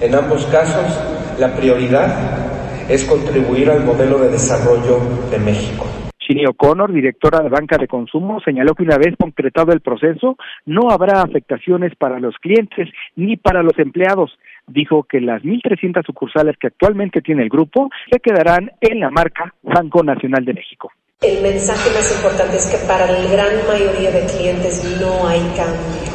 En 0.00 0.14
ambos 0.14 0.44
casos, 0.46 0.98
la 1.38 1.54
prioridad 1.54 2.88
es 2.88 3.04
contribuir 3.04 3.70
al 3.70 3.84
modelo 3.84 4.18
de 4.18 4.30
desarrollo 4.30 4.98
de 5.30 5.38
México. 5.38 5.86
Chini 6.26 6.46
O'Connor, 6.46 6.92
directora 6.92 7.40
de 7.40 7.50
Banca 7.50 7.76
de 7.76 7.86
Consumo, 7.86 8.40
señaló 8.40 8.74
que 8.74 8.82
una 8.82 8.96
vez 8.96 9.14
concretado 9.18 9.72
el 9.72 9.80
proceso, 9.80 10.36
no 10.64 10.90
habrá 10.90 11.20
afectaciones 11.22 11.94
para 11.96 12.18
los 12.18 12.36
clientes 12.38 12.88
ni 13.14 13.36
para 13.36 13.62
los 13.62 13.78
empleados. 13.78 14.38
Dijo 14.66 15.04
que 15.04 15.20
las 15.20 15.42
1.300 15.42 16.04
sucursales 16.04 16.56
que 16.58 16.68
actualmente 16.68 17.20
tiene 17.20 17.42
el 17.42 17.48
grupo 17.48 17.90
se 18.10 18.18
quedarán 18.20 18.70
en 18.80 19.00
la 19.00 19.10
marca 19.10 19.54
Banco 19.62 20.02
Nacional 20.02 20.44
de 20.44 20.54
México. 20.54 20.90
El 21.20 21.42
mensaje 21.42 21.90
más 21.90 22.10
importante 22.16 22.56
es 22.56 22.66
que 22.66 22.76
para 22.86 23.10
la 23.10 23.22
gran 23.30 23.66
mayoría 23.66 24.10
de 24.10 24.26
clientes 24.26 24.98
no 25.00 25.26
hay 25.26 25.40
cambio. 25.56 26.14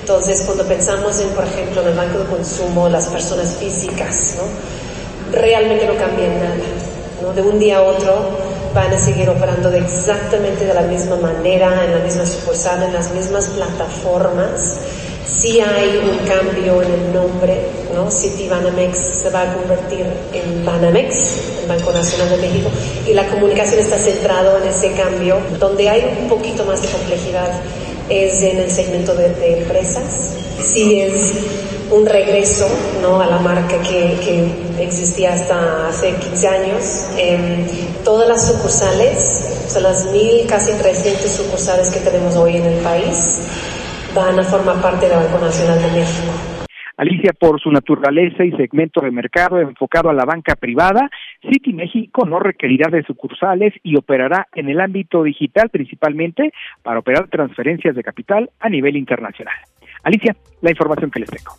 Entonces, 0.00 0.42
cuando 0.44 0.66
pensamos 0.68 1.20
en, 1.20 1.34
por 1.34 1.44
ejemplo, 1.44 1.82
en 1.82 1.88
el 1.88 1.94
banco 1.94 2.18
de 2.18 2.26
consumo, 2.26 2.88
las 2.88 3.08
personas 3.08 3.56
físicas, 3.58 4.38
¿no? 4.38 5.40
realmente 5.40 5.86
no 5.86 5.96
cambia 5.96 6.28
nada. 6.28 6.56
¿no? 7.22 7.32
De 7.32 7.42
un 7.42 7.58
día 7.58 7.78
a 7.78 7.82
otro 7.82 8.38
van 8.74 8.92
a 8.92 8.98
seguir 8.98 9.28
operando 9.28 9.70
de 9.70 9.78
exactamente 9.78 10.64
de 10.66 10.74
la 10.74 10.82
misma 10.82 11.16
manera, 11.16 11.84
en 11.84 11.92
la 11.92 12.04
misma 12.04 12.26
sucursal, 12.26 12.82
en 12.82 12.92
las 12.92 13.12
mismas 13.12 13.48
plataformas. 13.48 14.80
Sí 15.26 15.60
hay 15.60 15.98
un 15.98 16.18
cambio 16.26 16.82
en 16.82 16.92
el 16.92 17.12
nombre, 17.12 17.56
¿no? 17.94 18.10
City 18.10 18.48
Banamex 18.48 18.98
se 18.98 19.30
va 19.30 19.42
a 19.42 19.54
convertir 19.54 20.06
en 20.32 20.64
Banamex, 20.64 21.14
el 21.62 21.68
Banco 21.68 21.92
Nacional 21.92 22.30
de 22.30 22.36
México, 22.36 22.70
y 23.08 23.12
la 23.12 23.26
comunicación 23.28 23.80
está 23.80 23.98
centrada 23.98 24.58
en 24.62 24.68
ese 24.68 24.92
cambio. 24.92 25.38
Donde 25.58 25.88
hay 25.88 26.16
un 26.20 26.28
poquito 26.28 26.64
más 26.64 26.82
de 26.82 26.88
complejidad 26.88 27.60
es 28.08 28.40
en 28.42 28.58
el 28.58 28.70
segmento 28.70 29.14
de, 29.14 29.30
de 29.30 29.58
empresas. 29.58 30.04
Sí 30.62 31.00
es 31.00 31.32
un 31.90 32.06
regreso 32.06 32.66
¿no? 33.02 33.20
a 33.20 33.26
la 33.26 33.38
marca 33.38 33.80
que, 33.82 34.18
que 34.24 34.82
existía 34.82 35.34
hasta 35.34 35.88
hace 35.88 36.12
15 36.14 36.48
años. 36.48 37.04
Eh, 37.16 37.38
todas 38.04 38.28
las 38.28 38.46
sucursales, 38.46 39.40
o 39.66 39.70
sea, 39.70 39.80
las 39.82 40.06
mil, 40.06 40.46
casi 40.46 40.72
300 40.72 41.30
sucursales 41.30 41.90
que 41.90 42.00
tenemos 42.00 42.36
hoy 42.36 42.56
en 42.56 42.64
el 42.64 42.78
país, 42.80 43.38
van 44.20 44.38
a 44.38 44.42
formar 44.42 44.80
parte 44.80 45.08
del 45.08 45.18
Banco 45.18 45.38
Nacional 45.44 45.78
de 45.78 46.00
México. 46.00 46.32
Alicia, 46.96 47.32
por 47.38 47.60
su 47.60 47.70
naturaleza 47.70 48.42
y 48.42 48.52
segmento 48.52 49.02
de 49.02 49.10
mercado 49.10 49.60
enfocado 49.60 50.08
a 50.08 50.14
la 50.14 50.24
banca 50.24 50.56
privada, 50.56 51.10
City 51.42 51.74
México 51.74 52.24
no 52.24 52.38
requerirá 52.38 52.88
de 52.90 53.04
sucursales 53.04 53.74
y 53.82 53.96
operará 53.96 54.48
en 54.54 54.70
el 54.70 54.80
ámbito 54.80 55.22
digital 55.22 55.68
principalmente 55.68 56.52
para 56.82 57.00
operar 57.00 57.28
transferencias 57.28 57.94
de 57.94 58.02
capital 58.02 58.50
a 58.60 58.70
nivel 58.70 58.96
internacional. 58.96 59.54
Alicia, 60.02 60.34
la 60.62 60.70
información 60.70 61.10
que 61.10 61.20
les 61.20 61.30
tengo. 61.30 61.52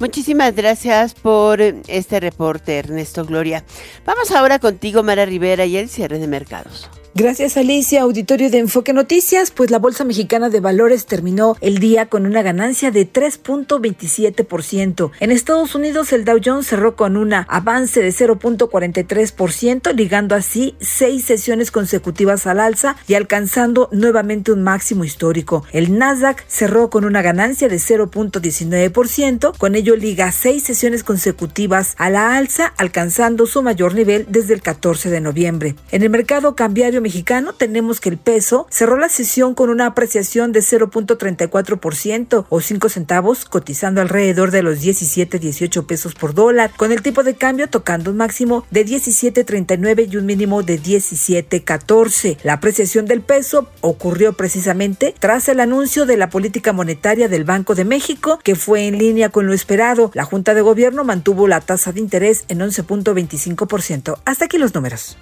Muchísimas 0.00 0.54
gracias 0.54 1.14
por 1.14 1.60
este 1.60 2.18
reporte, 2.18 2.78
Ernesto 2.78 3.24
Gloria. 3.24 3.62
Vamos 4.04 4.32
ahora 4.32 4.58
contigo, 4.58 5.04
Mara 5.04 5.24
Rivera, 5.24 5.64
y 5.64 5.76
el 5.76 5.88
cierre 5.88 6.18
de 6.18 6.26
mercados. 6.26 6.90
Gracias 7.18 7.56
Alicia, 7.56 8.02
auditorio 8.02 8.50
de 8.50 8.58
Enfoque 8.58 8.92
Noticias, 8.92 9.50
pues 9.50 9.70
la 9.70 9.78
Bolsa 9.78 10.04
Mexicana 10.04 10.50
de 10.50 10.60
Valores 10.60 11.06
terminó 11.06 11.56
el 11.62 11.78
día 11.78 12.10
con 12.10 12.26
una 12.26 12.42
ganancia 12.42 12.90
de 12.90 13.10
3.27%. 13.10 15.12
En 15.20 15.30
Estados 15.30 15.74
Unidos 15.74 16.12
el 16.12 16.26
Dow 16.26 16.38
Jones 16.44 16.66
cerró 16.66 16.94
con 16.94 17.16
una 17.16 17.46
avance 17.48 18.02
de 18.02 18.10
0.43%, 18.10 19.94
ligando 19.94 20.34
así 20.34 20.74
seis 20.78 21.24
sesiones 21.24 21.70
consecutivas 21.70 22.46
al 22.46 22.60
alza 22.60 22.96
y 23.08 23.14
alcanzando 23.14 23.88
nuevamente 23.92 24.52
un 24.52 24.62
máximo 24.62 25.02
histórico. 25.02 25.64
El 25.72 25.96
Nasdaq 25.96 26.44
cerró 26.48 26.90
con 26.90 27.06
una 27.06 27.22
ganancia 27.22 27.70
de 27.70 27.76
0.19%, 27.76 29.56
con 29.56 29.74
ello 29.74 29.96
liga 29.96 30.30
seis 30.32 30.64
sesiones 30.64 31.02
consecutivas 31.02 31.94
a 31.96 32.10
la 32.10 32.36
alza, 32.36 32.74
alcanzando 32.76 33.46
su 33.46 33.62
mayor 33.62 33.94
nivel 33.94 34.26
desde 34.28 34.52
el 34.52 34.60
14 34.60 35.08
de 35.08 35.22
noviembre. 35.22 35.76
En 35.92 36.02
el 36.02 36.10
mercado 36.10 36.54
cambiario 36.54 37.05
mexicano 37.06 37.52
tenemos 37.52 38.00
que 38.00 38.08
el 38.08 38.18
peso 38.18 38.66
cerró 38.68 38.98
la 38.98 39.08
sesión 39.08 39.54
con 39.54 39.70
una 39.70 39.86
apreciación 39.86 40.50
de 40.50 40.58
0.34% 40.58 42.46
o 42.48 42.60
5 42.60 42.88
centavos, 42.88 43.44
cotizando 43.44 44.00
alrededor 44.00 44.50
de 44.50 44.64
los 44.64 44.80
17.18 44.80 45.86
pesos 45.86 46.16
por 46.16 46.34
dólar, 46.34 46.72
con 46.76 46.90
el 46.90 47.02
tipo 47.02 47.22
de 47.22 47.36
cambio 47.36 47.68
tocando 47.68 48.10
un 48.10 48.16
máximo 48.16 48.66
de 48.72 48.84
17.39 48.84 50.08
y 50.12 50.16
un 50.16 50.26
mínimo 50.26 50.64
de 50.64 50.82
17.14. 50.82 52.38
La 52.42 52.54
apreciación 52.54 53.06
del 53.06 53.20
peso 53.20 53.68
ocurrió 53.82 54.32
precisamente 54.32 55.14
tras 55.16 55.48
el 55.48 55.60
anuncio 55.60 56.06
de 56.06 56.16
la 56.16 56.28
política 56.28 56.72
monetaria 56.72 57.28
del 57.28 57.44
Banco 57.44 57.76
de 57.76 57.84
México, 57.84 58.40
que 58.42 58.56
fue 58.56 58.88
en 58.88 58.98
línea 58.98 59.28
con 59.28 59.46
lo 59.46 59.52
esperado. 59.52 60.10
La 60.12 60.24
Junta 60.24 60.54
de 60.54 60.62
Gobierno 60.62 61.04
mantuvo 61.04 61.46
la 61.46 61.60
tasa 61.60 61.92
de 61.92 62.00
interés 62.00 62.44
en 62.48 62.58
11.25%. 62.58 64.18
Hasta 64.24 64.46
aquí 64.46 64.58
los 64.58 64.74
números. 64.74 65.16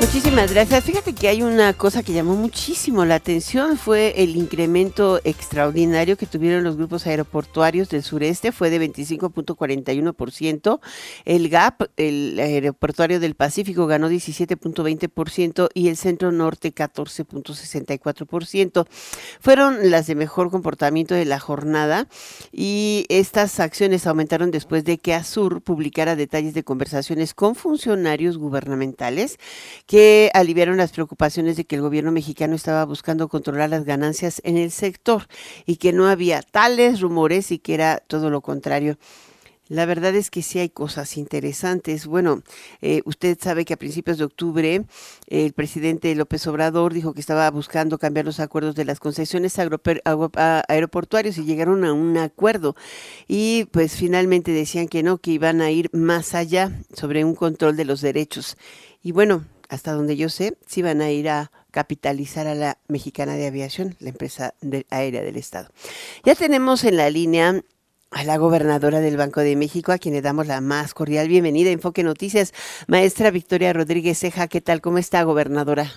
Muchísimas 0.00 0.52
gracias. 0.52 0.84
Fíjate 0.84 1.12
que 1.12 1.26
hay 1.26 1.42
una 1.42 1.72
cosa 1.72 2.04
que 2.04 2.12
llamó 2.12 2.36
muchísimo 2.36 3.04
la 3.04 3.16
atención, 3.16 3.76
fue 3.76 4.14
el 4.22 4.36
incremento 4.36 5.20
extraordinario 5.24 6.16
que 6.16 6.26
tuvieron 6.26 6.62
los 6.62 6.76
grupos 6.76 7.08
aeroportuarios 7.08 7.88
del 7.88 8.04
sureste, 8.04 8.52
fue 8.52 8.70
de 8.70 8.80
25.41%, 8.80 10.78
el 11.24 11.48
GAP, 11.48 11.82
el 11.96 12.38
aeroportuario 12.38 13.18
del 13.18 13.34
Pacífico, 13.34 13.88
ganó 13.88 14.08
17.20% 14.08 15.68
y 15.74 15.88
el 15.88 15.96
centro 15.96 16.30
norte 16.30 16.72
14.64%. 16.72 18.86
Fueron 19.40 19.90
las 19.90 20.06
de 20.06 20.14
mejor 20.14 20.52
comportamiento 20.52 21.16
de 21.16 21.24
la 21.24 21.40
jornada 21.40 22.06
y 22.52 23.04
estas 23.08 23.58
acciones 23.58 24.06
aumentaron 24.06 24.52
después 24.52 24.84
de 24.84 24.98
que 24.98 25.14
Azur 25.14 25.60
publicara 25.60 26.14
detalles 26.14 26.54
de 26.54 26.62
conversaciones 26.62 27.34
con 27.34 27.56
funcionarios 27.56 28.38
gubernamentales 28.38 29.40
que 29.88 30.30
aliviaron 30.34 30.76
las 30.76 30.92
preocupaciones 30.92 31.56
de 31.56 31.64
que 31.64 31.76
el 31.76 31.82
gobierno 31.82 32.12
mexicano 32.12 32.54
estaba 32.54 32.84
buscando 32.84 33.28
controlar 33.28 33.70
las 33.70 33.84
ganancias 33.84 34.42
en 34.44 34.58
el 34.58 34.70
sector 34.70 35.26
y 35.64 35.76
que 35.76 35.94
no 35.94 36.08
había 36.08 36.42
tales 36.42 37.00
rumores 37.00 37.50
y 37.50 37.58
que 37.58 37.72
era 37.72 37.96
todo 38.06 38.28
lo 38.28 38.42
contrario. 38.42 38.98
La 39.68 39.86
verdad 39.86 40.14
es 40.14 40.30
que 40.30 40.42
sí 40.42 40.58
hay 40.58 40.68
cosas 40.68 41.16
interesantes. 41.16 42.06
Bueno, 42.06 42.42
eh, 42.82 43.00
usted 43.06 43.38
sabe 43.40 43.64
que 43.64 43.72
a 43.72 43.78
principios 43.78 44.18
de 44.18 44.24
octubre 44.24 44.84
el 45.26 45.52
presidente 45.54 46.14
López 46.14 46.46
Obrador 46.46 46.92
dijo 46.92 47.14
que 47.14 47.20
estaba 47.20 47.50
buscando 47.50 47.96
cambiar 47.96 48.26
los 48.26 48.40
acuerdos 48.40 48.74
de 48.74 48.84
las 48.84 49.00
concesiones 49.00 49.58
aeroportuarios 49.58 51.38
y 51.38 51.44
llegaron 51.44 51.86
a 51.86 51.94
un 51.94 52.18
acuerdo. 52.18 52.76
Y 53.26 53.64
pues 53.72 53.96
finalmente 53.96 54.52
decían 54.52 54.86
que 54.86 55.02
no, 55.02 55.16
que 55.16 55.30
iban 55.30 55.62
a 55.62 55.70
ir 55.70 55.88
más 55.94 56.34
allá 56.34 56.78
sobre 56.94 57.24
un 57.24 57.34
control 57.34 57.76
de 57.76 57.86
los 57.86 58.02
derechos. 58.02 58.58
Y 59.02 59.12
bueno, 59.12 59.44
hasta 59.68 59.92
donde 59.92 60.16
yo 60.16 60.28
sé, 60.28 60.56
sí 60.66 60.82
van 60.82 61.00
a 61.00 61.10
ir 61.10 61.28
a 61.28 61.50
capitalizar 61.70 62.46
a 62.46 62.54
la 62.54 62.78
Mexicana 62.88 63.34
de 63.34 63.46
Aviación, 63.46 63.96
la 64.00 64.10
empresa 64.10 64.54
aérea 64.90 65.22
del 65.22 65.36
Estado. 65.36 65.68
Ya 66.24 66.34
tenemos 66.34 66.84
en 66.84 66.96
la 66.96 67.10
línea 67.10 67.62
a 68.10 68.24
la 68.24 68.38
gobernadora 68.38 69.00
del 69.00 69.16
Banco 69.16 69.40
de 69.40 69.56
México, 69.56 69.92
a 69.92 69.98
quien 69.98 70.14
le 70.14 70.22
damos 70.22 70.46
la 70.46 70.60
más 70.60 70.94
cordial 70.94 71.28
bienvenida. 71.28 71.70
Enfoque 71.70 72.02
Noticias, 72.02 72.54
maestra 72.86 73.30
Victoria 73.30 73.72
Rodríguez 73.72 74.18
Ceja, 74.18 74.48
¿qué 74.48 74.60
tal? 74.60 74.80
¿Cómo 74.80 74.98
está, 74.98 75.22
gobernadora? 75.22 75.92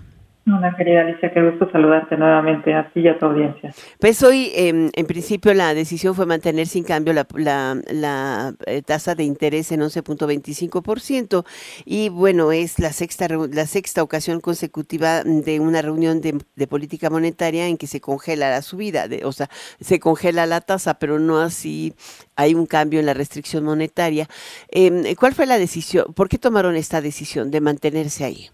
Hola, 0.47 0.73
querida 0.75 1.01
Alicia, 1.01 1.31
qué 1.31 1.39
gusto 1.39 1.69
saludarte 1.71 2.17
nuevamente 2.17 2.73
a 2.73 2.89
ti 2.91 3.01
y 3.01 3.07
a 3.07 3.19
tu 3.19 3.27
audiencia. 3.27 3.71
Pues 3.99 4.23
hoy, 4.23 4.51
em, 4.55 4.89
en 4.95 5.05
principio, 5.05 5.53
la 5.53 5.75
decisión 5.75 6.15
fue 6.15 6.25
mantener 6.25 6.65
sin 6.65 6.83
cambio 6.83 7.13
la, 7.13 7.27
la, 7.35 8.55
eh, 8.65 8.81
tasa 8.81 9.13
de 9.13 9.23
interés 9.23 9.71
en 9.71 9.83
11.25% 9.83 11.45
y 11.85 12.09
bueno, 12.09 12.51
es 12.51 12.79
la 12.79 12.91
sexta, 12.91 13.27
la 13.27 13.67
sexta 13.67 14.01
ocasión 14.01 14.39
consecutiva 14.39 15.23
de 15.23 15.59
una 15.59 15.83
reunión 15.83 16.21
de, 16.21 16.33
política 16.67 17.11
monetaria 17.11 17.67
en 17.67 17.77
que 17.77 17.85
se 17.85 18.01
congela 18.01 18.49
la 18.49 18.63
subida, 18.63 19.07
de, 19.07 19.23
o 19.25 19.31
sea, 19.31 19.47
se 19.79 19.99
congela 19.99 20.47
la 20.47 20.61
tasa, 20.61 20.95
pero 20.95 21.19
no 21.19 21.39
así 21.39 21.93
hay 22.35 22.55
un 22.55 22.65
cambio 22.65 22.99
en 22.99 23.05
la 23.05 23.13
restricción 23.13 23.63
monetaria. 23.63 24.27
Eh, 24.71 25.15
¿Cuál 25.19 25.35
fue 25.35 25.45
la 25.45 25.59
decisión? 25.59 26.13
¿Por 26.15 26.29
qué 26.29 26.39
tomaron 26.39 26.75
esta 26.75 26.99
decisión 26.99 27.51
de 27.51 27.61
mantenerse 27.61 28.25
ahí? 28.25 28.49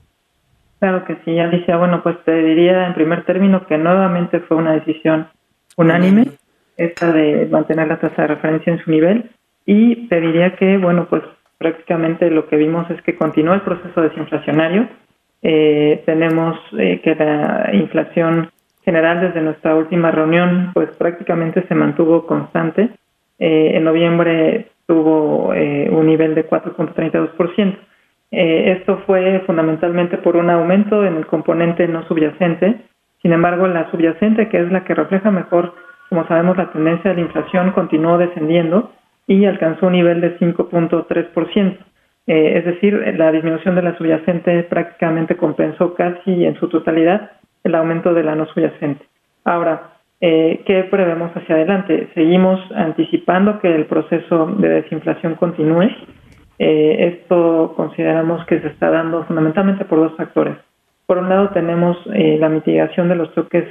Claro 0.80 1.05
que 1.05 1.17
sí, 1.25 1.39
Alicia. 1.39 1.78
Bueno, 1.78 2.03
pues 2.03 2.17
te 2.23 2.43
diría 2.43 2.86
en 2.88 2.93
primer 2.93 3.25
término 3.25 3.65
que 3.65 3.78
nuevamente 3.78 4.39
fue 4.41 4.57
una 4.57 4.73
decisión 4.73 5.28
unánime, 5.75 6.28
esta 6.75 7.11
de 7.11 7.47
mantener 7.49 7.88
la 7.88 7.99
tasa 7.99 8.23
de 8.23 8.28
referencia 8.28 8.73
en 8.73 8.84
su 8.84 8.91
nivel, 8.91 9.32
y 9.65 10.07
te 10.07 10.21
diría 10.21 10.55
que, 10.55 10.78
bueno, 10.78 11.07
pues 11.09 11.23
prácticamente 11.57 12.30
lo 12.30 12.47
que 12.47 12.55
vimos 12.55 12.89
es 12.91 13.01
que 13.01 13.15
continúa 13.15 13.55
el 13.55 13.61
proceso 13.61 14.01
desinflacionario. 14.01 14.88
Eh, 15.41 16.03
tenemos 16.05 16.57
eh, 16.78 17.01
que 17.03 17.15
la 17.15 17.69
inflación 17.73 18.49
general 18.84 19.21
desde 19.21 19.41
nuestra 19.41 19.75
última 19.75 20.11
reunión, 20.11 20.71
pues 20.73 20.89
prácticamente 20.97 21.65
se 21.67 21.75
mantuvo 21.75 22.25
constante. 22.25 22.89
Eh, 23.39 23.71
en 23.75 23.84
noviembre 23.84 24.69
tuvo 24.88 25.49
un 25.49 26.07
nivel 26.07 26.34
de 26.34 26.47
4.32%. 26.47 27.78
Eh, 28.32 28.78
esto 28.78 29.03
fue 29.05 29.41
fundamentalmente 29.45 30.17
por 30.17 30.36
un 30.36 30.49
aumento 30.49 31.05
en 31.05 31.15
el 31.15 31.25
componente 31.25 31.88
no 31.88 32.05
subyacente. 32.07 32.82
Sin 33.21 33.34
embargo, 33.34 33.67
la 33.67 33.89
subyacente, 33.91 34.49
que 34.49 34.59
es 34.59 34.71
la 34.71 34.84
que 34.84 34.95
refleja 34.95 35.32
mejor, 35.32 35.73
como 36.09 36.28
sabemos, 36.28 36.57
la 36.57 36.71
tendencia 36.71 37.11
de 37.11 37.17
la 37.17 37.21
inflación, 37.21 37.71
continuó 37.71 38.17
descendiendo 38.17 38.91
y 39.28 39.45
alcanzó 39.45 39.88
un 39.88 39.93
nivel 39.93 40.21
de 40.21 40.38
5.3%. 40.39 41.78
Eh, 42.28 42.57
es 42.57 42.65
decir, 42.65 42.93
la 43.17 43.32
disminución 43.32 43.75
de 43.75 43.82
la 43.82 43.97
subyacente 43.97 44.63
prácticamente 44.63 45.38
compensó 45.38 45.93
casi 45.93 46.45
en 46.45 46.55
su 46.59 46.67
totalidad 46.67 47.32
el 47.63 47.75
aumento 47.75 48.13
de 48.13 48.23
la 48.23 48.36
no 48.36 48.45
subyacente. 48.47 49.05
Ahora, 49.45 49.91
eh, 50.19 50.61
¿qué 50.65 50.84
prevemos 50.84 51.32
hacia 51.36 51.55
adelante? 51.55 52.09
Seguimos 52.13 52.59
anticipando 52.75 53.59
que 53.59 53.73
el 53.73 53.86
proceso 53.86 54.47
de 54.57 54.69
desinflación 54.69 55.36
continúe 55.36 55.89
eh, 56.59 57.19
esto 57.21 57.73
consideramos 57.75 58.45
que 58.45 58.59
se 58.59 58.67
está 58.67 58.89
dando 58.89 59.23
fundamentalmente 59.25 59.85
por 59.85 59.99
dos 59.99 60.15
factores. 60.15 60.57
Por 61.05 61.19
un 61.19 61.29
lado 61.29 61.49
tenemos 61.49 61.97
eh, 62.13 62.37
la 62.39 62.49
mitigación 62.49 63.09
de 63.09 63.15
los 63.15 63.33
choques 63.33 63.65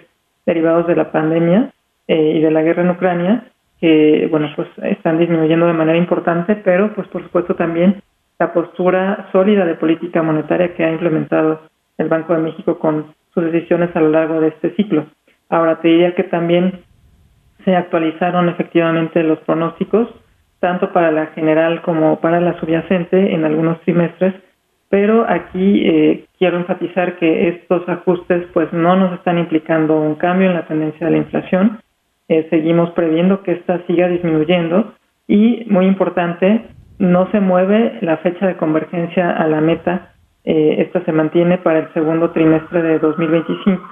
derivados 0.47 0.87
de 0.87 0.97
la 0.97 1.11
pandemia 1.11 1.73
eh, 2.07 2.35
y 2.37 2.41
de 2.41 2.51
la 2.51 2.63
guerra 2.63 2.83
en 2.83 2.91
Ucrania, 2.91 3.45
que 3.81 4.29
bueno 4.31 4.49
pues 4.55 4.69
están 4.83 5.19
disminuyendo 5.19 5.67
de 5.67 5.73
manera 5.73 5.99
importante, 5.99 6.57
pero 6.57 6.95
pues 6.95 7.09
por 7.09 7.23
supuesto 7.23 7.57
también 7.57 8.03
la 8.39 8.53
postura 8.53 9.29
sólida 9.33 9.65
de 9.65 9.75
política 9.75 10.23
monetaria 10.23 10.75
que 10.75 10.85
ha 10.85 10.93
implementado 10.93 11.61
el 11.99 12.09
Banco 12.09 12.35
de 12.35 12.43
México 12.43 12.79
con 12.79 13.15
sus 13.35 13.45
decisiones 13.45 13.95
a 13.97 14.01
lo 14.01 14.11
largo 14.11 14.41
de 14.41 14.49
este 14.49 14.75
ciclo. 14.77 15.07
Ahora 15.49 15.81
te 15.81 15.89
diría 15.89 16.15
que 16.15 16.25
también 16.25 16.81
se 17.65 17.75
actualizaron 17.75 18.49
efectivamente 18.49 19.23
los 19.23 19.39
pronósticos 19.41 20.09
tanto 20.61 20.93
para 20.93 21.11
la 21.11 21.27
general 21.29 21.83
como 21.83 22.21
para 22.21 22.41
la 22.41 22.59
subyacente 22.61 23.35
en 23.35 23.45
algunos 23.45 23.81
trimestres, 23.83 24.35
pero 24.89 25.27
aquí 25.29 25.83
eh, 25.85 26.25
quiero 26.39 26.59
enfatizar 26.59 27.17
que 27.19 27.49
estos 27.49 27.89
ajustes 27.89 28.47
pues 28.53 28.73
no 28.73 28.97
nos 28.97 29.15
están 29.15 29.39
implicando 29.39 30.01
un 30.01 30.15
cambio 30.15 30.49
en 30.49 30.55
la 30.55 30.67
tendencia 30.67 31.07
de 31.07 31.13
la 31.13 31.19
inflación, 31.19 31.81
eh, 32.29 32.47
seguimos 32.51 32.91
previendo 32.91 33.43
que 33.43 33.53
esta 33.53 33.85
siga 33.87 34.09
disminuyendo 34.09 34.95
y, 35.29 35.65
muy 35.69 35.87
importante, 35.87 36.67
no 36.99 37.31
se 37.31 37.41
mueve 37.41 37.99
la 38.01 38.17
fecha 38.19 38.47
de 38.47 38.57
convergencia 38.57 39.31
a 39.31 39.47
la 39.47 39.61
meta, 39.61 40.13
eh, 40.45 40.77
esta 40.79 41.05
se 41.05 41.13
mantiene 41.13 41.59
para 41.59 41.81
el 41.81 41.93
segundo 41.93 42.31
trimestre 42.31 42.83
de 42.83 42.99
2025. 42.99 43.83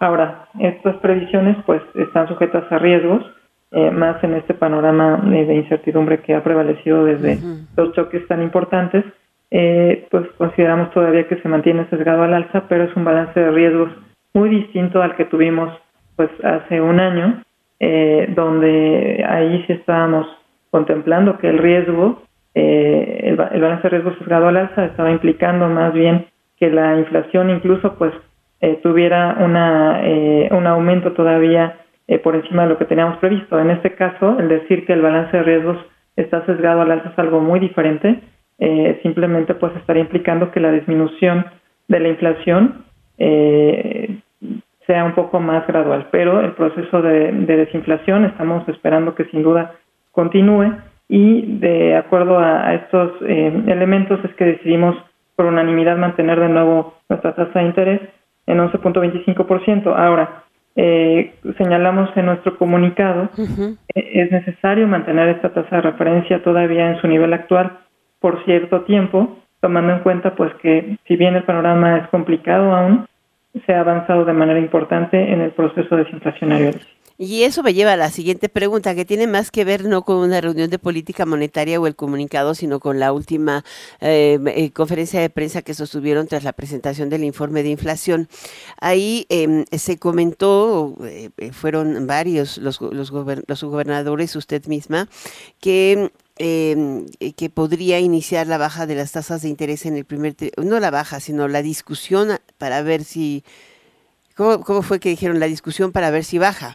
Ahora, 0.00 0.46
estas 0.58 0.96
previsiones 0.96 1.56
pues 1.66 1.82
están 1.94 2.28
sujetas 2.28 2.70
a 2.70 2.78
riesgos, 2.78 3.24
eh, 3.72 3.90
más 3.90 4.22
en 4.24 4.34
este 4.34 4.54
panorama 4.54 5.22
de 5.24 5.54
incertidumbre 5.54 6.20
que 6.20 6.34
ha 6.34 6.42
prevalecido 6.42 7.04
desde 7.04 7.38
los 7.76 7.92
choques 7.94 8.26
tan 8.26 8.42
importantes, 8.42 9.04
eh, 9.50 10.06
pues 10.10 10.26
consideramos 10.38 10.90
todavía 10.92 11.26
que 11.26 11.40
se 11.40 11.48
mantiene 11.48 11.86
sesgado 11.90 12.22
al 12.22 12.34
alza, 12.34 12.64
pero 12.68 12.84
es 12.84 12.96
un 12.96 13.04
balance 13.04 13.38
de 13.38 13.50
riesgos 13.50 13.90
muy 14.32 14.48
distinto 14.48 15.02
al 15.02 15.16
que 15.16 15.24
tuvimos 15.24 15.72
pues 16.16 16.30
hace 16.44 16.80
un 16.80 17.00
año, 17.00 17.42
eh, 17.78 18.26
donde 18.34 19.24
ahí 19.26 19.64
sí 19.66 19.72
estábamos 19.72 20.26
contemplando 20.70 21.38
que 21.38 21.48
el 21.48 21.58
riesgo, 21.58 22.22
eh, 22.54 23.20
el, 23.24 23.36
balance 23.36 23.82
de 23.84 23.88
riesgo 23.88 24.14
sesgado 24.18 24.48
al 24.48 24.56
alza 24.56 24.84
estaba 24.84 25.10
implicando 25.10 25.68
más 25.68 25.92
bien 25.92 26.26
que 26.58 26.70
la 26.70 26.98
inflación 26.98 27.50
incluso 27.50 27.94
pues 27.94 28.12
eh, 28.60 28.78
tuviera 28.82 29.36
una, 29.40 30.02
un 30.50 30.66
aumento 30.66 31.12
todavía 31.12 31.78
por 32.18 32.34
encima 32.34 32.64
de 32.64 32.70
lo 32.70 32.78
que 32.78 32.84
teníamos 32.84 33.18
previsto. 33.18 33.58
En 33.58 33.70
este 33.70 33.94
caso, 33.94 34.38
el 34.38 34.48
decir 34.48 34.84
que 34.84 34.92
el 34.92 35.02
balance 35.02 35.36
de 35.36 35.42
riesgos 35.42 35.78
está 36.16 36.44
sesgado 36.46 36.82
al 36.82 36.90
alza 36.90 37.10
es 37.10 37.18
algo 37.18 37.40
muy 37.40 37.60
diferente. 37.60 38.20
simplemente 39.02 39.54
pues 39.54 39.74
estaría 39.76 40.02
implicando 40.02 40.50
que 40.50 40.60
la 40.60 40.72
disminución 40.72 41.46
de 41.88 42.00
la 42.00 42.08
inflación 42.08 42.84
eh, 43.18 44.20
sea 44.86 45.04
un 45.04 45.12
poco 45.12 45.38
más 45.40 45.66
gradual. 45.66 46.08
Pero 46.10 46.40
el 46.40 46.52
proceso 46.52 47.02
de, 47.02 47.32
desinflación 47.32 48.24
estamos 48.24 48.66
esperando 48.68 49.14
que 49.14 49.26
sin 49.26 49.42
duda 49.42 49.74
continúe 50.12 50.72
y 51.08 51.58
de 51.58 51.96
acuerdo 51.96 52.38
a, 52.38 52.74
estos 52.74 53.12
eh, 53.22 53.62
elementos 53.66 54.24
es 54.24 54.34
que 54.34 54.44
decidimos 54.44 54.96
por 55.36 55.46
unanimidad 55.46 55.96
mantener 55.96 56.40
de 56.40 56.48
nuevo 56.48 56.94
nuestra 57.08 57.34
tasa 57.34 57.58
de 57.58 57.66
interés 57.66 58.00
en 58.46 58.58
11.25%. 58.58 59.94
Ahora, 59.96 60.44
eh, 60.76 61.34
señalamos 61.58 62.10
en 62.16 62.26
nuestro 62.26 62.56
comunicado 62.56 63.28
que 63.34 64.22
es 64.22 64.30
necesario 64.30 64.86
mantener 64.86 65.28
esta 65.28 65.52
tasa 65.52 65.76
de 65.76 65.82
referencia 65.82 66.42
todavía 66.42 66.90
en 66.90 67.00
su 67.00 67.08
nivel 67.08 67.32
actual 67.32 67.78
por 68.20 68.44
cierto 68.44 68.82
tiempo, 68.82 69.38
tomando 69.60 69.94
en 69.94 70.00
cuenta 70.00 70.34
pues 70.34 70.52
que 70.62 70.98
si 71.06 71.16
bien 71.16 71.34
el 71.34 71.42
panorama 71.42 71.98
es 71.98 72.08
complicado 72.08 72.74
aún, 72.74 73.06
se 73.66 73.74
ha 73.74 73.80
avanzado 73.80 74.24
de 74.24 74.32
manera 74.32 74.60
importante 74.60 75.32
en 75.32 75.40
el 75.40 75.50
proceso 75.50 75.96
desinflacionario. 75.96 76.70
Y 77.22 77.42
eso 77.42 77.62
me 77.62 77.74
lleva 77.74 77.92
a 77.92 77.96
la 77.98 78.10
siguiente 78.10 78.48
pregunta, 78.48 78.94
que 78.94 79.04
tiene 79.04 79.26
más 79.26 79.50
que 79.50 79.62
ver 79.66 79.84
no 79.84 80.06
con 80.06 80.16
una 80.16 80.40
reunión 80.40 80.70
de 80.70 80.78
política 80.78 81.26
monetaria 81.26 81.78
o 81.78 81.86
el 81.86 81.94
comunicado, 81.94 82.54
sino 82.54 82.80
con 82.80 82.98
la 82.98 83.12
última 83.12 83.62
eh, 84.00 84.38
eh, 84.46 84.70
conferencia 84.70 85.20
de 85.20 85.28
prensa 85.28 85.60
que 85.60 85.74
sostuvieron 85.74 86.28
tras 86.28 86.44
la 86.44 86.54
presentación 86.54 87.10
del 87.10 87.24
informe 87.24 87.62
de 87.62 87.68
inflación. 87.68 88.26
Ahí 88.80 89.26
em, 89.28 89.66
se 89.70 89.98
comentó, 89.98 90.96
eh, 91.04 91.28
fueron 91.52 92.06
varios 92.06 92.56
los, 92.56 92.80
los, 92.80 93.12
los 93.12 93.64
gobernadores, 93.64 94.34
usted 94.34 94.64
misma, 94.64 95.06
que 95.60 96.10
eh, 96.38 97.04
que 97.36 97.50
podría 97.50 98.00
iniciar 98.00 98.46
la 98.46 98.56
baja 98.56 98.86
de 98.86 98.94
las 98.94 99.12
tasas 99.12 99.42
de 99.42 99.50
interés 99.50 99.84
en 99.84 99.94
el 99.94 100.06
primer, 100.06 100.36
no 100.56 100.80
la 100.80 100.90
baja, 100.90 101.20
sino 101.20 101.48
la 101.48 101.60
discusión 101.60 102.38
para 102.56 102.80
ver 102.80 103.04
si, 103.04 103.44
¿cómo, 104.36 104.64
cómo 104.64 104.80
fue 104.80 105.00
que 105.00 105.10
dijeron? 105.10 105.38
La 105.38 105.44
discusión 105.48 105.92
para 105.92 106.10
ver 106.10 106.24
si 106.24 106.38
baja. 106.38 106.74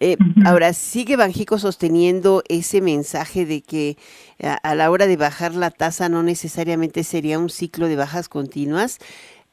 Eh, 0.00 0.16
ahora, 0.46 0.72
¿sigue 0.72 1.16
Banjico 1.16 1.58
sosteniendo 1.58 2.42
ese 2.48 2.80
mensaje 2.80 3.44
de 3.44 3.62
que 3.62 3.98
a, 4.42 4.54
a, 4.54 4.74
la 4.74 4.90
hora 4.90 5.06
de 5.06 5.16
bajar 5.16 5.54
la 5.54 5.70
tasa 5.70 6.08
no 6.08 6.22
necesariamente 6.22 7.04
sería 7.04 7.38
un 7.38 7.50
ciclo 7.50 7.86
de 7.86 7.96
bajas 7.96 8.28
continuas? 8.28 8.98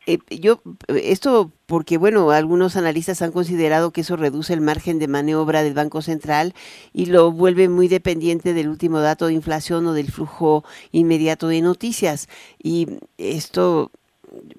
Eh, 0.08 0.20
yo, 0.40 0.62
esto 0.88 1.52
porque, 1.66 1.98
bueno, 1.98 2.32
algunos 2.32 2.78
analistas 2.78 3.22
han 3.22 3.34
considerado 3.34 3.92
que 3.92 4.02
eso 4.02 4.16
reduce 4.16 4.54
el 4.54 4.62
margen 4.62 5.00
de 5.00 5.10
maniobra 5.10 5.64
del 5.64 5.74
Banco 5.74 6.02
Central 6.02 6.54
y 6.94 7.08
lo 7.08 7.30
vuelve 7.34 7.68
muy 7.68 7.90
dependiente 7.90 8.54
del 8.54 8.70
último 8.70 9.02
dato 9.02 9.28
de 9.28 9.34
inflación 9.34 9.86
o 9.86 9.94
del 9.94 10.10
flujo 10.10 10.64
inmediato 10.94 11.50
de 11.50 11.62
noticias. 11.62 12.30
Y 12.64 12.88
esto, 13.18 13.92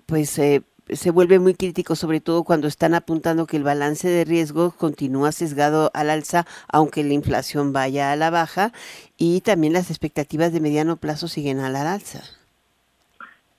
pues, 0.05 0.39
eh, 0.39 0.63
se 0.91 1.11
vuelve 1.11 1.39
muy 1.39 1.55
crítico, 1.55 1.95
sobre 1.95 2.21
todo 2.21 2.45
cuando 2.45 2.67
están 2.67 2.95
apuntando 2.95 3.47
que 3.47 3.57
el 3.57 3.65
balance 3.65 4.09
de 4.09 4.25
riesgo 4.25 4.73
continúa 4.73 5.33
sesgado 5.33 5.91
al 5.95 6.11
alza, 6.11 6.45
aunque 6.73 7.05
la 7.05 7.15
inflación 7.15 7.73
vaya 7.73 8.13
a 8.13 8.17
la 8.17 8.31
baja, 8.31 8.71
y 9.17 9.41
también 9.41 9.73
las 9.73 9.91
expectativas 9.91 10.53
de 10.53 10.61
mediano 10.61 10.97
plazo 10.97 11.29
siguen 11.29 11.61
a 11.61 11.71
la 11.71 11.93
alza. 11.93 12.21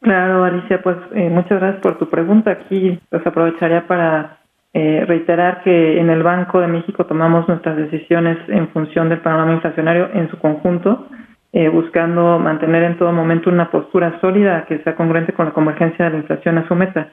Claro, 0.02 0.46
Alicia, 0.46 0.82
pues 0.82 0.98
eh, 1.14 1.30
muchas 1.30 1.60
gracias 1.60 1.82
por 1.82 1.98
tu 1.98 2.10
pregunta. 2.10 2.52
Aquí 2.52 3.00
pues 3.10 3.26
aprovecharía 3.28 3.86
para 3.86 4.40
eh, 4.74 5.04
reiterar 5.08 5.62
que 5.64 6.00
en 6.00 6.10
el 6.10 6.24
Banco 6.24 6.62
de 6.62 6.68
México 6.68 7.06
tomamos 7.06 7.48
nuestras 7.48 7.76
decisiones 7.76 8.38
en 8.48 8.70
función 8.70 9.10
del 9.10 9.20
panorama 9.20 9.56
inflacionario 9.56 10.10
en 10.14 10.30
su 10.30 10.38
conjunto, 10.38 11.08
eh, 11.52 11.70
buscando 11.70 12.38
mantener 12.40 12.84
en 12.84 12.98
todo 12.98 13.12
momento 13.12 13.50
una 13.50 13.72
postura 13.72 14.20
sólida 14.22 14.66
que 14.68 14.80
sea 14.80 14.96
congruente 14.96 15.34
con 15.34 15.46
la 15.46 15.54
convergencia 15.54 16.06
de 16.06 16.12
la 16.12 16.18
inflación 16.18 16.58
a 16.58 16.68
su 16.68 16.76
meta. 16.76 17.10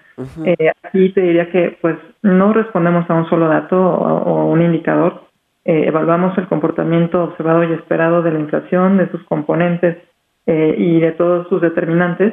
aquí 0.82 1.10
te 1.10 1.20
diría 1.22 1.50
que 1.50 1.78
pues 1.80 1.96
no 2.22 2.52
respondemos 2.52 3.08
a 3.08 3.14
un 3.14 3.28
solo 3.28 3.48
dato 3.48 3.76
o, 3.78 4.18
o 4.22 4.50
un 4.50 4.62
indicador, 4.62 5.22
evaluamos 5.64 6.36
el 6.38 6.46
comportamiento 6.46 7.24
observado 7.24 7.64
y 7.64 7.72
esperado 7.72 8.22
de 8.22 8.30
la 8.30 8.38
inflación, 8.38 8.98
de 8.98 9.10
sus 9.10 9.24
componentes 9.24 9.96
y 10.46 11.00
de 11.00 11.10
todos 11.12 11.48
sus 11.48 11.60
determinantes 11.60 12.32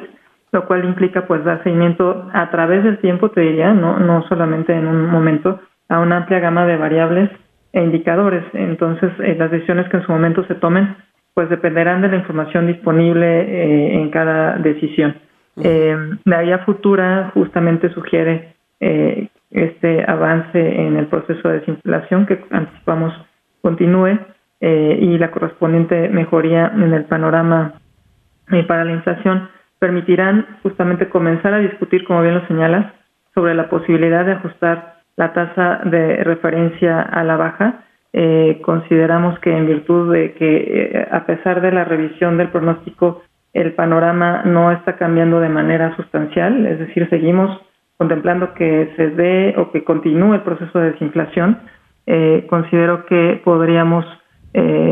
lo 0.54 0.66
cual 0.66 0.84
implica 0.84 1.26
pues 1.26 1.44
dar 1.44 1.62
seguimiento 1.64 2.30
a 2.32 2.48
través 2.50 2.84
del 2.84 2.98
tiempo, 2.98 3.30
te 3.30 3.40
diría, 3.40 3.74
no, 3.74 3.98
no 3.98 4.22
solamente 4.28 4.72
en 4.72 4.86
un 4.86 5.10
momento, 5.10 5.60
a 5.88 5.98
una 5.98 6.18
amplia 6.18 6.38
gama 6.38 6.64
de 6.64 6.76
variables 6.76 7.28
e 7.72 7.82
indicadores. 7.82 8.44
Entonces, 8.52 9.10
eh, 9.18 9.34
las 9.36 9.50
decisiones 9.50 9.88
que 9.88 9.96
en 9.96 10.06
su 10.06 10.12
momento 10.12 10.44
se 10.44 10.54
tomen, 10.54 10.96
pues 11.34 11.50
dependerán 11.50 12.00
de 12.02 12.08
la 12.08 12.16
información 12.16 12.66
disponible 12.66 13.26
eh, 13.26 13.94
en 14.00 14.10
cada 14.10 14.56
decisión. 14.58 15.16
Eh, 15.62 15.96
la 16.24 16.42
guía 16.42 16.58
futura 16.60 17.30
justamente 17.34 17.88
sugiere 17.90 18.54
este 19.50 20.04
avance 20.06 20.58
en 20.58 20.96
el 20.96 21.06
proceso 21.06 21.48
de 21.48 21.60
desinflación 21.60 22.26
que 22.26 22.44
anticipamos 22.50 23.14
continúe 23.62 24.18
y 24.60 25.16
la 25.16 25.30
correspondiente 25.30 26.10
mejoría 26.10 26.70
en 26.74 26.92
el 26.92 27.04
panorama 27.04 27.80
para 28.66 28.84
la 28.84 28.92
inflación 28.92 29.48
permitirán 29.84 30.46
justamente 30.62 31.10
comenzar 31.10 31.52
a 31.52 31.58
discutir, 31.58 32.04
como 32.04 32.22
bien 32.22 32.34
lo 32.34 32.46
señalas, 32.46 32.92
sobre 33.34 33.54
la 33.54 33.68
posibilidad 33.68 34.24
de 34.24 34.32
ajustar 34.32 34.94
la 35.16 35.32
tasa 35.34 35.80
de 35.84 36.24
referencia 36.24 37.02
a 37.02 37.22
la 37.22 37.36
baja. 37.36 37.84
Eh, 38.16 38.60
consideramos 38.62 39.38
que 39.40 39.50
en 39.50 39.66
virtud 39.66 40.12
de 40.12 40.34
que, 40.34 40.56
eh, 40.56 41.08
a 41.10 41.26
pesar 41.26 41.60
de 41.60 41.72
la 41.72 41.84
revisión 41.84 42.38
del 42.38 42.48
pronóstico, 42.48 43.22
el 43.52 43.72
panorama 43.72 44.42
no 44.44 44.70
está 44.70 44.96
cambiando 44.96 45.40
de 45.40 45.48
manera 45.48 45.94
sustancial, 45.96 46.64
es 46.64 46.78
decir, 46.78 47.08
seguimos 47.10 47.60
contemplando 47.98 48.54
que 48.54 48.92
se 48.96 49.10
dé 49.10 49.54
o 49.58 49.70
que 49.72 49.84
continúe 49.84 50.34
el 50.34 50.42
proceso 50.42 50.78
de 50.78 50.92
desinflación. 50.92 51.58
Eh, 52.06 52.46
considero 52.48 53.04
que 53.06 53.40
podríamos 53.44 54.04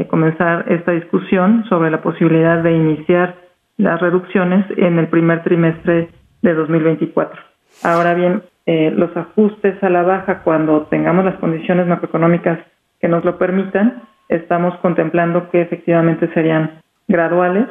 comenzar 0.08 0.64
esta 0.72 0.90
discusión 0.90 1.64
sobre 1.68 1.88
la 1.92 2.02
posibilidad 2.02 2.64
de 2.64 2.72
iniciar 2.72 3.36
las 3.76 4.00
reducciones 4.00 4.66
en 4.76 4.98
el 4.98 5.06
primer 5.06 5.44
trimestre 5.44 6.08
de 6.42 6.54
2024. 6.54 7.40
Ahora 7.84 8.14
bien, 8.14 8.42
eh, 8.66 8.92
los 8.94 9.16
ajustes 9.16 9.82
a 9.82 9.90
la 9.90 10.02
baja 10.02 10.42
cuando 10.44 10.82
tengamos 10.82 11.24
las 11.24 11.36
condiciones 11.36 11.86
macroeconómicas 11.86 12.60
que 13.02 13.08
nos 13.08 13.24
lo 13.24 13.36
permitan, 13.36 14.02
estamos 14.28 14.74
contemplando 14.78 15.50
que 15.50 15.60
efectivamente 15.60 16.32
serían 16.32 16.80
graduales 17.08 17.66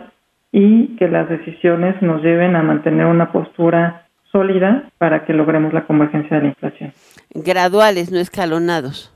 y 0.51 0.97
que 0.97 1.07
las 1.07 1.29
decisiones 1.29 1.99
nos 2.01 2.21
lleven 2.21 2.57
a 2.57 2.61
mantener 2.61 3.05
una 3.05 3.31
postura 3.31 4.07
sólida 4.31 4.89
para 4.97 5.25
que 5.25 5.33
logremos 5.33 5.73
la 5.73 5.85
convergencia 5.85 6.37
de 6.37 6.43
la 6.43 6.49
inflación. 6.49 6.91
Graduales, 7.33 8.11
no 8.11 8.19
escalonados. 8.19 9.13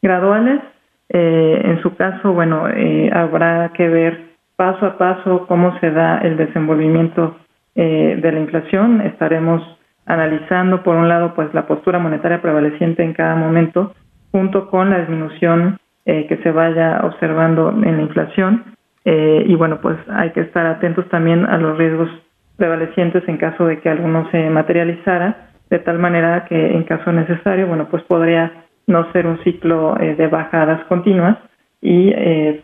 Graduales, 0.00 0.60
eh, 1.08 1.62
en 1.64 1.82
su 1.82 1.96
caso, 1.96 2.32
bueno, 2.32 2.68
eh, 2.68 3.10
habrá 3.12 3.72
que 3.74 3.88
ver 3.88 4.28
paso 4.54 4.86
a 4.86 4.98
paso 4.98 5.46
cómo 5.48 5.78
se 5.80 5.90
da 5.90 6.18
el 6.18 6.36
desenvolvimiento 6.36 7.36
eh, 7.74 8.18
de 8.22 8.32
la 8.32 8.38
inflación. 8.38 9.00
Estaremos 9.00 9.62
analizando, 10.06 10.82
por 10.84 10.96
un 10.96 11.08
lado, 11.08 11.34
pues 11.34 11.52
la 11.54 11.66
postura 11.66 11.98
monetaria 11.98 12.40
prevaleciente 12.40 13.02
en 13.02 13.14
cada 13.14 13.34
momento, 13.34 13.94
junto 14.32 14.68
con 14.70 14.90
la 14.90 15.00
disminución 15.00 15.78
eh, 16.10 16.26
que 16.26 16.38
se 16.38 16.50
vaya 16.50 17.00
observando 17.04 17.70
en 17.70 17.96
la 17.96 18.02
inflación. 18.02 18.64
Eh, 19.04 19.44
y 19.46 19.54
bueno, 19.54 19.78
pues 19.80 19.96
hay 20.08 20.30
que 20.30 20.40
estar 20.40 20.66
atentos 20.66 21.08
también 21.10 21.44
a 21.46 21.58
los 21.58 21.76
riesgos 21.76 22.08
prevalecientes 22.56 23.28
en 23.28 23.36
caso 23.36 23.66
de 23.66 23.80
que 23.80 23.88
alguno 23.88 24.26
se 24.30 24.48
materializara, 24.50 25.50
de 25.70 25.78
tal 25.80 25.98
manera 25.98 26.46
que 26.46 26.74
en 26.74 26.84
caso 26.84 27.12
necesario, 27.12 27.66
bueno, 27.66 27.88
pues 27.90 28.02
podría 28.04 28.64
no 28.86 29.12
ser 29.12 29.26
un 29.26 29.38
ciclo 29.44 29.96
de 30.00 30.26
bajadas 30.28 30.82
continuas 30.86 31.36
y 31.82 32.10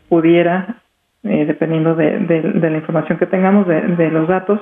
pudiera, 0.08 0.76
dependiendo 1.22 1.94
de, 1.94 2.18
la 2.58 2.78
información 2.78 3.18
que 3.18 3.26
tengamos, 3.26 3.68
de, 3.68 4.10
los 4.10 4.26
datos, 4.26 4.58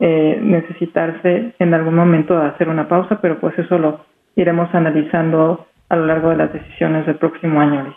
necesitarse 0.00 1.54
en 1.58 1.74
algún 1.74 1.94
momento 1.94 2.38
hacer 2.38 2.70
una 2.70 2.88
pausa, 2.88 3.20
pero 3.20 3.38
pues 3.38 3.56
eso 3.58 3.76
lo 3.78 4.00
iremos 4.36 4.74
analizando 4.74 5.66
a 5.92 5.96
lo 5.96 6.06
largo 6.06 6.30
de 6.30 6.36
las 6.36 6.52
decisiones 6.52 7.04
del 7.06 7.16
próximo 7.16 7.60
año, 7.60 7.94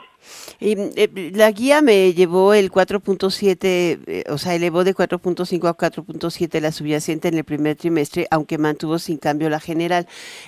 y, 0.59 0.75
eh, 0.95 1.31
la 1.35 1.51
guía 1.51 1.81
me 1.81 2.13
llevó 2.13 2.53
el 2.53 2.71
4.7, 2.71 3.99
eh, 4.07 4.23
o 4.29 4.37
sea, 4.37 4.55
elevó 4.55 4.83
de 4.83 4.93
4.5 4.93 5.67
a 5.67 5.77
4.7 5.77 6.61
la 6.61 6.71
subyacente 6.71 7.27
en 7.27 7.35
el 7.37 7.43
primer 7.43 7.75
trimestre, 7.75 8.25
aunque 8.31 8.57
mantuvo 8.57 8.97
sin 8.97 9.17
cambio 9.17 9.49
la 9.49 9.59
general. 9.59 10.05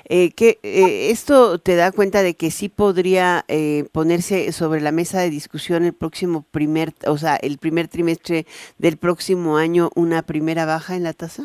Eh, 0.09 0.31
que 0.31 0.57
esto 0.63 1.59
te 1.59 1.75
da 1.75 1.91
cuenta 1.91 2.21
de 2.21 2.35
que 2.35 2.51
sí 2.51 2.69
podría 2.69 3.45
ponerse 3.91 4.51
sobre 4.51 4.81
la 4.81 4.91
mesa 4.91 5.19
de 5.19 5.29
discusión 5.29 5.83
el 5.83 5.93
próximo 5.93 6.45
primer, 6.51 6.89
o 7.05 7.17
sea, 7.17 7.35
el 7.35 7.57
primer 7.57 7.87
trimestre 7.87 8.45
del 8.77 8.97
próximo 8.97 9.57
año 9.57 9.89
una 9.95 10.21
primera 10.21 10.65
baja 10.65 10.95
en 10.95 11.03
la 11.03 11.13
tasa. 11.13 11.43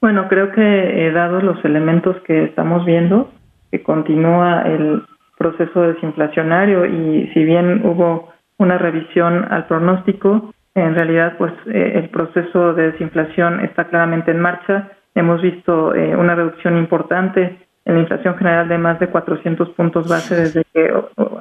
Bueno, 0.00 0.28
creo 0.28 0.52
que 0.52 1.10
dados 1.12 1.42
los 1.42 1.62
elementos 1.64 2.16
que 2.26 2.44
estamos 2.44 2.84
viendo, 2.86 3.30
que 3.70 3.82
continúa 3.82 4.62
el 4.62 5.02
proceso 5.38 5.82
desinflacionario 5.82 6.84
y 6.86 7.30
si 7.32 7.44
bien 7.44 7.82
hubo 7.84 8.28
una 8.58 8.76
revisión 8.76 9.46
al 9.50 9.66
pronóstico, 9.66 10.52
en 10.74 10.94
realidad 10.94 11.36
pues 11.38 11.52
eh, 11.66 11.92
el 11.94 12.10
proceso 12.10 12.74
de 12.74 12.92
desinflación 12.92 13.60
está 13.60 13.84
claramente 13.88 14.30
en 14.30 14.40
marcha. 14.40 14.90
Hemos 15.14 15.40
visto 15.40 15.94
eh, 15.94 16.14
una 16.14 16.34
reducción 16.34 16.76
importante 16.76 17.58
en 17.86 17.94
la 17.94 18.00
inflación 18.00 18.36
general 18.36 18.68
de 18.68 18.78
más 18.78 19.00
de 19.00 19.08
400 19.08 19.70
puntos 19.70 20.08
base 20.08 20.36
desde 20.36 20.62
que 20.72 20.92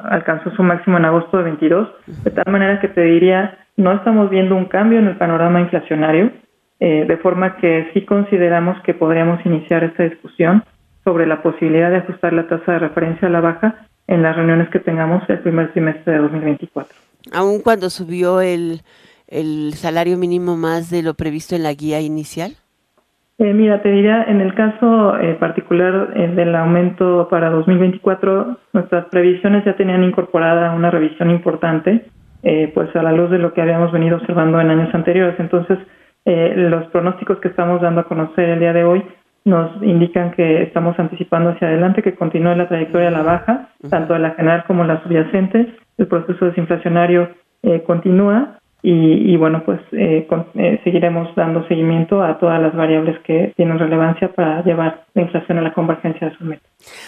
alcanzó 0.05 0.49
su 0.51 0.63
máximo 0.63 0.97
en 0.97 1.05
agosto 1.05 1.37
de 1.37 1.43
22, 1.43 1.89
de 2.23 2.31
tal 2.31 2.51
manera 2.51 2.79
que 2.79 2.87
te 2.87 3.01
diría, 3.01 3.57
no 3.75 3.91
estamos 3.91 4.29
viendo 4.29 4.55
un 4.55 4.65
cambio 4.65 4.99
en 4.99 5.07
el 5.07 5.17
panorama 5.17 5.59
inflacionario, 5.59 6.31
eh, 6.79 7.05
de 7.07 7.17
forma 7.17 7.57
que 7.57 7.89
sí 7.93 8.05
consideramos 8.05 8.81
que 8.83 8.93
podríamos 8.93 9.45
iniciar 9.45 9.83
esta 9.83 10.03
discusión 10.03 10.63
sobre 11.03 11.25
la 11.25 11.41
posibilidad 11.41 11.89
de 11.89 11.97
ajustar 11.97 12.33
la 12.33 12.47
tasa 12.47 12.73
de 12.73 12.79
referencia 12.79 13.27
a 13.27 13.31
la 13.31 13.41
baja 13.41 13.87
en 14.07 14.23
las 14.23 14.35
reuniones 14.35 14.69
que 14.69 14.79
tengamos 14.79 15.23
el 15.29 15.39
primer 15.39 15.71
trimestre 15.71 16.13
de 16.13 16.19
2024. 16.19 16.93
¿Aún 17.31 17.61
cuando 17.61 17.89
subió 17.89 18.41
el, 18.41 18.81
el 19.27 19.73
salario 19.75 20.17
mínimo 20.17 20.57
más 20.57 20.89
de 20.89 21.03
lo 21.03 21.13
previsto 21.13 21.55
en 21.55 21.63
la 21.63 21.73
guía 21.73 22.01
inicial? 22.01 22.53
Eh, 23.37 23.53
mira, 23.53 23.81
te 23.81 23.89
diría, 23.89 24.23
en 24.23 24.41
el 24.41 24.53
caso 24.53 25.17
eh, 25.17 25.35
particular 25.35 26.11
eh, 26.13 26.27
del 26.35 26.53
aumento 26.55 27.29
para 27.29 27.49
2024, 27.49 28.57
nuestras 28.73 29.05
previsiones 29.05 29.63
ya 29.63 29.77
tenían 29.77 30.03
incorporada 30.03 30.71
una 30.75 30.91
revisión 30.91 31.29
importante, 31.29 32.05
pues 32.73 32.95
a 32.95 33.03
la 33.03 33.11
luz 33.11 33.29
de 33.31 33.37
lo 33.37 33.53
que 33.53 33.61
habíamos 33.61 33.91
venido 33.91 34.17
observando 34.17 34.61
en 34.61 34.69
años 34.69 34.93
anteriores. 34.93 35.37
Entonces, 35.39 35.77
los 36.25 36.87
pronósticos 36.87 37.37
que 37.39 37.49
estamos 37.49 37.81
dando 37.81 37.99
a 37.99 38.05
conocer 38.05 38.47
el 38.47 38.59
día 38.61 38.71
de 38.71 38.85
hoy 38.85 39.03
nos 39.49 39.81
indican 39.83 40.31
que 40.31 40.63
estamos 40.63 40.97
anticipando 40.99 41.49
hacia 41.49 41.67
adelante, 41.67 42.03
que 42.03 42.15
continúe 42.15 42.55
la 42.55 42.67
trayectoria 42.67 43.09
a 43.09 43.11
la 43.11 43.23
baja, 43.23 43.69
tanto 43.89 44.13
de 44.13 44.19
la 44.19 44.31
general 44.31 44.63
como 44.67 44.83
la 44.83 45.01
subyacente. 45.03 45.75
El 45.97 46.07
proceso 46.07 46.45
desinflacionario 46.45 47.29
eh, 47.63 47.83
continúa 47.83 48.58
y, 48.81 49.35
bueno, 49.35 49.63
pues 49.65 49.81
eh, 49.91 50.25
eh, 50.55 50.81
seguiremos 50.85 51.35
dando 51.35 51.67
seguimiento 51.67 52.23
a 52.23 52.39
todas 52.39 52.61
las 52.61 52.73
variables 52.73 53.19
que 53.25 53.51
tienen 53.57 53.77
relevancia 53.77 54.31
para 54.31 54.63
llevar 54.63 55.03
la 55.13 55.23
inflación 55.23 55.57
a 55.57 55.61
la 55.61 55.73
convergencia 55.73 56.29
de 56.29 56.37
su 56.37 56.45
meta. 56.45 56.63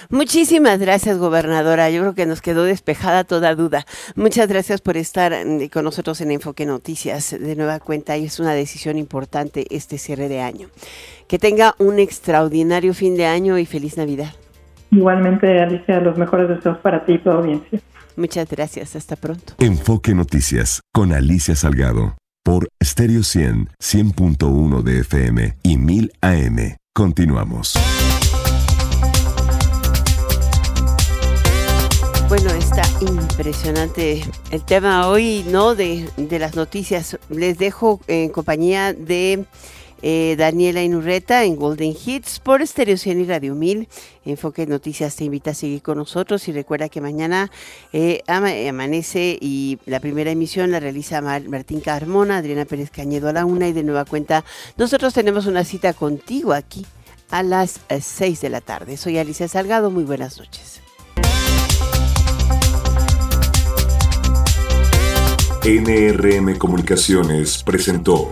Muchísimas 0.09 0.79
gracias, 0.79 1.17
gobernadora. 1.17 1.89
Yo 1.89 2.01
creo 2.01 2.13
que 2.13 2.25
nos 2.25 2.41
quedó 2.41 2.65
despejada 2.65 3.23
toda 3.23 3.55
duda. 3.55 3.85
Muchas 4.17 4.49
gracias 4.49 4.81
por 4.81 4.97
estar 4.97 5.31
mm, 5.31 5.69
con 5.71 5.85
nosotros 5.85 6.19
en 6.19 6.31
Enfoque 6.31 6.65
Noticias 6.65 7.37
de 7.39 7.55
nueva 7.55 7.79
cuenta 7.79 8.17
y 8.17 8.25
es 8.25 8.41
una 8.41 8.53
decisión 8.53 8.97
importante 8.97 9.65
este 9.69 9.97
cierre 9.97 10.27
de 10.27 10.41
año. 10.41 10.67
Que 11.29 11.39
tenga 11.39 11.75
un 11.79 11.99
extraordinario 11.99 12.93
fin 12.93 13.15
de 13.15 13.27
año 13.27 13.57
y 13.57 13.65
feliz 13.65 13.97
Navidad. 13.97 14.33
Igualmente, 14.91 15.61
Alicia, 15.61 16.01
los 16.01 16.17
mejores 16.17 16.49
deseos 16.49 16.77
para 16.79 17.05
ti 17.05 17.13
y 17.13 17.19
tu 17.19 17.31
audiencia. 17.31 17.79
Muchas 18.15 18.49
gracias, 18.49 18.95
hasta 18.95 19.15
pronto. 19.15 19.53
Enfoque 19.59 20.13
Noticias 20.13 20.81
con 20.93 21.13
Alicia 21.13 21.55
Salgado 21.55 22.15
por 22.43 22.69
Stereo 22.83 23.23
100, 23.23 23.69
100.1 23.79 24.81
de 24.81 24.99
FM 25.01 25.57
y 25.63 25.77
1000 25.77 26.11
AM. 26.21 26.75
Continuamos. 26.93 27.73
Bueno, 32.27 32.49
está 32.51 32.83
impresionante 33.01 34.23
el 34.51 34.63
tema 34.63 35.07
hoy, 35.07 35.45
¿no? 35.49 35.75
De, 35.75 36.09
de 36.15 36.39
las 36.39 36.55
noticias. 36.55 37.17
Les 37.29 37.57
dejo 37.57 37.99
en 38.07 38.29
compañía 38.29 38.93
de 38.93 39.45
eh, 40.01 40.35
Daniela 40.37 40.83
Inurreta 40.83 41.43
en 41.43 41.55
Golden 41.55 41.95
Hits 42.05 42.39
por 42.39 42.65
Stereo 42.65 42.97
100 42.97 43.21
y 43.21 43.25
Radio 43.25 43.55
1000. 43.55 43.87
Enfoque 44.25 44.65
Noticias 44.65 45.15
te 45.15 45.23
invita 45.23 45.51
a 45.51 45.53
seguir 45.53 45.81
con 45.81 45.97
nosotros 45.97 46.47
y 46.47 46.51
recuerda 46.51 46.89
que 46.89 47.01
mañana 47.01 47.51
eh, 47.93 48.21
amanece 48.27 49.37
y 49.39 49.79
la 49.85 49.99
primera 49.99 50.31
emisión 50.31 50.71
la 50.71 50.79
realiza 50.79 51.21
Martín 51.21 51.79
Carmona, 51.81 52.37
Adriana 52.37 52.65
Pérez 52.65 52.91
Cañedo 52.91 53.29
a 53.29 53.33
la 53.33 53.45
una 53.45 53.67
y 53.67 53.73
de 53.73 53.83
nueva 53.83 54.05
cuenta 54.05 54.43
nosotros 54.77 55.13
tenemos 55.13 55.45
una 55.45 55.63
cita 55.63 55.93
contigo 55.93 56.53
aquí 56.53 56.85
a 57.29 57.43
las 57.43 57.79
6 57.89 58.21
eh, 58.21 58.41
de 58.41 58.49
la 58.49 58.61
tarde. 58.61 58.97
Soy 58.97 59.17
Alicia 59.17 59.47
Salgado, 59.47 59.89
muy 59.89 60.03
buenas 60.03 60.37
noches. 60.37 60.81
NRM 65.63 66.57
Comunicaciones 66.57 67.63
presentó 67.63 68.31